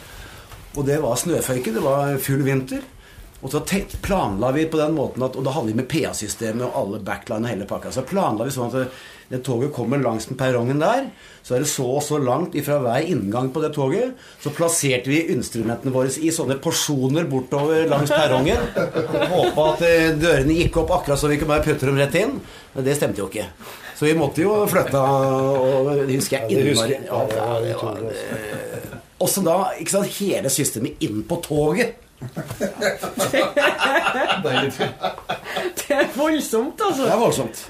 Og 0.79 0.87
det 0.87 1.01
var 1.03 1.19
snøføyke. 1.19 1.75
Det 1.75 1.83
var 1.83 2.15
full 2.23 2.47
vinter. 2.47 2.87
Og 3.41 3.49
så 3.49 3.59
tenk, 3.65 3.95
planla 4.05 4.51
vi 4.53 4.67
på 4.69 4.77
den 4.77 4.93
måten 4.93 5.23
at 5.25 5.33
Og 5.35 5.41
da 5.45 5.53
hadde 5.55 5.71
vi 5.71 5.79
med 5.79 5.87
PA-systemet 5.89 6.61
og 6.67 6.75
alle 6.77 6.99
backline 7.05 7.47
og 7.47 7.49
hele 7.49 7.65
pakka. 7.69 7.91
Så 7.95 8.03
planla 8.05 8.45
vi 8.45 8.53
sånn 8.53 8.69
at 8.69 8.75
det, 8.77 8.87
det 9.31 9.39
toget 9.47 9.71
kommer 9.73 9.97
langs 10.01 10.27
med 10.29 10.37
perrongen 10.37 10.81
der. 10.83 11.07
Så 11.41 11.55
er 11.55 11.63
det 11.63 11.69
så 11.71 11.87
og 11.97 12.03
så 12.05 12.19
langt 12.21 12.53
ifra 12.59 12.77
hver 12.83 13.07
inngang 13.09 13.49
på 13.53 13.63
det 13.63 13.71
toget. 13.73 14.13
Så 14.43 14.53
plasserte 14.53 15.09
vi 15.09 15.23
instrumentene 15.33 15.93
våre 15.95 16.11
i 16.21 16.29
sånne 16.35 16.59
porsjoner 16.61 17.25
bortover 17.31 17.87
langs 17.89 18.13
perrongen. 18.13 18.61
Håpa 19.31 19.67
at 19.71 19.85
eh, 19.87 20.11
dørene 20.21 20.59
gikk 20.61 20.77
opp 20.83 20.93
akkurat 20.99 21.21
så 21.21 21.31
vi 21.31 21.39
kunne 21.41 21.55
bare 21.55 21.65
putte 21.65 21.89
dem 21.89 21.97
rett 21.97 22.19
inn. 22.21 22.37
Men 22.75 22.85
det 22.85 22.97
stemte 22.99 23.23
jo 23.23 23.29
ikke. 23.31 23.47
Så 23.97 24.05
vi 24.05 24.13
måtte 24.17 24.41
jo 24.41 24.53
flytte 24.69 25.01
og 25.01 25.91
Det 26.05 26.15
husker 26.15 26.45
jeg 26.45 26.61
innmari. 26.61 27.01
Ja, 27.05 27.25
Ja, 27.37 27.49
altså. 27.89 29.01
Også 29.21 29.43
da 29.45 29.55
ikke 29.77 29.93
sant, 29.93 30.15
hele 30.17 30.49
systemet 30.49 31.03
inn 31.05 31.21
på 31.29 31.37
toget. 31.45 31.97
Det 35.87 35.95
er 35.95 36.07
voldsomt, 36.17 36.77
Det 36.77 36.85
altså. 36.85 37.07
er 37.07 37.17
voldsomt. 37.19 37.63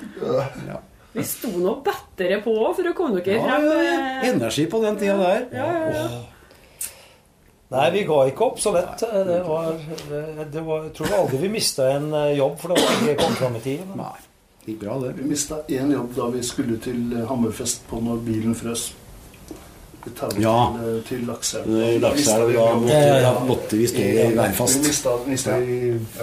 Vi 1.13 1.23
sto 1.27 1.49
nå 1.59 1.73
bedre 1.83 2.37
på 2.45 2.53
for 2.75 2.87
å 2.87 2.93
komme 2.95 3.19
dere 3.19 3.35
Ja, 3.35 3.43
frem. 3.47 3.65
ja, 3.67 3.81
ja. 3.83 3.95
eh, 4.21 4.29
Energi 4.31 4.65
på 4.71 4.79
den 4.83 4.99
tida 4.99 5.17
der. 5.19 5.41
Ja, 5.51 5.65
ja, 5.71 5.89
ja. 5.97 6.21
Nei, 7.71 7.85
vi 7.95 8.01
ga 8.07 8.17
ikke 8.27 8.45
opp 8.49 8.59
så 8.59 8.73
lett. 8.75 8.99
Det 8.99 9.37
var, 9.47 9.69
det 10.51 10.63
var, 10.67 10.85
jeg 10.89 10.93
tror 10.97 11.13
aldri 11.21 11.37
vi 11.45 11.49
mista 11.53 11.87
en 11.97 12.09
eh, 12.13 12.33
jobb 12.37 12.57
for 12.59 12.71
det 12.73 12.81
var 12.83 12.97
ikke 12.99 13.17
kom 13.25 13.35
fram 13.39 13.55
i 13.59 13.63
tid. 13.63 13.83
Nei, 13.95 14.13
det 14.65 14.73
gikk 14.73 14.81
bra, 14.85 14.97
det. 15.03 15.11
Vi 15.19 15.27
mista 15.31 15.61
én 15.71 15.91
jobb 15.95 16.15
da 16.15 16.27
vi 16.35 16.41
skulle 16.47 16.79
til 16.83 16.99
Hammerfest 17.29 17.85
på 17.91 17.99
når 18.03 18.23
bilen 18.27 18.55
frøs. 18.59 18.89
Vi 20.05 20.41
Ja. 20.41 20.57
til, 20.77 21.03
til 21.07 21.25
Lakselv. 21.27 21.67
Lakselv, 22.01 22.53
da 22.53 22.73
måtte, 22.75 22.93
Ja, 22.93 23.17
ja, 23.21 23.33
måtte 23.47 23.77
vi 23.77 23.87
stå 23.87 23.99
i 24.01 24.35
værfast. 24.35 24.85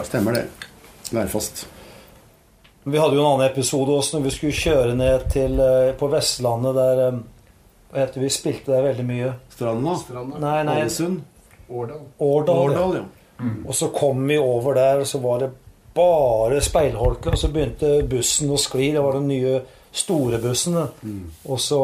Stemmer 0.05 0.33
det. 0.33 0.47
Værfast. 1.13 1.67
Vi 2.85 2.99
hadde 2.99 3.15
jo 3.17 3.21
en 3.21 3.33
annen 3.35 3.51
episode 3.51 3.93
også 3.99 4.17
når 4.17 4.25
vi 4.25 4.31
skulle 4.31 4.53
kjøre 4.57 4.95
ned 4.97 5.27
til, 5.33 5.59
eh, 5.61 5.93
på 5.99 6.09
Vestlandet 6.09 6.75
der 6.75 7.03
eh, 7.09 7.19
vi 8.17 8.29
spilte 8.29 8.73
der 8.73 8.83
veldig 8.83 9.05
mye. 9.07 9.33
Stranda. 9.51 9.97
stranda. 10.03 10.39
Nei, 10.41 10.63
nei, 10.65 10.81
Ålesund. 10.83 11.21
Årdal. 11.71 12.01
Årdal. 12.19 12.57
ja. 12.73 12.81
Årdal, 12.81 12.95
ja. 12.97 13.03
Og 13.69 13.75
så 13.75 13.89
kom 13.95 14.27
vi 14.29 14.39
over 14.39 14.75
der, 14.75 15.01
og 15.01 15.07
så 15.07 15.19
var 15.23 15.39
det 15.39 15.51
bare 15.95 16.61
speilholke. 16.61 17.31
Og 17.31 17.39
så 17.39 17.49
begynte 17.53 18.03
bussen 18.09 18.51
å 18.51 18.59
skli. 18.59 18.91
Det 18.93 19.03
var 19.03 19.13
den 19.19 19.29
nye 19.29 19.61
store 19.93 20.41
Mm. 21.03 21.23
Og 21.45 21.61
så 21.61 21.81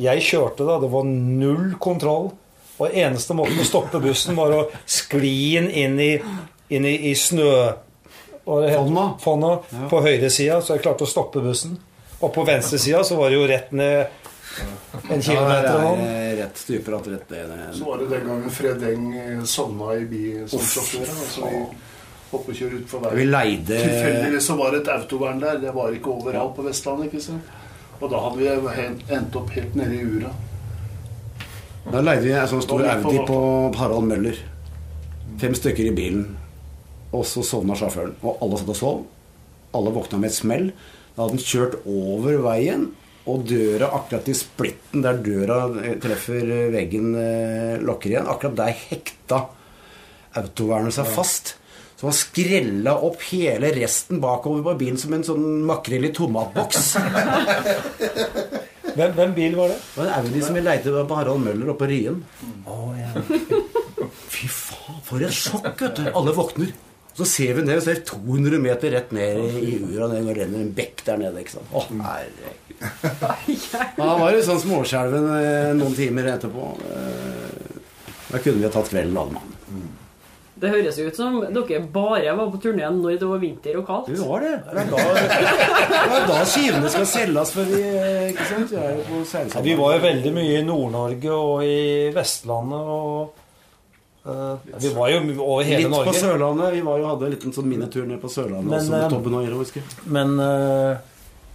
Jeg 0.00 0.22
kjørte, 0.24 0.64
da. 0.64 0.78
Det 0.80 0.88
var 0.92 1.04
null 1.10 1.74
kontroll. 1.82 2.30
Og 2.80 2.94
eneste 2.96 3.34
måten 3.36 3.60
å 3.60 3.66
stoppe 3.68 4.00
bussen 4.00 4.34
var 4.38 4.54
å 4.56 4.60
skli 4.88 5.34
den 5.58 5.66
inn 5.70 5.98
i, 6.00 6.12
inn 6.72 6.86
i, 6.88 6.94
i 7.10 7.14
snø... 7.14 7.50
Fonna. 8.50 9.02
Fonna 9.20 9.50
Ja. 9.70 9.88
på 9.90 10.00
høyresida, 10.02 10.56
så 10.64 10.74
jeg 10.74 10.82
klarte 10.82 11.04
å 11.04 11.10
stoppe 11.10 11.42
bussen. 11.44 11.76
Og 12.20 12.32
på 12.34 12.42
venstresida 12.48 13.02
så 13.06 13.16
var 13.20 13.30
det 13.30 13.36
jo 13.36 13.44
rett 13.46 13.70
ned 13.72 14.00
en 15.10 15.20
Ja, 15.20 15.20
kilometer. 15.20 15.62
det 15.62 15.68
eller 15.68 15.84
noe. 15.84 16.08
er 16.08 16.34
rett 16.40 16.58
stupebratt 16.58 17.06
rett 17.12 17.30
ned. 17.30 17.68
Så 17.76 17.84
var 17.86 17.98
det 18.00 18.08
den 18.10 18.26
gangen 18.26 18.50
Fred 18.50 18.82
Eng 18.90 19.06
eh, 19.14 19.44
sovna 19.44 19.92
i 19.94 20.04
bi 20.10 20.24
som 20.50 20.58
sjåfør. 20.60 21.06
da, 21.06 21.28
Så 21.36 21.46
vi 21.46 21.62
hoppekjør 22.32 22.74
utfor 22.80 23.04
Vi 23.12 23.14
veien. 23.14 23.30
leide 23.30 23.78
Tilfeldigvis 23.84 24.46
så 24.50 24.56
var 24.58 24.72
det 24.74 24.80
et 24.82 24.88
autovern 24.96 25.40
der. 25.40 25.58
Det 25.62 25.72
var 25.74 25.92
ikke 25.94 26.10
overalt 26.16 26.56
på 26.56 26.66
Vestlandet. 26.66 27.12
ikke 27.12 27.22
sant? 27.28 27.42
Og 28.00 28.08
da 28.08 28.20
hadde 28.24 28.38
vi 28.40 28.84
endt 29.14 29.36
opp 29.36 29.50
helt 29.52 29.76
nede 29.76 29.98
i 29.98 30.04
ura. 30.08 30.30
Da 31.90 32.00
leide 32.04 32.24
vi 32.24 32.32
en 32.36 32.48
sånn 32.48 32.64
stor 32.64 32.84
Audi 32.94 33.20
på 33.28 33.40
Harald 33.76 34.08
Møller. 34.08 34.38
Fem 35.40 35.56
stykker 35.56 35.90
i 35.90 35.96
bilen. 35.96 36.24
Og 37.16 37.26
så 37.28 37.44
sovna 37.44 37.76
sjåføren. 37.76 38.16
Og 38.24 38.40
alle 38.44 38.60
satt 38.60 38.72
og 38.72 38.78
sov. 38.78 39.04
Alle 39.76 39.92
våkna 39.94 40.20
med 40.20 40.32
et 40.32 40.38
smell. 40.38 40.66
Da 41.14 41.24
hadde 41.24 41.36
han 41.36 41.44
kjørt 41.44 41.78
over 41.84 42.40
veien, 42.46 42.90
og 43.28 43.44
døra 43.46 43.90
akkurat 43.98 44.28
i 44.32 44.34
splitten 44.34 45.04
der 45.04 45.18
døra 45.20 45.58
eh, 45.82 45.96
treffer 46.00 46.40
eh, 46.40 46.68
veggen, 46.72 47.10
lokker 47.84 48.14
igjen, 48.14 48.28
akkurat 48.30 48.56
der 48.62 48.78
hekta 48.88 49.42
autovernet 50.40 50.96
seg 50.96 51.10
fast. 51.10 51.54
Så 52.00 52.06
han 52.08 52.16
skrella 52.16 52.94
opp 53.04 53.20
hele 53.28 53.68
resten 53.76 54.22
bakover 54.22 54.62
på 54.70 54.76
bilen 54.80 54.96
som 55.00 55.12
en 55.12 55.24
sånn 55.26 55.42
makrell 55.68 56.06
i 56.08 56.12
tomatboks. 56.16 56.94
Hvem, 58.90 59.12
hvem 59.14 59.32
bil 59.36 59.52
var 59.54 59.68
det? 59.70 59.76
Det 59.78 60.00
var 60.00 60.08
en 60.08 60.24
Audi 60.26 60.40
som 60.42 60.56
vi 60.56 60.62
leide 60.64 61.02
på 61.06 61.14
Harald 61.18 61.44
Møller 61.44 61.68
oppe 61.70 61.84
på 61.84 61.90
Ryen. 61.92 62.16
Oh, 62.66 62.90
ja. 62.98 63.12
Fy 64.34 64.48
faen, 64.50 64.98
for 65.06 65.22
et 65.22 65.36
sjokk, 65.36 65.68
vet 65.84 66.00
du. 66.00 66.08
Alle 66.10 66.34
våkner. 66.36 66.72
Så 67.14 67.26
ser 67.28 67.54
vi 67.58 67.62
ned, 67.68 67.78
og 67.78 67.84
ser 67.86 68.00
200 68.08 68.58
meter 68.64 68.92
rett 68.96 69.12
ned 69.14 69.60
i 69.62 69.76
ura. 69.84 70.08
Det 70.10 70.24
renner 70.40 70.64
en 70.64 70.72
bekk 70.74 71.04
der 71.06 71.20
nede. 71.22 71.44
ikke 71.44 71.54
sant? 71.58 71.70
Å, 71.70 71.84
herregud. 72.02 72.82
Han 74.00 74.20
var 74.24 74.34
jo 74.34 74.42
sånn 74.48 74.62
småskjelven 74.64 75.26
eh, 75.36 75.70
noen 75.78 75.96
timer 75.98 76.32
etterpå. 76.34 76.70
Eh, 76.90 77.80
Da 78.30 78.38
kunne 78.38 78.58
vi 78.60 78.66
ha 78.66 78.70
tatt 78.74 78.90
kvelden, 78.92 79.16
alle 79.18 79.34
mann. 79.38 79.90
Det 80.60 80.70
høres 80.74 80.98
jo 81.00 81.08
ut 81.08 81.16
som 81.16 81.38
dere 81.40 81.80
bare 81.94 82.34
var 82.36 82.50
på 82.52 82.60
turneen 82.60 82.98
når 83.00 83.18
det 83.20 83.28
var 83.30 83.40
vinter 83.40 83.78
og 83.80 83.86
kaldt. 83.88 84.10
Vi 84.12 84.20
var 84.20 84.44
det. 84.44 84.54
Det 84.66 84.82
er 84.82 84.90
da, 84.90 85.04
det 85.88 86.18
er 86.18 86.26
da 86.28 86.38
skivene 86.48 86.92
skal 86.92 87.06
selges, 87.08 87.52
for 87.56 87.70
vi 87.70 87.82
eh, 87.88 88.30
ikke 88.34 88.48
sant? 88.50 88.74
Vi 88.74 88.80
er 88.80 88.98
jo 88.98 89.04
på 89.08 89.20
Ja, 89.40 89.62
vi 89.64 89.76
var 89.78 89.94
jo 89.96 90.02
veldig 90.04 90.32
mye 90.36 90.58
i 90.58 90.64
Nord-Norge 90.66 91.36
og 91.36 91.64
i 91.64 91.84
Vestlandet 92.16 92.96
og 92.96 93.38
Uh, 94.20 94.56
Vi 94.76 94.88
var 94.92 95.08
jo 95.08 95.20
over 95.40 95.64
hele 95.64 95.88
Litt 95.88 96.04
på 96.04 96.12
Sørlandet. 96.12 96.74
Vi 96.74 96.80
var 96.84 96.98
jo, 97.00 97.06
hadde 97.08 97.24
en 97.24 97.32
liten 97.32 97.54
sånn 97.56 97.70
minitur 97.70 98.04
ned 98.04 98.20
på 98.20 98.28
Sørlandet 98.28 98.68
Men, 98.68 98.76
også 98.76 98.92
med 98.92 99.04
eh, 99.06 99.12
Tobben 99.14 99.36
og 99.38 99.46
Iro. 99.46 99.84
Men 100.12 100.34
uh, 100.36 100.98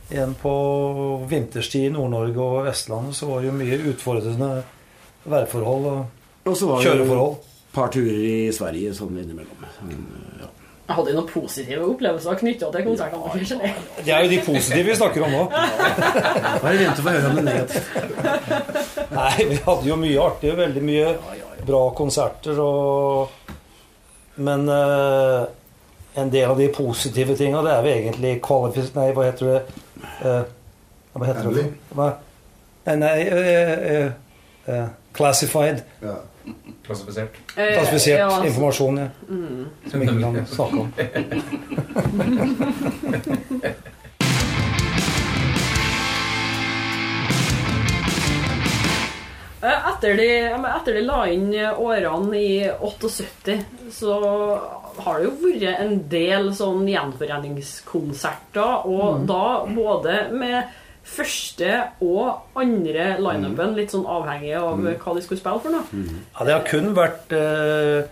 igjen 0.10 0.34
på 0.42 0.54
vinterstid 1.30 1.92
i 1.92 1.94
Nord-Norge 1.94 2.42
og 2.42 2.64
Vestlandet 2.66 3.18
så 3.20 3.30
var 3.30 3.44
det 3.44 3.52
jo 3.52 3.58
mye 3.60 3.78
utfordrende 3.92 4.50
værforhold 5.30 5.90
og 5.92 6.50
Og 6.50 6.58
så 6.58 6.72
var 6.72 6.82
det 6.82 6.90
jo 6.90 6.96
kjøreforhold. 6.96 7.38
Par 7.76 7.92
turer 7.94 8.22
i 8.26 8.36
Sverige 8.56 8.94
sånn 8.98 9.18
innimellom. 9.22 9.66
Men, 9.88 10.06
ja. 10.42 10.52
Jeg 10.86 10.98
hadde 11.00 11.12
jo 11.12 11.18
noen 11.18 11.30
positive 11.32 11.88
opplevelser 11.90 12.40
knytta 12.40 12.70
til 12.74 12.86
konsertene? 12.86 13.72
Det 14.06 14.14
er 14.14 14.26
jo 14.26 14.32
de 14.36 14.40
positive 14.46 14.92
vi 14.92 14.98
snakker 15.00 15.26
om 15.26 15.34
nå. 15.34 15.44
Bare 16.64 16.76
vent 16.78 17.02
og 17.02 17.08
få 17.08 17.16
høre 17.16 17.32
om 17.32 17.40
det 17.40 17.46
negative. 17.48 18.04
Nei, 19.16 19.48
vi 19.50 19.60
hadde 19.66 19.90
jo 19.90 19.98
mye 19.98 20.22
artig, 20.22 20.54
veldig 20.60 20.84
mye 20.86 21.12
bra 21.66 21.82
konserter 21.98 22.62
og 22.62 23.42
Men 24.36 24.68
uh, 24.68 25.46
en 26.20 26.30
del 26.30 26.50
av 26.52 26.58
de 26.60 26.68
positive 26.76 27.36
tinga, 27.40 27.62
det 27.64 27.72
er 27.72 27.84
vi 27.86 27.92
egentlig 27.94 28.34
kvalifis... 28.44 28.92
Nei, 28.96 29.10
hva 29.16 29.30
heter 29.30 29.52
det? 29.52 29.82
Uh, 30.20 30.42
hva 31.16 31.30
heter 31.30 31.56
det? 31.56 31.66
Hva? 31.96 32.08
Nei, 32.86 32.96
nei 33.00 33.16
uh, 33.32 33.40
eh, 33.40 34.10
eh, 34.68 34.88
Classified. 35.16 35.82
Ja. 36.04 36.18
Klassifisert. 36.86 37.34
Eh, 37.56 37.74
Klassifisert 37.74 38.20
ja, 38.20 38.26
altså, 38.26 38.48
informasjon, 38.48 38.98
ja. 38.98 39.08
Som 39.92 40.02
ingen 40.02 40.22
kan 40.22 40.46
snakke 40.46 40.76
om. 40.78 40.94
eh, 49.62 49.90
Etter 49.90 50.14
de, 50.18 50.30
etter 50.76 50.94
de 50.94 51.02
la 51.02 51.28
inn 51.32 51.50
årene 51.56 52.38
i 52.38 52.70
78, 52.70 53.58
så 53.92 54.14
har 55.02 55.20
det 55.20 55.26
jo 55.26 55.36
vært 55.42 55.80
en 55.82 56.10
del 56.12 56.54
sånn 56.56 56.88
gjenforeningskonserter, 56.92 58.86
og 58.86 59.26
da 59.30 59.66
både 59.66 60.28
med 60.36 60.64
første 61.06 61.72
og 62.04 62.58
andre 62.58 63.16
lineupen, 63.22 63.76
litt 63.78 63.94
sånn 63.94 64.08
avhengig 64.10 64.56
av 64.58 64.82
hva 64.82 65.16
de 65.16 65.24
skulle 65.24 65.40
spille 65.40 65.62
for 65.64 65.76
noe. 65.76 66.04
Ja, 66.34 66.48
det 66.48 66.56
har 66.56 66.68
kun 66.68 66.94
vært 66.98 67.34
uh, 67.36 68.10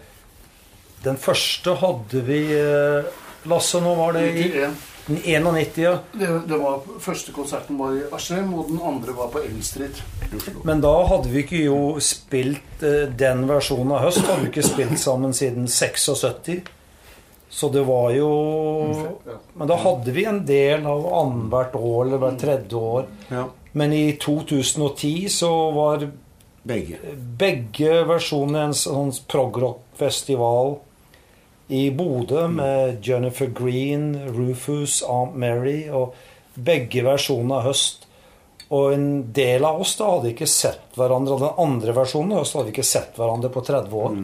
Den 1.03 1.19
første 1.19 1.75
hadde 1.81 2.23
vi 2.27 2.41
uh, 2.53 3.21
Lasse, 3.49 3.81
nå 3.83 3.95
var 3.99 4.15
det 4.15 4.27
i 4.31 4.49
91. 4.53 4.89
1991, 5.03 5.81
ja. 5.83 5.97
Det, 6.15 6.27
det 6.47 6.57
var, 6.61 6.85
første 7.03 7.33
konserten 7.35 7.75
var 7.75 7.97
i 7.97 8.05
Askim, 8.15 8.53
og 8.55 8.69
den 8.69 8.79
andre 8.79 9.15
var 9.17 9.33
på 9.33 9.41
Elm 9.43 9.59
Street. 9.65 9.99
Men 10.63 10.79
da 10.85 10.93
hadde 11.09 11.33
vi 11.33 11.41
ikke 11.43 11.65
jo 11.65 11.81
spilt 11.99 12.85
uh, 12.85 13.09
den 13.19 13.43
versjonen 13.49 13.97
av 13.97 14.05
Høst. 14.05 14.23
Hadde 14.29 14.45
vi 14.45 14.53
ikke 14.53 14.63
spilt 14.69 14.95
sammen 15.01 15.35
siden 15.35 15.67
76. 15.67 16.71
Så 17.53 17.69
det 17.69 17.83
var 17.85 18.09
jo 18.11 18.29
Men 19.53 19.69
da 19.69 19.75
hadde 19.77 20.11
vi 20.11 20.23
en 20.25 20.39
del 20.45 20.87
av 20.89 21.03
annethvert 21.13 21.75
år 21.77 21.99
eller 22.07 22.21
hvert 22.23 22.39
tredje 22.41 22.79
år. 22.79 23.05
Ja. 23.29 23.43
Men 23.77 23.93
i 23.93 24.15
2010 24.21 25.29
så 25.29 25.51
var 25.75 26.07
Begge. 26.63 26.97
begge 27.37 28.03
versjoner 28.07 28.69
en 28.69 28.75
sånn 28.77 29.11
progrock-festival 29.27 30.77
i 31.67 31.83
Bodø 31.91 32.47
med 32.47 33.05
Jennifer 33.05 33.51
Green, 33.53 34.13
Rufus, 34.33 35.01
Aunt 35.03 35.35
Mary 35.37 35.89
og 35.91 36.17
begge 36.55 37.05
versjoner 37.05 37.59
av 37.59 37.69
Høst. 37.69 38.07
Og 38.73 38.93
en 38.95 39.07
del 39.35 39.65
av 39.67 39.81
oss 39.83 39.93
da 39.99 40.09
hadde 40.15 40.33
ikke 40.33 40.49
sett 40.49 40.97
hverandre. 40.97 41.37
Den 41.41 41.65
andre 41.67 41.93
versjonen 42.01 42.33
av 42.33 42.45
Høst 42.45 42.57
hadde 42.57 42.71
vi 42.71 42.77
ikke 42.79 42.91
sett 42.95 43.17
hverandre 43.19 43.53
på 43.53 43.61
30 43.61 43.97
år. 44.05 44.21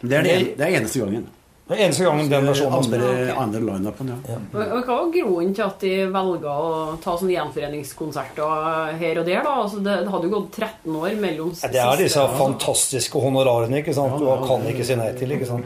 Det 0.00 0.16
er, 0.16 0.24
det, 0.26 0.40
det 0.58 0.66
er 0.66 0.80
eneste 0.80 1.04
gangen. 1.04 1.30
Det 1.70 1.76
er 1.78 1.84
eneste 1.86 2.02
gangen 2.02 2.26
den 2.26 2.48
versjonen. 2.50 2.80
Andre, 2.82 3.34
andre 3.38 3.60
line-upen, 3.62 4.08
ja. 4.10 4.38
Hva 4.50 4.80
var 4.88 5.10
grunnen 5.14 5.52
til 5.54 5.62
at 5.62 5.84
de 5.84 5.92
velga 6.10 6.50
å 6.50 6.72
ta 6.98 7.14
sånne 7.20 7.36
gjenforeningskonserter 7.36 8.96
her 8.98 9.20
og 9.22 9.28
der? 9.28 9.44
da? 9.46 9.52
Altså 9.62 9.78
det, 9.84 9.94
det 10.02 10.10
hadde 10.10 10.26
jo 10.26 10.32
gått 10.34 10.58
13 10.58 10.96
år 10.98 11.14
mellom 11.22 11.52
Ja, 11.54 11.70
Det 11.70 11.82
er 11.84 12.02
disse 12.02 12.24
fantastiske 12.40 13.22
honorarene 13.22 13.84
ikke 13.84 13.94
sant? 13.94 14.18
du 14.18 14.26
kan 14.48 14.66
ikke 14.72 14.88
si 14.88 14.98
nei 14.98 15.12
til. 15.14 15.30
ikke 15.36 15.46
sant? 15.46 15.64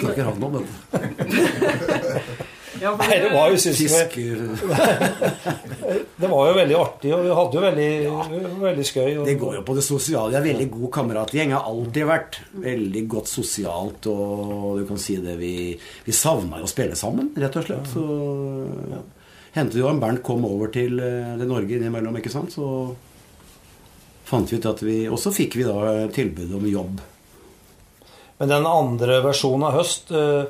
Snakker 0.00 0.30
han 0.30 0.48
om 0.48 0.56
dette? 0.56 0.72
Ja, 2.80 2.94
Nei, 2.96 3.18
det 3.20 3.28
var 3.34 3.50
jo 3.52 3.58
Fisk 3.60 4.14
det 6.20 6.28
var 6.28 6.48
jo 6.48 6.54
veldig 6.56 6.76
artig, 6.78 7.10
og 7.12 7.26
vi 7.26 7.34
hadde 7.36 7.58
jo 7.58 7.64
veldig, 7.64 7.90
veldig 8.62 8.86
skøy. 8.88 9.10
Og, 9.18 9.26
Det 9.28 9.34
går 9.40 9.52
jo 9.58 9.62
på 9.66 9.74
det 9.76 9.84
sosiale. 9.84 10.32
Jeg 10.32 10.40
er 10.40 10.46
veldig 10.46 10.68
god 10.72 10.90
kameratgjeng. 10.96 11.52
Har 11.56 11.68
alltid 11.68 12.08
vært 12.08 12.38
veldig 12.64 13.02
godt 13.14 13.28
sosialt. 13.30 14.08
Og 14.12 14.80
du 14.80 14.84
kan 14.88 14.98
si 15.00 15.14
det 15.20 15.36
vi 15.40 15.54
Vi 16.06 16.12
savna 16.16 16.60
jo 16.60 16.68
å 16.68 16.72
spille 16.72 16.96
sammen, 16.96 17.26
rett 17.36 17.60
og 17.60 17.64
slett. 17.68 17.86
Så 17.92 18.02
ja. 18.94 19.00
hendte 19.58 19.76
det 19.76 19.82
jo 19.82 19.92
en 19.92 20.02
Bernt 20.02 20.24
kom 20.24 20.42
over 20.48 20.66
til, 20.72 20.92
eh, 21.04 21.36
til 21.36 21.52
Norge 21.52 21.72
innimellom, 21.76 22.16
ikke 22.20 22.32
sant. 22.32 22.50
Så 22.56 22.64
fant 24.30 24.48
vi 24.48 24.56
ut 24.56 24.70
at 24.72 24.80
vi 24.86 24.98
Og 25.10 25.18
så 25.20 25.30
fikk 25.34 25.52
vi 25.60 25.68
da 25.68 25.76
tilbud 26.14 26.50
om 26.56 26.64
jobb. 26.70 26.94
Men 28.40 28.48
den 28.48 28.64
andre 28.64 29.20
versjonen 29.20 29.68
av 29.68 29.76
Høst 29.76 30.08
eh, 30.16 30.48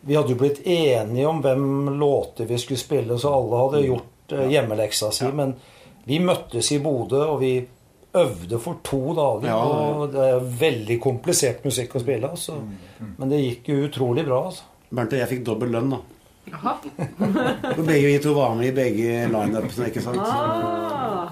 Vi 0.00 0.16
hadde 0.16 0.32
jo 0.32 0.38
blitt 0.38 0.60
enige 0.66 1.26
om 1.26 1.40
hvem 1.42 1.98
låter 1.98 2.46
vi 2.46 2.58
skulle 2.58 2.80
spille, 2.80 3.18
så 3.18 3.32
alle 3.34 3.62
hadde 3.64 3.86
gjort 3.86 4.34
eh, 4.36 4.46
hjemmeleksa 4.52 5.10
si. 5.14 5.26
Men 5.34 5.56
vi 6.08 6.20
møttes 6.22 6.70
i 6.72 6.78
Bodø, 6.82 7.24
og 7.24 7.40
vi 7.42 7.52
øvde 8.18 8.58
for 8.62 8.78
to 8.82 9.00
dager. 9.14 9.54
Og 9.54 10.12
det 10.12 10.28
er 10.28 10.46
veldig 10.62 11.00
komplisert 11.02 11.66
musikk 11.66 11.98
å 11.98 12.02
spille. 12.02 12.30
Altså. 12.30 12.60
Men 13.18 13.32
det 13.32 13.42
gikk 13.42 13.72
jo 13.72 13.82
utrolig 13.88 14.24
bra. 14.28 14.44
Altså. 14.50 14.68
Bernt 14.88 15.12
og 15.12 15.20
jeg 15.20 15.30
fikk 15.34 15.44
dobbel 15.50 15.74
lønn, 15.76 15.92
da. 15.92 16.00
Jaha. 16.48 16.76
Begge 17.90 18.06
vi 18.06 18.18
to 18.24 18.32
var 18.32 18.54
med 18.56 18.70
i 18.70 18.76
begge 18.76 19.26
lineupene, 19.28 19.90
ikke 19.90 20.00
sant. 20.00 20.22
Ah. 20.24 21.28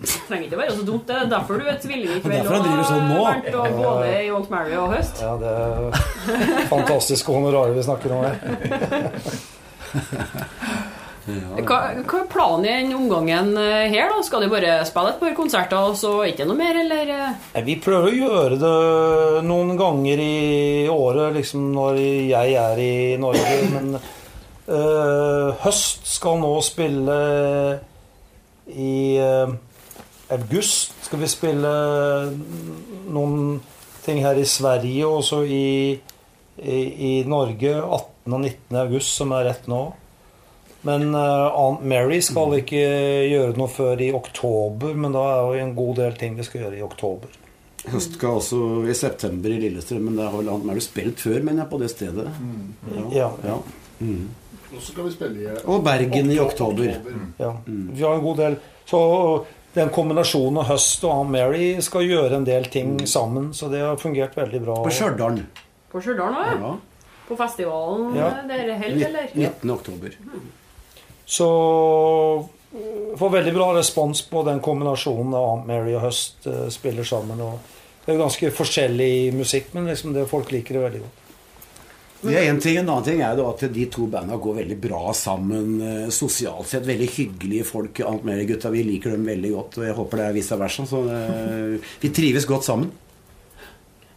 Trenger 0.00 0.46
ikke 0.46 0.58
være 0.62 0.74
så 0.78 0.84
dumt. 0.86 1.06
Det 1.08 1.16
er 1.16 1.26
derfor 1.28 1.60
du 1.60 1.66
er 1.68 1.76
tvilling 1.82 2.14
i 2.16 2.20
kveld. 2.24 2.38
Derfor 2.38 2.56
han 2.56 2.64
driver 2.64 2.86
sånn 2.88 3.08
nå. 3.10 3.20
Bernt, 3.26 3.48
og 3.52 3.80
både 3.84 4.12
i 4.24 4.30
Old 4.32 4.48
Mary 4.52 4.76
og 4.80 4.94
Høst. 4.94 5.20
Ja, 5.20 5.34
det 5.40 5.50
er 5.50 6.66
fantastiske 6.70 7.34
honorarer 7.36 7.76
vi 7.76 7.84
snakker 7.84 8.14
om 8.16 8.24
her. 8.24 8.36
Hva, 11.30 11.76
hva 12.00 12.20
er 12.22 12.28
planen 12.32 12.64
i 12.64 12.72
den 12.72 12.94
omgangen 12.96 13.52
eh, 13.60 13.90
her? 13.92 14.08
da? 14.10 14.22
Skal 14.24 14.42
de 14.44 14.48
bare 14.50 14.78
spille 14.88 15.12
et 15.12 15.20
par 15.20 15.34
konserter, 15.36 15.90
og 15.90 15.98
så 16.00 16.14
ikke 16.30 16.46
noe 16.48 16.58
mer, 16.58 16.80
eller? 16.80 17.12
eh? 17.14 17.60
Vi 17.66 17.76
prøver 17.82 18.08
å 18.08 18.16
gjøre 18.16 18.56
det 18.62 19.44
noen 19.46 19.76
ganger 19.78 20.22
i 20.24 20.88
året, 20.90 21.36
liksom 21.36 21.68
når 21.76 22.00
jeg 22.00 22.56
er 22.64 22.82
i 22.82 22.92
Norge. 23.20 23.58
Men 23.76 23.94
eh, 24.00 25.60
Høst 25.66 26.08
skal 26.16 26.40
nå 26.40 26.54
spille 26.66 27.20
i 28.70 28.96
eh, 29.20 29.54
august. 30.34 30.94
Skal 31.06 31.22
vi 31.22 31.30
spille 31.30 31.72
noen 33.10 33.60
ting 34.04 34.22
her 34.24 34.38
i 34.38 34.46
Sverige, 34.48 35.06
og 35.06 35.24
så 35.26 35.42
i, 35.44 35.96
i, 36.58 36.78
i 37.10 37.12
Norge 37.28 37.74
18. 37.76 38.32
og 38.32 38.40
19. 38.40 38.78
august, 38.84 39.16
som 39.18 39.34
er 39.36 39.50
rett 39.50 39.68
nå. 39.70 39.82
Men 40.88 41.10
uh, 41.12 41.50
Aunt 41.52 41.84
Mary 41.84 42.22
skal 42.24 42.56
ikke 42.62 42.80
gjøre 43.28 43.58
noe 43.58 43.68
før 43.68 44.00
i 44.00 44.12
oktober, 44.16 44.96
men 44.96 45.12
da 45.12 45.26
er 45.34 45.42
jo 45.42 45.66
en 45.66 45.76
god 45.76 46.00
del 46.00 46.16
ting 46.20 46.38
vi 46.38 46.46
skal 46.46 46.64
gjøre 46.64 46.78
i 46.78 46.86
oktober. 46.86 47.36
Høst 47.90 48.16
skal 48.16 48.40
også 48.40 48.58
i 48.88 48.94
september 48.96 49.52
i 49.52 49.60
Lillestrøm, 49.60 50.08
men 50.08 50.18
der 50.20 50.28
har 50.28 50.40
vel 50.40 50.50
annet 50.52 50.68
mer 50.68 50.80
spilt 50.84 51.20
før, 51.20 51.38
mener 51.40 51.64
jeg, 51.64 51.70
på 51.70 51.80
det 51.80 51.90
stedet. 51.92 52.26
Ja. 53.12 53.30
Ja. 53.44 53.60
Og 54.70 54.78
så 54.78 54.92
skal 54.92 55.06
vi 55.08 55.12
spille 55.12 55.40
i 55.42 55.54
Og 55.64 55.84
Bergen 55.84 56.30
i 56.30 56.38
oktober. 56.40 56.92
Ja. 57.40 57.54
Vi 57.66 58.04
har 58.04 58.14
en 58.14 58.22
god 58.24 58.36
del 58.38 58.54
Så 58.88 59.00
den 59.74 59.90
kombinasjonen 59.94 60.58
av 60.62 60.70
høst 60.72 61.04
og 61.06 61.12
Aunt 61.14 61.30
Mary 61.30 61.76
skal 61.84 62.02
gjøre 62.08 62.40
en 62.40 62.46
del 62.46 62.64
ting 62.72 62.96
sammen, 63.06 63.52
så 63.54 63.68
det 63.70 63.80
har 63.84 63.96
fungert 64.02 64.34
veldig 64.38 64.60
bra. 64.64 64.78
På 64.84 64.90
Stjørdal. 64.94 65.42
På 65.92 66.00
Stjørdal 66.02 66.34
òg, 66.34 66.48
ja? 66.48 66.56
Ja. 66.64 66.72
På 67.28 67.36
festivalen 67.38 68.16
Ja. 68.18 68.26
eh, 68.40 68.48
der 68.48 68.74
held, 68.74 69.02
eller? 69.06 69.28
19. 69.34 69.70
oktober. 69.70 70.16
Så 71.26 71.46
får 73.18 73.30
veldig 73.30 73.54
bra 73.54 73.68
respons 73.76 74.22
på 74.26 74.42
den 74.46 74.60
kombinasjonen 74.60 75.34
av 75.34 75.44
Aunt 75.52 75.66
Mary 75.66 75.94
og 75.94 76.00
høst 76.08 76.46
øh, 76.50 76.68
spiller 76.70 77.04
sammen. 77.06 77.40
Og 77.40 77.58
det 78.06 78.14
er 78.14 78.18
ganske 78.18 78.50
forskjellig 78.50 79.32
musikk, 79.34 79.72
men 79.74 79.86
liksom 79.86 80.14
det, 80.14 80.26
folk 80.30 80.50
liker 80.54 80.74
det 80.78 80.82
veldig 80.88 81.00
godt. 81.04 81.16
Det 82.20 82.36
er 82.36 82.50
en 82.50 82.60
ting. 82.60 82.76
En 82.76 82.88
annen 82.92 83.06
ting 83.06 83.22
er 83.24 83.38
jo 83.38 83.46
at 83.48 83.62
de 83.72 83.84
to 83.92 84.06
banda 84.12 84.36
går 84.40 84.58
veldig 84.60 84.76
bra 84.82 85.12
sammen 85.16 85.78
eh, 85.80 86.08
sosialt 86.12 86.68
sett. 86.68 86.88
Veldig 86.88 87.08
hyggelige 87.14 87.68
folk. 87.68 88.02
Alt 88.04 88.26
mer 88.28 88.42
gutta. 88.48 88.72
Vi 88.72 88.84
liker 88.84 89.16
dem 89.16 89.28
veldig 89.28 89.52
godt, 89.54 89.78
og 89.80 89.86
jeg 89.88 89.96
håper 89.96 90.20
det 90.20 90.26
er 90.26 90.36
vice 90.36 90.58
versa. 90.60 90.88
Så 90.90 91.04
eh, 91.08 91.94
vi 92.02 92.12
trives 92.20 92.48
godt 92.48 92.68
sammen. 92.68 92.92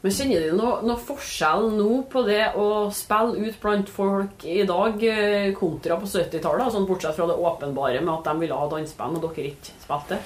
Men 0.04 0.12
kjenner 0.12 0.44
du 0.44 0.58
noe, 0.60 0.82
noe 0.84 1.00
forskjell 1.00 1.70
nå 1.78 2.02
på 2.12 2.26
det 2.28 2.42
å 2.60 2.90
spille 2.92 3.46
ut 3.48 3.60
blant 3.62 3.88
folk 3.88 4.44
i 4.52 4.66
dag 4.68 5.06
eh, 5.08 5.54
kontra 5.56 5.96
på 6.02 6.10
70-tallet? 6.12 6.74
Sånn 6.76 6.90
bortsett 6.90 7.16
fra 7.16 7.30
det 7.30 7.40
åpenbare 7.40 8.04
med 8.04 8.18
at 8.18 8.28
de 8.28 8.42
ville 8.44 8.58
ha 8.60 8.68
danseband, 8.68 9.22
og 9.22 9.30
dere 9.30 9.54
ikke 9.54 9.78
spilte? 9.86 10.20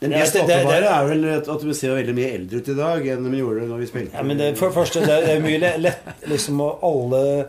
Det 0.00 0.08
Det 0.08 0.16
er- 0.16 0.20
mest 0.22 0.36
åpenbare 0.36 0.88
er 0.88 1.06
vel 1.06 1.24
at 1.36 1.62
vi 1.62 1.74
ser 1.76 1.94
veldig 1.94 2.14
mye 2.16 2.34
eldre 2.34 2.56
ut 2.56 2.68
i 2.68 2.74
dag 2.74 3.06
enn 3.06 3.30
vi 3.30 3.38
gjorde 3.42 3.68
da 3.68 3.76
vi 3.76 3.86
spilte. 3.86 4.14
Ja, 4.16 4.22
men 4.22 4.38
det, 4.38 4.56
for 4.56 4.70
det 4.70 4.74
første, 4.78 5.00
det 5.04 5.28
er 5.28 5.40
mye 5.44 5.58
lett 5.60 6.24
liksom 6.26 6.60
å 6.64 6.78
alle 6.82 7.48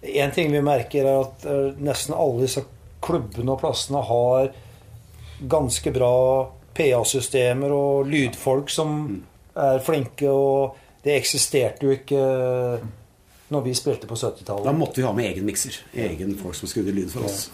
En 0.00 0.30
ting 0.30 0.52
vi 0.52 0.60
merker, 0.62 1.04
er 1.04 1.20
at 1.24 1.44
eh, 1.44 1.72
nesten 1.82 2.14
alle 2.14 2.44
disse 2.44 2.62
klubbene 3.02 3.50
og 3.50 3.60
plassene 3.60 3.98
har 4.06 4.52
ganske 5.48 5.90
bra 5.92 6.48
PA-systemer 6.74 7.72
og 7.74 8.06
lydfolk 8.06 8.70
som 8.70 9.24
er 9.56 9.80
flinke, 9.82 10.30
og 10.30 10.76
det 11.02 11.16
eksisterte 11.20 11.82
jo 11.82 11.90
ikke 11.96 12.22
når 13.50 13.64
vi 13.64 13.74
spilte 13.74 14.06
på 14.06 14.14
70-tallet. 14.14 14.64
Da 14.68 14.72
måtte 14.76 15.00
vi 15.00 15.06
ha 15.06 15.12
med 15.12 15.32
egen 15.32 15.46
mikser. 15.48 15.80
Egen 15.96 16.36
folk 16.38 16.54
som 16.54 16.68
skrudde 16.70 16.94
lyd 16.94 17.10
for 17.10 17.26
oss. 17.26 17.48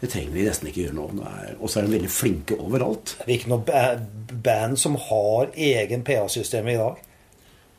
Det 0.00 0.10
trenger 0.12 0.30
vi 0.30 0.44
nesten 0.46 0.68
ikke 0.70 0.84
gjøre 0.86 0.94
nå. 0.94 1.08
Det 1.18 1.56
Og 1.60 1.70
så 1.70 1.80
er 1.80 1.86
de 1.88 1.92
veldig 1.96 2.10
flinke 2.14 2.54
overalt. 2.62 3.16
Det 3.24 3.32
er 3.32 3.36
ikke 3.40 3.50
noe 3.50 4.38
band 4.46 4.78
som 4.78 4.94
har 5.08 5.48
egen 5.56 6.04
PA-system 6.06 6.68
i 6.70 6.76
dag. 6.78 7.04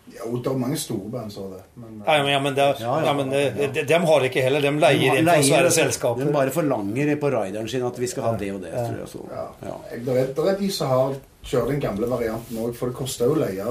Jo, 0.10 0.32
det 0.42 0.50
er 0.50 0.58
mange 0.58 0.78
store 0.82 1.10
band 1.14 1.32
som 1.32 1.44
har 1.46 1.52
det. 1.60 1.64
Men, 1.78 2.00
Ja, 2.08 2.16
men, 2.24 2.32
ja, 2.34 2.40
men, 2.42 2.56
det, 2.58 2.64
Ja, 2.82 2.94
ja. 3.00 3.06
ja, 3.06 3.14
men 3.14 3.30
det, 3.30 3.70
de, 3.76 3.84
dem 3.88 4.04
har 4.10 4.26
ikke 4.26 4.42
heller. 4.42 4.60
De 4.66 4.72
leier 4.82 5.20
inn 5.22 5.30
fra 5.30 5.36
svære 5.46 5.72
selskaper. 5.72 6.26
De 6.26 6.34
bare 6.34 6.52
forlanger 6.52 7.12
på 7.22 7.30
rideren 7.36 7.70
sin 7.70 7.86
at 7.86 8.00
vi 8.02 8.08
skal 8.10 8.24
ha 8.26 8.32
det 8.42 8.50
og 8.56 8.62
det. 8.66 8.72
Tror 8.74 8.98
jeg, 9.00 9.08
så. 9.14 9.22
ja. 9.32 9.46
Ja. 9.70 9.76
Jeg- 9.92 10.06
Det, 10.06 10.18
er, 10.18 10.34
det 10.34 10.48
er 10.54 10.58
de 10.60 10.72
som 10.72 10.88
har 10.90 11.16
kjører 11.46 11.68
den 11.72 11.80
gamle 11.80 12.10
varianten 12.10 12.58
òg, 12.58 12.74
for 12.76 12.88
det 12.90 12.96
koster 12.98 13.26
jo 13.30 13.38
å 13.38 13.40
leie 13.46 13.64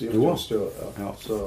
dyrt 0.00 0.16
utstyr. 0.32 0.64
Ja. 0.80 0.88
Ja. 1.04 1.12
Så, 1.20 1.38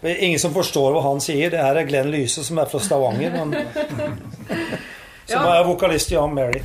Det 0.00 0.10
er 0.14 0.22
Ingen 0.24 0.38
som 0.38 0.54
forstår 0.54 0.92
hva 0.94 1.02
han 1.02 1.20
sier. 1.20 1.50
Det 1.50 1.58
her 1.58 1.74
er 1.76 1.84
Glenn 1.90 2.10
Lyse, 2.14 2.44
som 2.46 2.58
er 2.62 2.70
fra 2.70 2.78
Stavanger. 2.78 3.34
Men, 3.34 3.56
som 5.28 5.44
Ja. 5.44 5.54
er 5.60 5.64
vokalist 5.68 6.12
i 6.12 6.16
Aunt 6.18 6.34
Mary. 6.34 6.60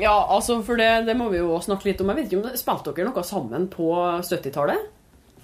Ja, 0.00 0.14
altså, 0.32 0.58
for 0.64 0.76
det, 0.80 1.06
det 1.06 1.16
må 1.16 1.28
vi 1.32 1.38
jo 1.42 1.58
snakke 1.60 1.90
litt 1.90 2.00
om. 2.00 2.08
Jeg 2.12 2.16
vet 2.16 2.28
ikke 2.30 2.40
om 2.42 2.46
det, 2.48 2.58
Spilte 2.60 2.94
dere 2.96 3.10
noe 3.10 3.24
sammen 3.24 3.66
på 3.72 3.90
70-tallet? 4.24 4.92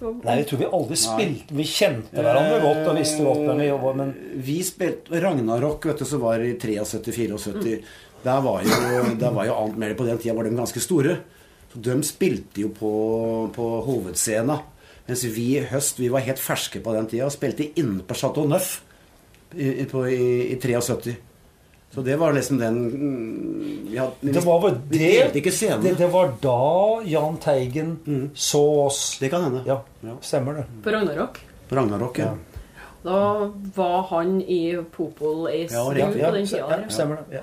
Nei, 0.02 0.38
jeg 0.40 0.46
tror 0.50 0.58
vi 0.58 0.66
aldri 0.74 0.96
spilte 0.98 1.54
Vi 1.54 1.62
kjente 1.62 2.16
hverandre 2.18 2.56
godt 2.64 2.88
og 2.90 2.96
visste 2.98 3.22
godt 3.22 3.44
hvem 3.46 3.60
vi 3.62 3.68
jobba 3.68 3.92
men 4.00 4.08
Vi 4.42 4.56
spilte 4.66 5.20
Ragnarok, 5.22 5.84
vet 5.86 6.00
du, 6.02 6.04
som 6.10 6.24
var 6.24 6.42
i 6.42 6.56
73-74. 6.58 7.76
Der 8.24 8.40
var 8.42 8.64
jo, 8.66 9.14
der 9.20 9.30
var 9.36 9.46
jo 9.46 9.54
annet 9.60 9.78
mer 9.78 9.94
på 9.98 10.06
den 10.08 10.18
tida 10.18 10.34
var 10.34 10.48
de 10.48 10.56
ganske 10.58 10.82
store. 10.82 11.16
Så 11.72 11.80
de 11.86 11.94
spilte 12.02 12.64
jo 12.64 12.72
på, 12.74 12.90
på 13.54 13.68
hovedscena. 13.86 14.58
Mens 15.06 15.22
vi 15.34 15.46
i 15.58 15.62
høst 15.70 15.98
vi 16.02 16.10
var 16.10 16.22
helt 16.26 16.42
ferske 16.42 16.82
på 16.82 16.94
den 16.94 17.06
tida 17.10 17.26
og 17.28 17.34
spilte 17.34 17.70
inne 17.78 18.02
på 18.06 18.14
Chateau 18.18 18.46
Neuf 18.50 18.80
i, 19.54 19.82
i, 19.82 19.86
på, 19.86 20.02
i, 20.10 20.50
i 20.50 20.58
73. 20.62 21.14
Så 21.92 22.00
det 22.02 22.16
var 22.16 22.32
liksom 22.32 22.56
den 22.58 22.76
mm, 22.90 23.88
vi 23.90 23.98
hadde, 24.00 24.32
Det 24.32 24.40
var 24.46 24.60
vel 24.62 24.78
det, 24.88 25.32
det 25.34 25.98
Det 25.98 26.06
var 26.12 26.30
da 26.40 27.02
Jahn 27.04 27.36
Teigen 27.36 28.30
så 28.34 28.62
oss. 28.86 29.18
Det 29.20 29.28
kan 29.28 29.44
hende. 29.44 29.62
Ja, 29.66 29.82
Ja. 30.00 30.16
stemmer 30.20 30.54
det. 30.54 30.64
På 30.84 30.90
Ragnarok. 30.90 31.38
På 31.68 31.76
Ragnarok, 31.76 32.18
ja. 32.18 32.32
Da 33.04 33.50
var 33.74 34.02
han 34.10 34.40
i 34.42 34.76
Popol 34.96 35.48
Ace 35.50 35.74
Ja, 35.74 35.82
riktig, 35.90 36.22
på 36.24 36.30
den 36.34 36.46
tida. 36.46 36.68
ja, 36.70 36.88
stemmer 36.88 37.16
det. 37.28 37.36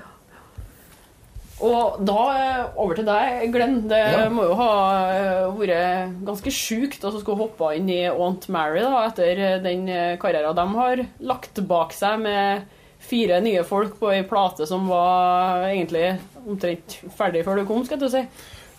Og 1.60 1.98
da 2.08 2.20
eh, 2.40 2.78
over 2.80 2.96
til 2.96 3.04
deg, 3.04 3.50
Glenn. 3.52 3.82
Det 3.88 3.98
Ja. 4.00 4.28
må 4.32 4.46
jo 4.48 4.54
ha 4.56 4.70
eh, 5.12 5.50
vært 5.58 6.14
ganske 6.24 6.50
sjukt 6.50 7.04
å 7.04 7.12
skulle 7.20 7.36
hoppe 7.42 7.74
inn 7.76 7.88
i 7.92 8.06
Aunt 8.08 8.48
Mary 8.48 8.80
da, 8.80 9.02
etter 9.10 9.38
eh, 9.38 9.58
den 9.62 9.84
karrieren 10.18 10.56
de 10.56 10.66
har 10.78 11.02
lagt 11.20 11.60
bak 11.68 11.92
seg 11.92 12.18
med 12.24 12.62
fire 13.00 13.40
nye 13.44 13.64
folk 13.66 13.98
på 14.00 14.10
ei 14.14 14.24
plate 14.28 14.66
som 14.68 14.88
var 14.90 15.66
egentlig 15.70 16.14
omtrent 16.46 16.98
ferdig 17.16 17.44
før 17.46 17.60
du 17.60 17.68
kom, 17.68 17.84
skal 17.86 18.02
jeg 18.06 18.14
si. 18.14 18.24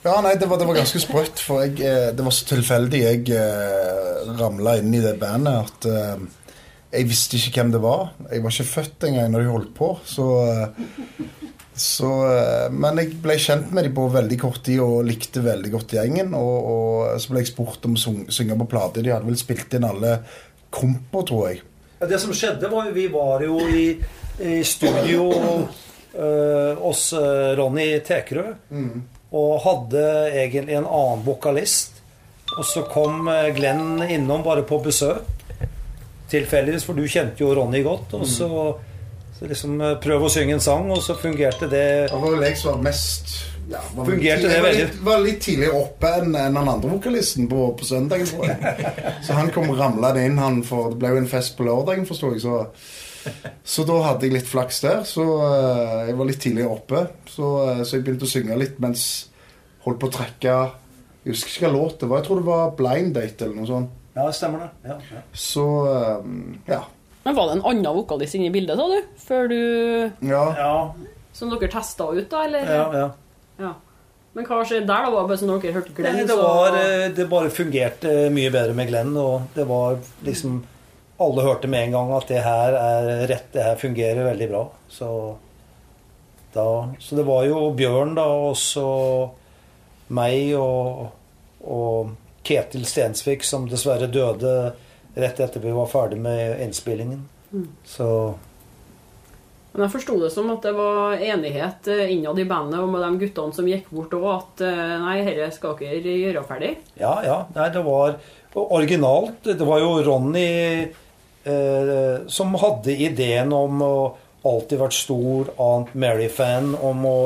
Ja, 0.02 0.16
nei, 0.26 0.34
det 0.42 0.48
var, 0.50 0.58
det 0.58 0.66
var 0.66 0.80
ganske 0.80 1.02
sprøtt, 1.02 1.42
for 1.46 1.62
jeg, 1.62 1.76
eh, 1.86 2.10
det 2.18 2.24
var 2.26 2.34
så 2.34 2.48
tilfeldig 2.50 3.02
jeg 3.04 3.26
eh, 3.38 4.32
ramla 4.40 4.80
inn 4.82 4.96
i 4.98 5.02
det 5.04 5.14
bandet 5.22 5.68
at 5.68 5.90
eh, 5.92 6.24
jeg 6.92 7.08
visste 7.08 7.38
ikke 7.38 7.62
hvem 7.62 7.74
det 7.76 7.82
var. 7.84 8.10
Jeg 8.32 8.44
var 8.44 8.56
ikke 8.56 8.72
født 8.72 9.06
engang 9.08 9.32
når 9.32 9.44
de 9.44 9.52
holdt 9.54 9.74
på, 9.78 9.90
så, 10.04 10.28
eh, 10.52 11.46
så 11.78 12.10
eh, 12.28 12.66
Men 12.74 13.00
jeg 13.00 13.14
ble 13.24 13.38
kjent 13.40 13.72
med 13.72 13.88
dem 13.88 13.96
på 13.96 14.10
veldig 14.12 14.40
kort 14.42 14.64
tid 14.66 14.82
og 14.84 15.06
likte 15.08 15.44
veldig 15.46 15.72
godt 15.72 15.96
gjengen. 15.96 16.34
Og, 16.36 16.72
og 16.74 17.22
så 17.22 17.32
ble 17.32 17.46
jeg 17.46 17.54
spurt 17.54 17.88
om 17.88 17.96
å 17.96 18.16
synge 18.34 18.60
på 18.60 18.72
plate. 18.74 19.06
De 19.06 19.14
hadde 19.14 19.30
vel 19.30 19.40
spilt 19.40 19.78
inn 19.78 19.88
alle 19.88 20.18
komper, 20.72 21.28
tror 21.30 21.48
jeg. 21.52 21.64
Ja, 22.02 22.08
det 22.10 22.18
som 22.20 22.34
skjedde, 22.34 22.66
var 22.72 22.88
jo 22.88 22.94
Vi 22.96 23.08
var 23.14 23.44
jo 23.46 23.60
i, 23.70 23.86
i 24.42 24.64
studio 24.66 25.28
øh, 26.18 26.78
hos 26.82 27.14
øh, 27.14 27.52
Ronny 27.60 28.00
Tekerø. 28.02 28.56
Og 29.32 29.62
hadde 29.62 30.32
egentlig 30.34 30.76
en 30.76 30.88
annen 30.90 31.22
vokalist. 31.26 32.02
Og 32.58 32.66
så 32.66 32.82
kom 32.90 33.28
øh, 33.28 33.56
Glenn 33.56 34.02
innom 34.10 34.42
bare 34.44 34.64
på 34.64 34.82
besøk. 34.82 35.22
Tilfeldigvis, 36.32 36.88
for 36.90 36.98
du 36.98 37.06
kjente 37.06 37.44
jo 37.44 37.54
Ronny 37.54 37.84
godt. 37.84 38.18
Og 38.18 38.26
så, 38.28 38.50
så 39.38 39.46
liksom 39.46 39.78
prøv 40.02 40.26
å 40.26 40.34
synge 40.34 40.58
en 40.58 40.64
sang, 40.64 40.90
og 40.92 41.04
så 41.06 41.14
fungerte 41.22 41.70
det 41.70 41.86
Det 42.10 42.18
var 42.18 42.34
vel 42.34 42.50
jeg 42.50 42.58
som 42.58 42.80
var 42.80 42.86
mest 42.90 43.51
ja, 43.70 43.82
var 43.96 44.08
Fungerte 44.08 44.48
det 44.48 44.56
jeg 44.56 44.64
var 44.64 44.68
veldig? 44.70 44.86
litt, 44.86 44.98
var 45.06 45.22
litt 45.26 45.40
tidligere 45.46 45.80
oppe 45.82 46.12
enn 46.18 46.34
en 46.34 46.58
den 46.58 46.72
andre 46.74 46.90
vokalisten 46.92 47.48
på, 47.52 47.68
på 47.78 47.88
søndagen, 47.88 48.28
tror 48.28 48.48
jeg. 48.50 48.92
Så 49.28 49.38
han 49.38 49.52
kom 49.54 49.72
ramlende 49.78 50.26
inn, 50.26 50.42
han, 50.42 50.62
for 50.68 50.92
det 50.92 51.00
ble 51.02 51.14
jo 51.14 51.22
en 51.22 51.32
fest 51.32 51.56
på 51.58 51.68
lørdagen, 51.68 52.08
forsto 52.10 52.34
jeg. 52.34 52.44
Så, 52.44 52.60
så 53.64 53.86
da 53.86 53.98
hadde 54.08 54.28
jeg 54.28 54.36
litt 54.40 54.50
flaks 54.50 54.82
der. 54.86 55.04
Så 55.08 55.24
uh, 55.24 56.08
jeg 56.10 56.18
var 56.18 56.30
litt 56.32 56.42
tidligere 56.42 56.74
oppe. 56.74 57.04
Så, 57.30 57.52
uh, 57.62 57.82
så 57.86 57.98
jeg 58.00 58.06
begynte 58.08 58.26
å 58.26 58.32
synge 58.32 58.58
litt 58.60 58.82
mens 58.82 59.08
holdt 59.86 60.02
på 60.02 60.10
å 60.10 60.14
trekke 60.14 60.56
Jeg 61.24 61.36
husker 61.36 61.54
ikke 61.54 61.68
hva 61.68 61.74
låt 61.76 62.00
det 62.02 62.10
var. 62.10 62.22
Jeg 62.22 62.28
tror 62.30 62.42
det 62.42 62.48
var 62.50 62.74
Blind 62.78 63.14
Date 63.18 63.46
eller 63.46 63.62
noe 63.62 63.70
sånt. 63.70 63.98
Ja, 64.16 64.26
stemmer 64.36 64.66
det. 64.66 64.90
Ja, 64.90 64.98
ja. 65.14 65.22
Så 65.38 65.66
eh, 65.88 66.24
ja. 66.68 66.82
Men 67.24 67.38
var 67.38 67.48
det 67.48 67.60
en 67.60 67.66
annen 67.70 67.96
vokalist 67.96 68.36
inne 68.36 68.50
i 68.50 68.54
bildet, 68.54 68.80
sa 68.80 68.88
du? 68.90 69.12
Før 69.22 69.48
du 69.48 69.60
ja. 70.28 70.42
ja, 70.58 70.72
Som 71.38 71.54
dere 71.54 71.70
testa 71.72 72.10
ut, 72.10 72.26
da, 72.32 72.42
eller? 72.48 72.66
ja, 72.68 72.88
ja. 72.98 73.06
Ja. 73.62 73.76
Men 74.32 74.48
hva 74.48 74.62
skjedde 74.64 74.88
der, 74.88 75.06
da? 75.06 75.12
Var 75.12 75.26
det 75.26 75.30
bare 75.30 75.40
sånn 75.42 75.52
dere 75.52 75.76
hørte 75.76 75.94
Glenn, 75.96 76.18
Nei, 76.22 76.28
det, 76.28 76.36
var, 76.40 76.76
så... 76.78 77.08
det 77.18 77.26
bare 77.32 77.52
fungerte 77.52 78.14
mye 78.32 78.52
bedre 78.54 78.76
med 78.78 78.88
Glenn, 78.92 79.12
og 79.20 79.50
det 79.58 79.66
var 79.68 79.98
liksom 80.28 80.62
Alle 81.22 81.44
hørte 81.46 81.70
med 81.70 81.90
en 81.90 81.96
gang 81.98 82.12
at 82.16 82.32
det 82.32 82.40
her 82.42 82.78
er 82.80 83.10
rett, 83.30 83.50
det 83.54 83.66
her 83.66 83.76
fungerer 83.78 84.26
veldig 84.26 84.48
bra. 84.50 84.62
Så, 84.90 85.10
da, 86.56 86.64
så 86.98 87.20
det 87.20 87.26
var 87.28 87.44
jo 87.46 87.60
Bjørn, 87.78 88.16
da, 88.18 88.26
og 88.48 88.56
så 88.58 88.88
meg 90.12 90.56
og, 90.58 91.12
og 91.62 92.16
Ketil 92.48 92.88
Stensvik, 92.90 93.46
som 93.46 93.68
dessverre 93.70 94.10
døde 94.12 94.56
rett 95.14 95.44
etter 95.44 95.62
vi 95.62 95.76
var 95.76 95.92
ferdig 95.92 96.18
med 96.24 96.64
innspillingen. 96.64 97.28
Så 97.86 98.08
Men 99.72 99.86
jeg 99.86 99.94
forsto 99.94 100.18
det 100.20 100.32
som 100.34 100.50
at 100.52 100.66
det 100.68 100.74
var 100.76 101.22
enighet 101.24 101.88
eh, 101.92 102.10
innad 102.12 102.40
i 102.42 102.48
bandet 102.48 102.82
og 102.82 102.90
med 102.92 103.06
de 103.06 103.22
guttene 103.22 103.56
som 103.56 103.70
gikk 103.70 103.88
bort 103.94 104.16
òg, 104.18 104.26
at 104.34 104.64
eh, 104.68 104.96
nei, 105.00 105.22
dette 105.28 105.52
skal 105.56 105.78
dere 105.80 106.18
gjøre 106.18 106.44
ferdig. 106.50 106.74
Ja, 107.00 107.14
ja. 107.24 107.38
Nei, 107.56 107.70
det 107.72 107.86
var 107.86 108.18
originalt. 108.52 109.46
Det 109.48 109.64
var 109.64 109.80
jo 109.80 109.94
Ronny 110.04 110.50
eh, 110.84 112.28
som 112.28 112.58
hadde 112.60 112.98
ideen 113.08 113.56
om 113.56 113.86
å 113.86 113.96
alltid 114.44 114.82
vært 114.82 114.98
stor 114.98 115.54
Aunt 115.62 115.94
Mary-fan, 115.94 116.74
om 116.76 117.06
å, 117.06 117.20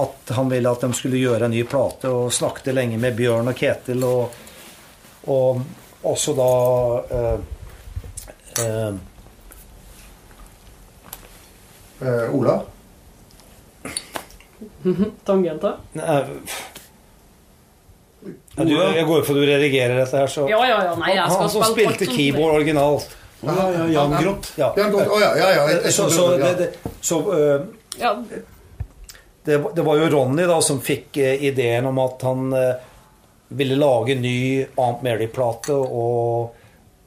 at 0.00 0.32
han 0.34 0.50
ville 0.50 0.70
at 0.70 0.82
de 0.82 0.90
skulle 0.96 1.20
gjøre 1.20 1.46
en 1.46 1.54
ny 1.54 1.62
plate, 1.68 2.10
og 2.10 2.32
snakket 2.32 2.74
lenge 2.74 2.98
med 3.00 3.16
Bjørn 3.18 3.52
og 3.52 3.58
Ketil, 3.58 4.02
og, 4.08 4.42
og 5.30 5.62
også 6.08 6.34
da 6.34 6.52
eh, 7.18 7.40
eh, 8.64 8.92
Eh, 12.02 12.34
Ola? 12.34 12.56
Tangenta? 15.24 15.76
nei, 15.92 16.24
ja, 18.56 18.64
du, 18.64 18.70
Jeg 18.72 19.06
går 19.06 19.18
ut 19.22 19.26
for 19.26 19.34
at 19.34 19.40
du 19.42 19.46
redigerer 19.48 19.96
dette 19.98 20.18
her, 20.20 20.30
så 20.30 20.44
Ja, 20.50 20.60
ja, 20.66 20.78
ja. 20.86 20.94
Nei, 21.00 21.14
jeg 21.16 21.26
skal 21.30 21.40
Han 21.42 21.50
som 21.50 21.64
spille 21.66 21.88
alt 21.90 21.96
spilte 21.96 22.06
som- 22.06 22.16
keyboard 22.16 22.54
originalt. 22.60 23.16
Ja, 23.42 23.70
ja, 23.74 23.86
Jan 23.90 24.12
Groth. 24.22 24.52
Ja. 24.58 24.68
Bjørn 24.76 24.92
Godt. 24.94 25.08
Å 25.10 25.18
ja, 25.20 25.30
ja, 25.36 25.48
ja. 25.50 25.62
Jeg, 25.72 25.80
jeg, 25.84 25.92
Så, 25.92 26.08
så, 26.14 26.26
det, 26.38 26.50
det, 26.60 26.68
så 27.02 27.18
øh, 27.34 27.64
Ja, 27.98 28.12
det, 29.44 29.56
det 29.74 29.82
var 29.82 29.96
jo 29.98 30.08
Ronny 30.12 30.46
da 30.46 30.60
som 30.62 30.78
fikk 30.80 31.16
eh, 31.18 31.42
ideen 31.50 31.86
om 31.90 31.98
at 31.98 32.22
han 32.22 32.52
eh, 32.54 32.74
ville 33.48 33.76
lage 33.76 34.14
en 34.14 34.22
ny 34.22 34.36
Aunt 34.78 35.02
Mary-plate, 35.02 35.74
og, 35.74 36.54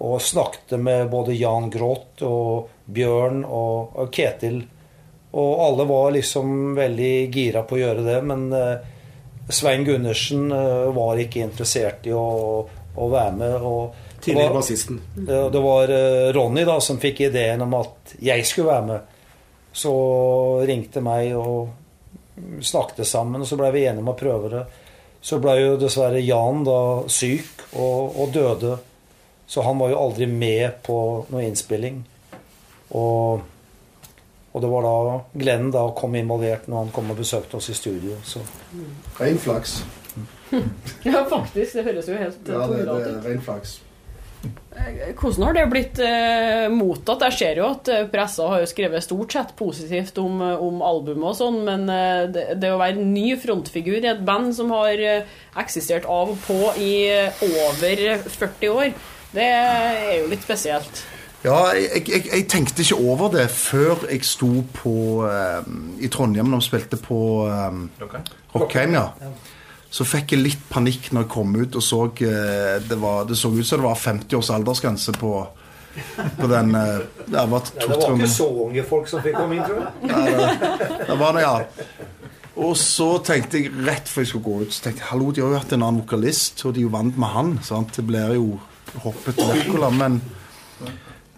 og 0.03 0.19
snakket 0.21 0.75
med 0.79 1.07
både 1.09 1.33
Jan 1.39 1.69
Groth 1.73 2.21
og 2.27 2.67
Bjørn 2.85 3.45
og, 3.47 3.95
og 3.95 4.11
Ketil. 4.13 4.59
Og 5.35 5.61
alle 5.65 5.85
var 5.89 6.13
liksom 6.15 6.75
veldig 6.77 7.13
gira 7.33 7.65
på 7.67 7.75
å 7.75 7.81
gjøre 7.81 8.03
det, 8.05 8.19
men 8.23 8.45
eh, 8.55 8.85
Svein 9.51 9.83
Gundersen 9.83 10.47
eh, 10.55 10.85
var 10.95 11.19
ikke 11.19 11.43
interessert 11.43 12.07
i 12.07 12.13
å, 12.15 12.27
å 12.95 13.07
være 13.11 13.33
med. 13.41 13.55
og 13.59 14.21
Tidligere 14.23 14.55
bassisten. 14.55 15.01
det, 15.15 15.59
var 15.61 15.91
eh, 15.91 16.29
Ronny 16.33 16.63
da 16.65 16.79
som 16.81 17.01
fikk 17.01 17.25
ideen 17.27 17.65
om 17.65 17.75
at 17.77 18.15
jeg 18.23 18.45
skulle 18.47 18.71
være 18.71 18.87
med. 18.93 19.11
Så 19.75 19.91
ringte 20.65 21.03
meg 21.03 21.35
og 21.35 22.63
snakket 22.63 23.07
sammen, 23.07 23.43
og 23.43 23.49
så 23.49 23.57
ble 23.59 23.73
vi 23.75 23.85
enige 23.89 24.03
om 24.05 24.13
å 24.13 24.17
prøve 24.17 24.51
det. 24.53 24.63
Så 25.25 25.39
ble 25.41 25.55
jo 25.59 25.75
dessverre 25.81 26.21
Jan 26.23 26.63
da 26.63 26.79
syk 27.11 27.65
og, 27.73 28.15
og 28.21 28.31
døde. 28.33 28.77
Så 29.49 29.61
han 29.65 29.77
var 29.81 29.91
jo 29.91 29.99
aldri 29.99 30.27
med 30.29 30.79
på 30.85 30.97
noe 31.29 31.43
innspilling. 31.45 31.99
Og, 32.97 33.43
og 34.55 34.61
det 34.63 34.71
var 34.71 34.85
da 34.87 35.15
Glenn 35.35 35.71
da 35.73 35.81
kom 35.97 36.15
involvert 36.15 36.69
når 36.71 36.85
han 36.85 36.93
kom 36.95 37.09
og 37.11 37.19
besøkte 37.19 37.59
oss 37.59 37.67
i 37.73 37.75
studio. 37.75 38.15
Så 38.23 38.39
Rein 39.19 39.39
flaks. 39.41 39.81
ja, 41.03 41.25
faktisk. 41.27 41.75
Det 41.75 41.83
høres 41.83 42.07
jo 42.07 42.15
helt 42.15 42.47
Ja, 42.47 42.63
det, 42.71 42.85
det 42.87 43.09
er 43.11 43.19
rein 43.25 43.43
flaks. 43.43 43.81
Hvordan 45.15 45.45
har 45.47 45.55
det 45.55 45.63
blitt 45.71 45.99
eh, 46.03 46.65
mottatt? 46.69 47.23
Jeg 47.29 47.37
ser 47.39 47.59
jo 47.61 47.69
at 47.71 47.89
eh, 47.89 48.03
pressa 48.11 48.45
har 48.51 48.61
jo 48.61 48.69
skrevet 48.69 49.05
stort 49.05 49.33
sett 49.33 49.53
positivt 49.57 50.19
om, 50.21 50.37
eh, 50.43 50.61
om 50.61 50.83
albumet 50.85 51.31
og 51.31 51.37
sånn, 51.39 51.61
men 51.65 51.87
eh, 51.89 52.27
det, 52.29 52.45
det 52.61 52.73
å 52.73 52.79
være 52.81 53.01
ny 53.01 53.31
frontfigur 53.41 53.97
i 54.03 54.11
et 54.11 54.23
band 54.27 54.53
som 54.57 54.73
har 54.75 55.01
eh, 55.01 55.35
eksistert 55.63 56.05
av 56.05 56.35
og 56.35 56.39
på 56.45 56.59
i 56.77 56.93
eh, 57.09 57.43
over 57.47 58.05
40 58.27 58.75
år, 58.75 58.93
det 59.33 59.49
er 59.49 60.11
jo 60.19 60.29
litt 60.31 60.45
spesielt. 60.45 61.05
Ja, 61.45 61.57
jeg, 61.77 62.07
jeg, 62.09 62.23
jeg 62.31 62.45
tenkte 62.49 62.81
ikke 62.81 62.97
over 63.05 63.29
det 63.35 63.45
før 63.53 64.07
jeg 64.09 64.23
sto 64.25 64.49
på 64.73 64.93
eh, 65.29 65.67
i 66.01 66.09
Trondheim 66.09 66.49
når 66.49 66.63
vi 66.63 66.67
spilte 66.71 66.97
på 66.97 67.19
eh, 67.45 67.75
Rockheim. 68.55 68.95
Ja. 68.97 69.29
Så 69.93 70.07
fikk 70.09 70.33
jeg 70.33 70.41
litt 70.41 70.63
panikk 70.71 71.11
når 71.13 71.27
jeg 71.27 71.31
kom 71.35 71.53
ut 71.53 71.77
og 71.77 71.85
så 71.85 72.01
eh, 72.25 72.79
det, 72.87 72.97
var, 73.01 73.27
det 73.29 73.37
så 73.37 73.51
ut 73.53 73.61
som 73.61 73.83
det 73.83 73.85
var 73.85 74.01
50 74.01 74.39
års 74.39 74.49
aldersgrense 74.55 75.13
på, 75.21 75.33
på 76.39 76.49
den 76.49 76.73
eh, 76.79 77.05
Det 77.27 77.45
var 77.51 77.69
to-tre 77.69 78.29
så 78.31 78.47
unge 78.65 78.85
folk 78.89 79.11
som 79.11 79.21
fikk 79.23 79.37
komme 79.37 79.59
inn, 79.59 79.67
tror 79.69 79.85
jeg. 79.85 80.75
Det 81.11 81.19
var 81.19 81.37
det, 81.37 81.45
ja. 81.45 82.01
Og 82.65 82.73
så 82.79 83.09
tenkte 83.27 83.59
jeg 83.59 83.73
rett 83.85 84.09
før 84.09 84.23
jeg 84.23 84.31
skulle 84.31 84.47
gå 84.47 84.57
ut, 84.63 84.73
så 84.73 84.87
tenkte 84.87 85.03
jeg, 85.03 85.09
hallo, 85.11 85.29
de 85.29 85.43
har 85.43 85.53
jo 85.53 85.59
hatt 85.59 85.75
en 85.75 85.83
annen 85.83 86.01
vokalist, 86.01 86.63
og 86.65 86.73
de 86.73 86.81
er 86.81 86.87
jo 86.87 86.93
vant 86.95 87.19
med 87.21 87.33
han. 87.35 87.53
sant? 87.67 87.93
Det 87.93 88.05
blir 88.07 88.33
jo 88.39 88.55
hoppet 89.03 89.41
Wirkola, 89.43 89.91
men 89.93 90.17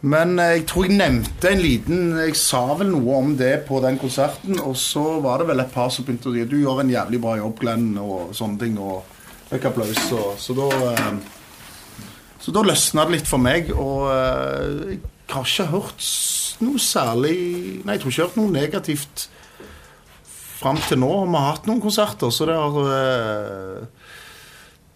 men 0.05 0.37
eh, 0.37 0.57
jeg 0.59 0.65
tror 0.69 0.85
jeg 0.85 0.97
nevnte 0.99 1.49
en 1.49 1.61
liten 1.63 2.01
Jeg 2.19 2.35
sa 2.37 2.61
vel 2.77 2.91
noe 2.93 3.17
om 3.17 3.31
det 3.37 3.63
på 3.65 3.79
den 3.81 3.97
konserten, 4.01 4.59
og 4.61 4.75
så 4.77 5.17
var 5.23 5.41
det 5.41 5.49
vel 5.49 5.63
et 5.63 5.73
par 5.73 5.89
som 5.93 6.05
begynte 6.05 6.29
å 6.29 6.35
si 6.35 6.45
du 6.45 6.59
gjør 6.59 6.83
en 6.83 6.93
jævlig 6.93 7.21
bra 7.23 7.37
jobb, 7.39 7.55
Glenn, 7.63 7.89
og 8.01 8.35
sånne 8.37 8.61
ting. 8.61 8.77
Og 8.77 9.15
fikk 9.49 9.69
applaus. 9.71 10.03
Og, 10.13 10.35
så 10.41 10.57
da 10.57 10.67
eh, 10.91 11.07
så 12.37 12.53
da 12.53 12.61
løsna 12.63 13.07
det 13.07 13.15
litt 13.15 13.27
for 13.27 13.41
meg, 13.41 13.71
og 13.73 14.05
eh, 14.13 14.93
jeg 14.93 14.99
har 15.33 15.47
ikke 15.49 15.71
hørt 15.71 16.11
noe 16.63 16.79
særlig 16.79 17.33
Nei, 17.81 17.97
jeg 17.97 18.03
tror 18.03 18.11
ikke 18.11 18.21
jeg 18.21 18.21
har 18.21 18.29
hørt 18.29 18.37
noe 18.39 18.53
negativt 18.53 19.25
fram 20.57 20.77
til 20.85 21.01
nå. 21.01 21.09
Vi 21.25 21.35
har 21.37 21.49
hatt 21.51 21.67
noen 21.69 21.81
konserter, 21.81 22.31
så 22.33 22.47
det 22.49 22.55
har 22.57 22.77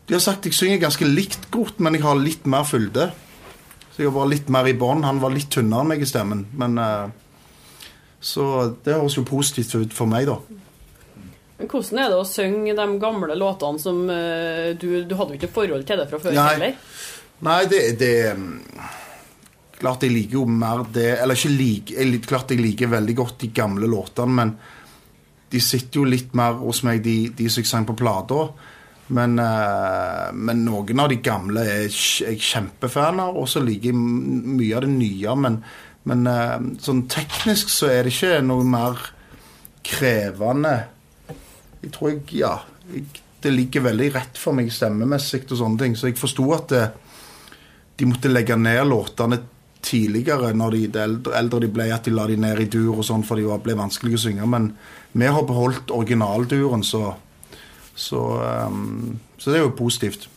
De 0.07 0.15
har 0.15 0.23
sagt 0.23 0.47
jeg 0.47 0.57
synger 0.57 0.85
ganske 0.85 1.09
likt 1.09 1.49
godt, 1.53 1.81
men 1.81 1.97
jeg 1.97 2.05
har 2.05 2.21
litt 2.21 2.47
mer 2.49 2.65
fylde. 2.69 3.09
Så 4.01 4.07
jeg 4.07 4.15
var 4.15 4.29
litt 4.31 4.47
mer 4.49 4.65
i 4.65 4.73
bånn. 4.73 5.03
Han 5.05 5.19
var 5.21 5.29
litt 5.29 5.51
tynnere 5.53 5.83
enn 5.83 5.89
meg 5.91 6.01
i 6.01 6.07
stemmen, 6.09 6.39
men 6.57 6.79
eh, 6.81 7.11
Så 8.17 8.45
det 8.81 8.95
høres 8.95 9.13
jo 9.19 9.21
positivt 9.29 9.75
ut 9.77 9.93
for 9.93 10.09
meg, 10.09 10.25
da. 10.25 10.39
Men 11.59 11.69
hvordan 11.69 11.99
er 12.01 12.09
det 12.09 12.17
å 12.17 12.25
synge 12.25 12.73
de 12.79 12.87
gamle 12.97 13.35
låtene 13.37 13.83
som 13.83 13.99
eh, 14.09 14.71
du, 14.73 15.03
du 15.05 15.13
hadde 15.19 15.35
jo 15.35 15.37
ikke 15.37 15.51
forhold 15.53 15.85
til 15.85 16.01
det 16.01 16.07
fra 16.09 16.21
før 16.23 16.33
Nei. 16.33 16.47
heller? 16.49 17.05
Nei, 17.45 17.59
det, 17.69 17.83
det 18.01 18.11
mm, 18.39 18.49
Klart 19.83 20.07
jeg 20.07 20.15
liker 20.15 20.39
jo 20.39 20.47
mer 20.49 20.81
det 20.93 21.07
Eller 21.21 21.37
ikke 21.37 21.53
like 21.53 21.95
jeg, 21.97 22.23
Klart 22.25 22.53
jeg 22.53 22.61
liker 22.61 22.89
veldig 22.89 23.17
godt 23.21 23.37
de 23.45 23.51
gamle 23.53 23.89
låtene, 23.89 24.37
men 24.41 24.57
de 25.53 25.61
sitter 25.61 26.01
jo 26.01 26.09
litt 26.09 26.33
mer 26.37 26.57
hos 26.57 26.81
meg, 26.87 27.05
de, 27.05 27.19
de 27.37 27.53
som 27.53 27.61
jeg 27.61 27.69
sang 27.69 27.85
på 27.85 27.99
plata. 28.01 28.47
Men, 29.12 29.39
eh, 29.39 30.28
men 30.34 30.66
noen 30.66 31.03
av 31.03 31.09
de 31.12 31.18
gamle 31.24 31.64
er 31.68 31.88
jeg 31.89 32.39
kjempefan 32.39 33.20
av, 33.24 33.38
og 33.38 33.49
så 33.51 33.64
liker 33.64 33.91
jeg 33.91 33.97
mye 33.97 34.78
av 34.78 34.86
det 34.86 34.91
nye. 34.93 35.36
Men, 35.45 35.57
men 36.07 36.30
eh, 36.32 36.57
sånn 36.84 37.05
teknisk 37.12 37.74
så 37.74 37.91
er 37.91 38.07
det 38.07 38.16
ikke 38.16 38.39
noe 38.45 38.68
mer 38.68 39.03
krevende. 39.88 40.76
Jeg 41.82 41.95
tror 41.97 42.14
jeg 42.14 42.24
Ja. 42.39 42.55
Jeg, 42.91 43.05
det 43.41 43.51
ligger 43.55 43.88
veldig 43.88 44.09
rett 44.14 44.38
for 44.38 44.53
meg 44.53 44.68
stemmemessig 44.70 45.47
og 45.47 45.57
sånne 45.57 45.82
ting. 45.82 45.95
Så 45.97 46.12
jeg 46.12 46.20
forsto 46.20 46.43
at 46.53 46.68
det, 46.70 46.84
de 47.97 48.05
måtte 48.05 48.30
legge 48.30 48.57
ned 48.57 48.84
låtene 48.86 49.39
tidligere 49.82 50.51
når 50.53 50.76
de, 50.76 50.82
de 50.93 51.01
eldre, 51.01 51.34
eldre 51.39 51.62
de 51.64 51.70
ble, 51.74 51.88
at 51.93 52.05
de 52.05 52.14
la 52.14 52.28
de 52.30 52.38
ned 52.38 52.62
i 52.62 52.68
dur 52.70 52.99
og 52.99 53.05
sånn, 53.07 53.26
for 53.26 53.41
de 53.41 53.47
var, 53.47 53.64
ble 53.66 53.74
vanskelig 53.80 54.14
å 54.18 54.22
synge. 54.28 54.49
Men 54.49 54.70
vi 55.18 55.26
har 55.26 55.47
beholdt 55.49 55.93
originalduren, 55.95 56.86
så 56.86 57.16
så, 57.95 58.21
um, 58.67 59.19
så 59.37 59.51
det 59.51 59.59
er 59.59 59.65
jo 59.65 59.75
positivt. 59.75 60.27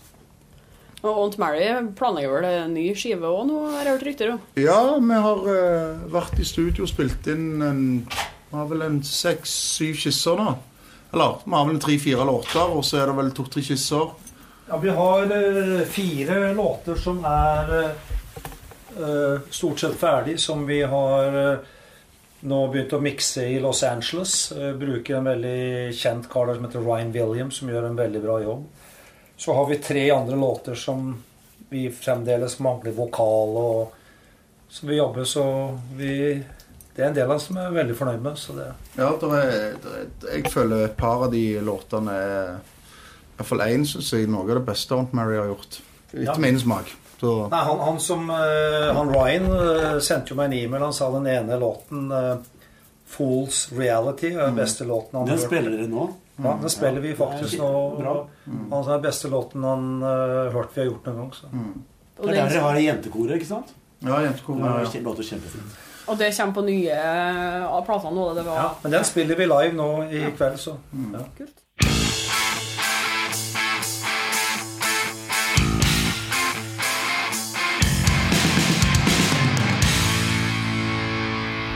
Og 1.05 1.19
Aunt 1.21 1.35
Mary 1.37 1.67
planlegger 1.99 2.33
vel 2.39 2.47
en 2.49 2.75
ny 2.77 2.87
skive 2.97 3.29
òg 3.29 3.43
nå, 3.51 3.59
har 3.75 3.83
jeg 3.85 3.93
hørt 3.93 4.07
rykter 4.09 4.31
om? 4.33 4.39
Ja, 4.57 4.79
vi 4.97 5.19
har 5.27 5.43
uh, 5.45 6.05
vært 6.15 6.41
i 6.41 6.47
studio 6.49 6.87
og 6.87 6.93
spilt 6.93 7.29
inn 7.33 7.61
en 7.65 7.83
Vi 8.09 8.57
har 8.57 8.69
vel 8.71 8.85
en 8.87 9.01
seks-syv 9.05 9.99
skisser 9.99 10.39
nå. 10.39 10.55
Eller 11.13 11.41
vi 11.45 11.55
har 11.55 11.69
vel 11.69 11.81
tre-fire 11.83 12.25
låter, 12.27 12.71
og 12.71 12.85
så 12.87 13.03
er 13.03 13.11
det 13.11 13.17
vel 13.19 13.33
to-tre 13.35 13.63
skisser. 13.67 14.15
Ja, 14.69 14.79
vi 14.81 14.95
har 14.97 15.29
uh, 15.29 15.85
fire 15.91 16.41
låter 16.57 16.97
som 17.03 17.21
er 17.29 17.75
uh, 18.97 19.41
stort 19.51 19.83
sett 19.83 19.99
ferdig, 20.01 20.39
som 20.41 20.65
vi 20.67 20.81
har 20.89 21.41
nå 22.45 22.61
begynt 22.73 22.93
å 22.93 23.01
mikse 23.01 23.45
i 23.49 23.59
Los 23.63 23.83
Angeles. 23.89 24.53
Eh, 24.53 24.73
bruker 24.77 25.17
en 25.19 25.25
veldig 25.31 25.93
kjent 25.97 26.29
kar 26.33 26.53
som 26.55 26.65
heter 26.67 26.85
Ryan 26.85 27.13
Williams, 27.15 27.57
som 27.61 27.69
gjør 27.73 27.87
en 27.89 27.97
veldig 27.99 28.21
bra 28.25 28.39
jobb. 28.43 28.65
Så 29.37 29.55
har 29.57 29.67
vi 29.71 29.79
tre 29.83 30.11
andre 30.15 30.37
låter 30.39 30.75
som 30.79 31.15
vi 31.71 31.89
fremdeles 31.91 32.59
mangler 32.63 32.93
vokal 32.95 33.57
og 33.59 34.01
Så 34.75 34.87
vi 34.89 34.97
jobber, 34.97 35.25
så 35.25 35.43
vi 35.95 36.43
Det 36.97 37.03
er 37.03 37.07
en 37.09 37.15
del 37.15 37.25
av 37.31 37.37
oss 37.37 37.45
som 37.47 37.57
er 37.59 37.71
veldig 37.71 37.95
fornøyd 37.99 38.23
med. 38.23 38.37
Så 38.39 38.53
det 38.57 38.69
Ja, 38.97 39.11
der 39.21 39.35
er, 39.37 39.75
der 39.83 39.97
er, 40.01 40.07
jeg 40.37 40.51
føler 40.53 40.85
et 40.85 40.97
par 40.97 41.25
av 41.25 41.31
de 41.33 41.61
låtene 41.61 42.11
er 42.15 42.57
Iallfall 43.39 43.65
én 43.67 43.85
syns 43.87 44.13
jeg 44.13 44.29
noe 44.31 44.43
av 44.47 44.55
det 44.61 44.67
beste 44.67 44.95
Aunt 44.95 45.13
Mary 45.13 45.37
har 45.37 45.47
gjort. 45.51 45.81
Etter 46.13 46.25
Ja. 46.25 46.35
min 46.39 46.59
smak. 46.59 46.91
Så 47.21 47.49
Nei, 47.49 47.61
han, 47.65 47.81
han 47.81 48.01
som 48.01 48.31
eh, 48.31 48.91
Han 48.97 49.13
Ryan 49.15 49.47
eh, 49.53 49.99
sendte 50.03 50.35
jo 50.35 50.39
meg 50.41 50.51
en 50.51 50.59
e-mail. 50.59 50.83
Han 50.89 50.97
sa 50.97 51.11
den 51.15 51.29
ene 51.31 51.59
låten 51.61 52.11
eh, 52.13 52.37
'Fools 53.15 53.69
Reality' 53.73 54.33
er 54.35 54.47
den 54.49 54.57
beste 54.59 54.85
låten 54.85 55.19
han 55.19 55.29
Den 55.29 55.37
har 55.37 55.43
hørt. 55.43 55.47
spiller 55.47 55.71
dere 55.77 55.89
nå. 55.89 56.09
Ja, 56.37 56.59
den 56.61 56.71
spiller 56.71 57.01
vi 57.01 57.15
faktisk 57.15 57.59
nå. 57.61 57.73
Bra. 58.01 58.15
Han 58.71 58.85
sa 58.85 58.97
den 58.97 59.03
beste 59.05 59.29
låten 59.31 59.65
han 59.65 60.03
uh, 60.03 60.51
hørt 60.51 60.73
vi 60.75 60.81
har 60.81 60.89
gjort 60.89 61.07
noen 61.07 61.21
gang. 61.21 61.33
Så. 61.37 61.51
Og 62.19 62.27
Det 62.27 62.33
er 62.33 62.41
der 62.41 62.51
dere 62.51 62.63
har 62.65 62.79
jentekoret, 62.83 63.37
ikke 63.39 63.51
sant? 63.53 63.75
ja, 64.03 64.19
jentekoret. 64.25 64.65
Ja, 64.67 64.81
ja. 64.83 65.03
låter 65.05 65.23
kjempefint. 65.23 65.77
og 66.07 66.19
det 66.19 66.33
kommer 66.37 66.55
på 66.55 66.65
nye 66.67 66.97
av 67.69 67.85
platene 67.87 68.17
nå? 68.17 68.27
Det 68.35 68.47
var 68.49 68.59
Ja, 68.59 68.71
men 68.83 68.97
den 68.99 69.05
spiller 69.05 69.39
vi 69.39 69.47
live 69.47 69.77
nå 69.79 69.91
i 70.11 70.25
kveld, 70.37 70.59
så. 70.59 70.75
Ja. 71.13 71.23
kult. 71.39 71.64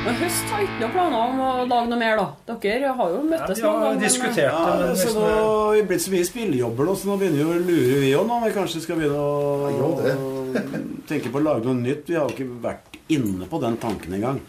Men 0.09 0.17
Høst 0.23 0.45
har 0.49 0.63
ikke 0.65 0.79
noen 0.81 0.93
planer 0.95 1.19
om 1.21 1.41
å 1.45 1.49
lage 1.69 1.89
noe 1.91 1.99
mer, 2.01 2.17
da? 2.17 2.55
Dere 2.65 2.93
har 2.97 3.11
jo 3.13 3.19
møttes 3.29 3.59
ja, 3.61 3.65
noen 3.69 3.83
ganger. 3.83 3.99
men- 3.99 4.05
diskutert 4.07 4.39
Ja, 4.47 4.61
det. 4.79 4.87
Men 4.87 4.97
så 4.97 5.11
nå 5.13 5.25
har 5.29 5.75
vi 5.75 5.83
blitt 5.91 6.05
så 6.05 6.13
mye 6.15 6.29
spillejobber 6.29 6.89
nå, 6.89 6.95
så 6.97 7.11
nå 7.11 7.17
begynner 7.21 7.43
vi 7.43 7.45
å 7.45 7.59
lure 7.67 7.99
vi 8.01 8.13
òg 8.17 8.25
nå. 8.31 8.39
Vi 8.47 8.53
kanskje 8.57 8.81
skal 8.87 8.97
begynne 8.97 9.21
å 9.21 9.69
Ja, 9.77 10.15
tenke 11.13 11.29
på 11.35 11.43
å 11.43 11.45
lage 11.45 11.65
noe 11.69 11.77
nytt. 11.77 12.07
Vi 12.09 12.17
har 12.17 12.25
jo 12.25 12.33
ikke 12.33 12.49
vært 12.65 12.97
inne 13.13 13.45
på 13.53 13.61
den 13.61 13.77
tanken 13.77 14.17
engang. 14.17 14.41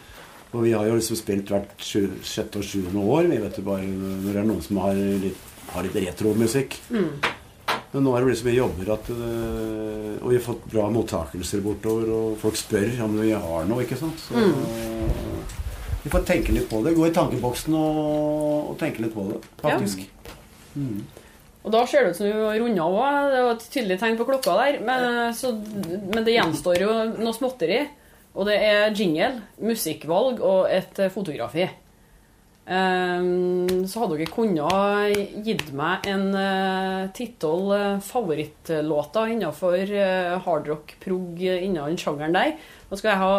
Og 0.54 0.64
vi 0.64 0.72
har 0.72 0.86
jo 0.88 0.96
liksom 0.96 1.16
spilt 1.20 1.52
hvert 1.52 1.76
sjette 2.24 2.58
og 2.58 2.64
sjuende 2.64 3.04
år. 3.04 3.28
Vi 3.30 3.36
vet 3.44 3.60
jo 3.60 3.66
bare 3.68 3.84
når 3.84 4.32
det 4.32 4.40
er 4.40 4.48
noen 4.48 4.64
som 4.64 4.80
har 4.82 4.94
litt, 4.96 5.44
har 5.74 5.84
litt 5.86 6.00
retromusikk. 6.08 6.78
Men 6.90 8.04
nå 8.06 8.12
har 8.14 8.22
det 8.22 8.30
blitt 8.30 8.38
så 8.40 8.46
mye 8.46 8.54
jobber 8.54 8.90
at 8.94 9.08
øh, 9.10 10.18
Og 10.22 10.28
vi 10.30 10.36
har 10.36 10.44
fått 10.44 10.64
bra 10.70 10.84
mottakelser 10.94 11.60
bortover, 11.64 12.06
og 12.14 12.36
folk 12.38 12.56
spør 12.58 12.88
om 13.04 13.16
vi 13.20 13.32
har 13.34 13.64
noe, 13.66 13.82
ikke 13.84 13.98
sant. 13.98 14.18
Så 14.28 14.38
vi 16.02 16.12
får 16.12 16.26
tenke 16.28 16.54
litt 16.56 16.68
på 16.70 16.80
det. 16.84 16.94
Gå 16.96 17.08
i 17.08 17.14
tankeboksen 17.14 17.76
og, 17.76 18.70
og 18.72 18.76
tenke 18.80 19.04
litt 19.04 19.14
på 19.14 19.26
det, 19.30 19.40
faktisk. 19.60 20.06
Og 21.60 21.72
da 21.74 21.82
ser 21.84 22.06
det 22.06 22.14
ut 22.14 22.20
som 22.20 22.28
du 22.30 22.44
har 22.46 22.56
runda 22.60 22.86
av 22.86 22.96
òg. 22.96 23.30
Det 23.34 23.40
var 23.44 23.54
et 23.54 23.66
tydelig 23.74 23.98
tegn 24.00 24.16
på 24.16 24.28
klokka 24.28 24.56
der. 24.62 24.78
Men, 24.86 25.34
så, 25.36 25.52
men 25.52 26.24
det 26.24 26.38
gjenstår 26.38 26.84
jo 26.86 26.94
noe 27.20 27.36
småtteri. 27.36 27.82
Og 28.38 28.46
det 28.46 28.56
er 28.62 28.94
jingle, 28.94 29.42
musikkvalg 29.60 30.40
og 30.46 30.70
et 30.70 31.00
eh, 31.02 31.12
fotografi. 31.12 31.66
Um, 32.70 33.82
så 33.90 34.04
hadde 34.04 34.20
dere 34.20 34.30
kunnet 34.30 35.40
gitt 35.42 35.72
meg 35.74 36.04
en 36.06 36.28
uh, 36.36 37.08
tittel 37.16 37.72
uh, 37.72 38.02
favorittlåter 38.04 39.32
innenfor 39.32 39.90
uh, 39.90 40.36
hardrock, 40.44 40.94
prog, 41.02 41.40
innen 41.42 41.98
sjangeren 41.98 42.36
der. 42.36 42.54
Da 42.86 43.00
skal 43.00 43.10
jeg 43.10 43.22
ha 43.24 43.32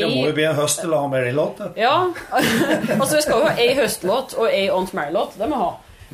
det 0.00 0.08
må 0.08 0.26
jo 0.28 0.32
bli 0.36 0.44
en 0.48 0.54
høst 0.56 0.82
eller 0.84 1.08
Mary-låt. 1.12 1.58
ja. 1.76 1.94
altså, 3.00 3.16
vi 3.16 3.22
skal 3.22 3.38
jo 3.40 3.44
ha 3.46 3.54
ei 3.60 3.74
høstlåt 3.76 4.34
og 4.38 4.48
ei 4.48 4.66
Aunt 4.72 4.92
Mary-låt. 4.96 5.36
Det 5.38 5.48
må 5.50 5.56
vi 5.58 5.62
ha. 5.66 5.72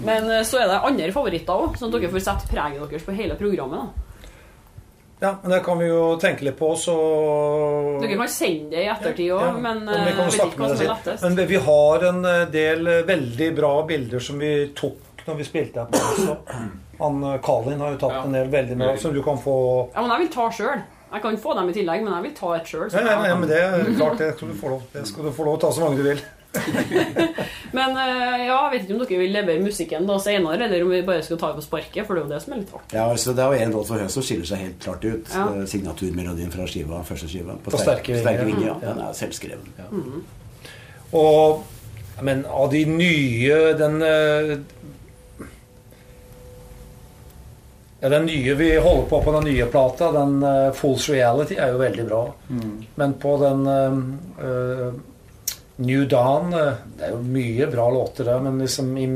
Men 0.08 0.30
eh, 0.30 0.42
så 0.46 0.58
er 0.62 0.68
det 0.70 0.80
andre 0.86 1.12
favoritter 1.14 1.64
òg, 1.64 1.78
sånn 1.78 1.90
at 1.94 2.00
dere 2.00 2.10
får 2.12 2.24
sette 2.26 2.50
preget 2.50 2.82
deres 2.90 3.06
på 3.06 3.14
hele 3.18 3.34
programmet. 3.38 3.78
da. 3.86 4.04
Ja, 5.20 5.32
men 5.42 5.50
det 5.50 5.64
kan 5.66 5.78
vi 5.80 5.88
jo 5.88 6.02
tenke 6.22 6.44
litt 6.46 6.54
på, 6.60 6.68
så 6.78 6.92
Dere 7.98 8.14
kan 8.20 8.28
sende 8.30 8.70
det 8.76 8.84
i 8.84 8.90
ettertid 8.92 9.32
òg, 9.34 9.40
Ja, 9.42 9.52
men 9.58 9.80
men 9.84 9.88
eh, 9.94 10.04
vi 10.06 10.12
kan 10.14 10.28
vet 10.28 10.36
snakke 10.36 10.52
ikke 10.54 10.60
hva 10.62 10.68
med 10.68 10.76
som 10.78 10.86
er 10.86 10.92
lettest. 10.92 11.24
Men 11.24 11.48
vi 11.50 11.58
har 11.64 12.04
en 12.10 12.20
eh, 12.24 12.44
del 12.54 12.86
eh, 12.92 13.00
veldig 13.08 13.48
bra 13.56 13.72
bilder 13.88 14.22
som 14.22 14.38
vi 14.38 14.52
tok 14.78 15.24
når 15.26 15.40
vi 15.40 15.44
spilte 15.48 15.82
her 15.82 15.90
på 15.90 16.04
også. 16.12 16.36
Han 17.02 17.18
eh, 17.32 17.34
Kalin 17.42 17.82
har 17.82 17.96
jo 17.96 17.98
tatt 18.04 18.14
Ja. 18.14 18.22
en 18.28 18.38
del 18.38 18.48
veldig 18.54 18.76
bra, 18.78 18.92
som 19.02 19.14
du 19.14 19.22
kan 19.26 19.42
få 19.42 19.56
Ja, 19.94 20.00
men 20.04 20.14
jeg 20.14 20.22
vil 20.26 20.32
ta 20.38 20.46
sjøl. 20.54 20.86
Jeg 21.12 21.22
kan 21.24 21.38
få 21.40 21.54
dem 21.56 21.68
i 21.70 21.76
tillegg, 21.76 22.02
men 22.04 22.12
jeg 22.18 22.22
vil 22.28 22.34
ta 22.36 22.50
et 22.58 22.66
sjøl. 22.68 22.88
ja, 22.92 23.00
ja, 23.06 23.20
ja, 23.30 23.36
men 23.40 23.48
det 23.48 23.60
er 23.64 23.86
klart, 23.96 24.18
det 24.20 24.34
skal 24.36 24.48
du 24.50 24.54
få 24.58 24.68
lov, 24.74 24.82
det 24.92 25.06
skal 25.08 25.24
du 25.24 25.32
få 25.32 25.46
lov 25.48 25.56
å 25.56 25.60
ta 25.62 25.70
så 25.72 25.80
mange 25.86 26.02
du 26.02 26.08
vil. 26.10 26.20
Men 27.76 27.92
eh, 28.00 28.46
ja, 28.48 28.54
jeg 28.56 28.70
vet 28.72 28.84
ikke 28.86 28.94
om 28.94 29.00
dere 29.02 29.18
vil 29.20 29.34
levere 29.36 29.60
musikken 29.60 30.06
da 30.08 30.14
senere, 30.22 30.64
eller 30.64 30.80
om 30.86 30.90
vi 30.94 31.02
bare 31.04 31.20
skal 31.22 31.36
ta 31.38 31.50
det 31.52 31.58
på 31.60 31.64
sparket, 31.66 32.06
for 32.08 32.16
det 32.16 32.22
er 32.22 32.24
jo 32.24 32.30
det 32.32 32.38
som 32.40 32.54
er 32.54 32.60
litt 32.62 32.72
artig. 32.78 32.96
Ja, 32.96 33.04
altså 33.12 33.34
Det 33.36 33.44
er 33.44 33.52
jo 33.52 33.66
en 33.66 33.74
låt 33.76 33.90
for 33.90 34.00
høst 34.02 34.16
som 34.16 34.24
skiller 34.24 34.48
seg 34.48 34.62
helt 34.64 34.78
klart 34.80 35.04
ut. 35.04 35.28
Ja. 35.34 35.44
Er 35.60 35.68
Signaturmelodien 35.68 36.50
fra 36.54 36.64
skiva, 36.72 37.02
første 37.04 37.28
skiva. 37.28 37.58
På, 37.60 37.74
På 37.74 37.80
Sterke 37.82 38.16
sterke 38.22 38.46
Vinger. 38.48 38.62
vinger. 38.64 38.72
Ja. 38.72 38.94
Den 38.94 39.02
er 39.04 39.12
selvskreven. 39.20 40.24
Og 41.20 41.66
Men 42.24 42.40
av 42.50 42.72
de 42.72 42.80
nye 42.90 43.58
Den 43.78 44.00
eh, 44.02 44.56
ja, 48.00 48.08
Den 48.08 48.26
nye 48.26 48.54
vi 48.54 48.76
holder 48.76 49.08
på 49.08 49.22
på 49.22 49.32
den 49.32 49.44
nye 49.44 49.66
plata, 49.66 50.12
den 50.12 50.42
uh, 50.42 50.72
Fools 50.72 51.08
Reality, 51.10 51.56
er 51.58 51.72
jo 51.72 51.80
veldig 51.80 52.06
bra. 52.06 52.22
Men 52.94 53.14
på 53.18 53.34
den 53.42 53.66
uh, 53.66 53.98
uh, 54.44 54.92
New 55.78 56.04
Dawn 56.10 56.50
Det 56.50 57.06
er 57.06 57.12
jo 57.12 57.18
mye 57.22 57.66
bra 57.70 57.90
låter 57.90 58.26
der, 58.26 58.40
men 58.42 58.58
liksom 58.58 58.96
i 58.98 59.08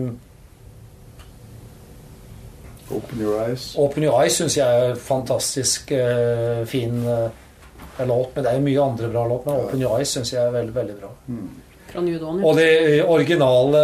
Open 2.92 3.22
Your 3.22 3.38
Eyes. 3.40 3.72
Open 3.78 4.04
Your 4.04 4.18
Eyes 4.20 4.36
syns 4.36 4.58
jeg 4.58 4.82
er 4.86 4.98
fantastisk 5.00 5.90
eh, 5.96 6.60
fin 6.68 6.98
låt. 7.00 8.34
Men 8.34 8.44
det 8.44 8.50
er 8.50 8.58
jo 8.58 8.64
mye 8.66 8.82
andre 8.84 9.08
bra 9.08 9.22
låter, 9.30 9.48
men 9.48 9.64
Open 9.64 9.80
Your 9.82 9.96
Eyes 9.96 10.12
syns 10.12 10.34
jeg 10.34 10.42
er 10.44 10.52
veldig, 10.52 10.74
veldig 10.76 10.96
bra. 11.00 11.10
Fra 11.88 12.04
New 12.04 12.18
Dawn. 12.20 12.42
Ja. 12.42 12.50
Og 12.50 12.60
det 12.60 12.68
originale 13.06 13.82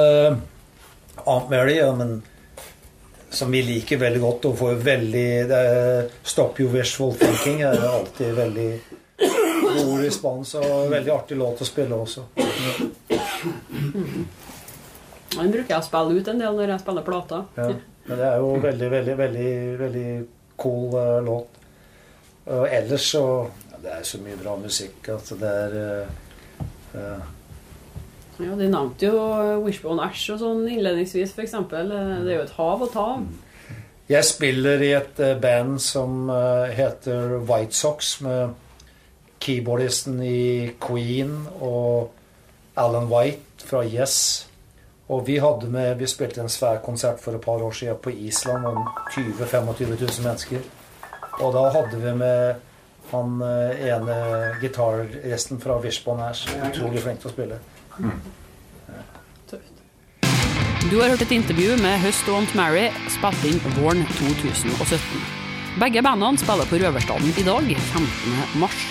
Aunt 1.24 1.50
Mary, 1.50 1.78
ja, 1.78 1.88
men 1.96 2.20
som 3.30 3.50
vi 3.50 3.62
liker 3.62 4.00
veldig 4.00 4.20
godt 4.22 4.48
og 4.48 4.56
får 4.58 4.78
veldig 4.84 5.26
er, 5.44 6.08
Stop 6.24 6.60
your 6.60 6.72
wishful 6.72 7.12
thinking 7.18 7.60
er 7.66 7.84
alltid 7.88 8.34
veldig 8.36 8.70
god 9.68 10.00
respons 10.00 10.54
og 10.58 10.90
veldig 10.92 11.12
artig 11.12 11.38
låt 11.38 11.62
å 11.62 11.68
spille 11.68 11.94
også. 11.98 12.24
Den 15.34 15.52
bruker 15.52 15.74
jeg 15.74 15.78
å 15.78 15.86
spille 15.86 16.18
ut 16.18 16.32
en 16.32 16.42
del 16.42 16.58
når 16.58 16.72
jeg 16.72 16.82
spiller 16.84 17.06
plater. 17.06 17.46
Ja. 17.58 17.70
Men 18.08 18.20
det 18.20 18.28
er 18.28 18.36
jo 18.40 18.52
veldig, 18.62 18.90
veldig, 18.94 19.16
veldig, 19.18 19.50
veldig 19.82 20.10
cool 20.56 20.94
uh, 20.96 21.18
låt. 21.24 21.58
Og 22.48 22.64
ellers 22.72 23.10
så 23.12 23.24
ja, 23.44 23.80
Det 23.82 23.90
er 23.98 24.06
så 24.08 24.20
mye 24.24 24.38
bra 24.40 24.54
musikk 24.56 25.10
at 25.12 25.34
det 25.42 25.50
er 25.64 25.74
uh, 25.76 26.14
eh, 26.96 27.26
Ja, 28.38 28.54
De 28.54 28.68
nevnte 28.70 29.08
jo 29.10 29.18
Wishbone 29.64 30.04
Ash 30.06 30.30
og 30.30 30.38
sånn 30.42 30.64
innledningsvis, 30.70 31.34
f.eks. 31.34 31.56
Det 31.70 31.82
er 31.82 32.36
jo 32.36 32.44
et 32.44 32.56
hav 32.58 32.84
å 32.84 32.90
ta 32.92 33.06
av. 33.16 33.28
Jeg 34.08 34.24
spiller 34.24 34.80
i 34.80 34.92
et 34.96 35.18
eh, 35.20 35.34
band 35.36 35.82
som 35.84 36.30
eh, 36.32 36.70
heter 36.78 37.34
White 37.44 37.76
Sox, 37.76 38.14
med 38.24 38.54
keyboardisten 39.44 40.22
i 40.24 40.70
Queen 40.80 41.34
og 41.60 42.14
Alan 42.78 43.10
White 43.10 43.66
fra 43.68 43.82
Yes. 43.84 44.46
Og 45.08 45.26
vi, 45.26 45.38
hadde 45.40 45.68
med, 45.72 45.94
vi 46.00 46.08
spilte 46.08 46.40
en 46.40 46.52
svær 46.52 46.80
konsert 46.84 47.20
for 47.20 47.36
et 47.36 47.44
par 47.44 47.62
år 47.64 47.72
siden 47.76 48.00
på 48.02 48.12
Island 48.12 48.66
om 48.68 48.80
20 49.14 49.38
000-25 49.40 49.92
000 49.92 50.24
mennesker. 50.24 50.64
Og 51.38 51.52
da 51.54 51.68
hadde 51.72 52.00
vi 52.02 52.12
med 52.18 52.67
han 53.12 53.40
eh, 53.42 53.86
ene 53.92 54.18
gitargjesten 54.62 55.60
fra 55.62 55.78
Wishbone 55.82 56.28
Ash. 56.30 56.48
Utrolig 56.70 57.02
flink 57.04 57.22
til 57.22 57.30
å 57.30 57.34
spille. 57.34 57.60
Du 60.88 60.94
har 61.02 61.10
hørt 61.12 61.24
et 61.26 61.34
intervju 61.36 61.74
med 61.82 61.98
Høst 62.00 62.28
og 62.30 62.38
Aunt 62.38 62.54
Mary, 62.56 62.86
spilt 63.12 63.42
inn 63.48 63.58
våren 63.76 64.06
2017. 64.16 65.02
Begge 65.78 66.02
bandene 66.02 66.40
spiller 66.40 66.70
på 66.70 66.78
Røverstaden 66.80 67.34
i 67.36 67.44
dag, 67.44 67.68
15. 67.92 68.38
mars. 68.62 68.86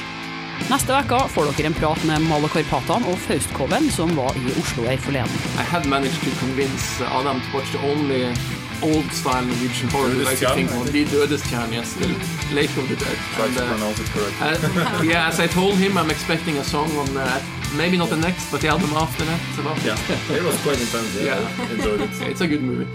Neste 0.68 0.94
uke 0.98 1.20
får 1.32 1.50
dere 1.56 1.70
en 1.72 1.78
prat 1.78 2.04
med 2.10 2.26
Malo 2.28 2.50
Karpatan 2.52 3.06
og 3.08 3.18
Faustkoven, 3.26 3.90
som 3.94 4.14
var 4.18 4.36
i 4.36 4.54
Oslo 4.60 4.86
her 4.90 5.02
forleden. 5.02 5.42
I 5.58 5.66
had 5.66 5.88
managed 5.88 6.22
to 6.26 6.32
convince 6.42 7.02
Adam 7.02 7.42
to 7.42 7.58
watch 7.58 7.72
the 7.72 7.82
only 7.88 8.34
old 8.82 9.12
style 9.12 9.46
Norwegian 9.46 9.90
horror 9.90 10.10
that 10.10 10.28
I 10.28 10.36
could 10.36 10.54
think 10.56 10.72
of. 10.72 10.92
The 10.92 11.06
Dødestjern, 11.06 11.72
yes, 11.74 11.94
the 11.94 12.08
Lake 12.56 12.74
of 12.78 12.88
the 12.90 12.96
Dead. 12.96 13.18
Try 13.36 13.46
And, 13.46 13.56
to 13.58 13.64
uh, 13.64 13.68
pronounce 13.74 14.00
it 14.00 14.10
correctly. 14.14 14.48
uh, 14.48 15.04
yeah, 15.04 15.28
as 15.28 15.40
I 15.40 15.48
told 15.48 15.76
him, 15.76 15.98
I'm 15.98 16.12
expecting 16.12 16.58
a 16.58 16.64
song 16.64 16.90
on 16.98 17.14
that. 17.14 17.42
maybe 17.78 17.98
not 17.98 18.10
the 18.10 18.16
next, 18.16 18.52
but 18.52 18.62
the 18.62 18.68
album 18.70 18.90
after 18.96 19.26
that. 19.26 19.40
About 19.60 19.78
Yeah, 19.86 20.38
it 20.38 20.44
was 20.44 20.56
quite 20.64 20.80
intense. 20.82 21.16
Yeah, 21.16 21.26
Yeah. 21.42 21.72
Enjoyed 21.74 22.02
it. 22.02 22.10
It's 22.32 22.42
a 22.42 22.48
good 22.48 22.62
movie. 22.62 22.88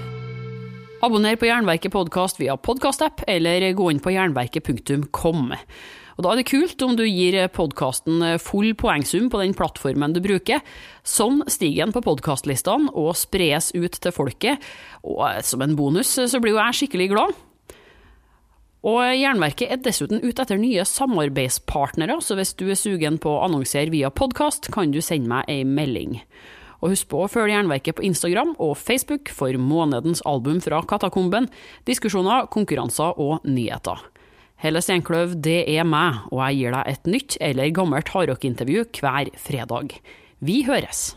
Abonner 1.01 1.37
på 1.37 1.47
Jernverket 1.47 1.93
podkast 1.93 2.41
via 2.41 2.57
podkastapp, 2.57 3.20
eller 3.26 3.72
gå 3.72 3.91
inn 3.91 4.01
på 4.01 4.11
jernverket.kom. 4.11 5.55
Og 6.23 6.29
Da 6.29 6.37
er 6.37 6.39
det 6.39 6.53
kult 6.53 6.83
om 6.87 6.93
du 6.95 7.03
gir 7.03 7.35
podkasten 7.51 8.20
full 8.39 8.77
poengsum 8.79 9.25
på 9.27 9.41
den 9.41 9.57
plattformen 9.59 10.12
du 10.14 10.20
bruker. 10.23 10.61
Sånn 11.03 11.41
stiger 11.51 11.89
den 11.89 11.95
på 11.97 12.03
podkastlistene 12.07 12.93
og 12.95 13.16
spres 13.18 13.73
ut 13.75 13.99
til 13.99 14.14
folket. 14.14 14.62
Og 15.03 15.43
som 15.43 15.64
en 15.66 15.75
bonus 15.75 16.12
så 16.14 16.39
blir 16.39 16.55
jo 16.55 16.61
jeg 16.61 16.79
skikkelig 16.79 17.09
glad. 17.11 17.35
Og 18.87 19.03
Jernverket 19.18 19.75
er 19.75 19.83
dessuten 19.83 20.23
ute 20.23 20.47
etter 20.47 20.62
nye 20.62 20.87
samarbeidspartnere, 20.87 22.20
så 22.23 22.39
hvis 22.39 22.55
du 22.55 22.68
er 22.70 22.79
sugen 22.79 23.18
på 23.18 23.35
å 23.35 23.43
annonsere 23.49 23.91
via 23.91 24.14
podkast, 24.14 24.70
kan 24.70 24.95
du 24.95 25.03
sende 25.03 25.27
meg 25.35 25.51
ei 25.51 25.66
melding. 25.66 26.20
Og 26.87 26.95
husk 26.95 27.11
på 27.11 27.27
å 27.27 27.31
følge 27.35 27.57
Jernverket 27.57 27.99
på 27.99 28.07
Instagram 28.07 28.55
og 28.62 28.79
Facebook 28.79 29.35
for 29.35 29.59
månedens 29.59 30.23
album 30.23 30.62
fra 30.62 30.85
Katakomben, 30.87 31.51
diskusjoner, 31.91 32.47
konkurranser 32.55 33.18
og 33.18 33.43
nyheter. 33.43 34.07
Helle 34.63 34.79
Steinkløv, 34.79 35.33
det 35.43 35.65
er 35.73 35.83
meg, 35.83 36.21
og 36.31 36.39
jeg 36.45 36.61
gir 36.61 36.75
deg 36.77 36.91
et 36.93 37.09
nytt 37.11 37.35
eller 37.43 37.73
gammelt 37.75 38.13
hardrockintervju 38.15 38.85
hver 39.01 39.33
fredag. 39.35 39.97
Vi 40.39 40.61
høres! 40.69 41.17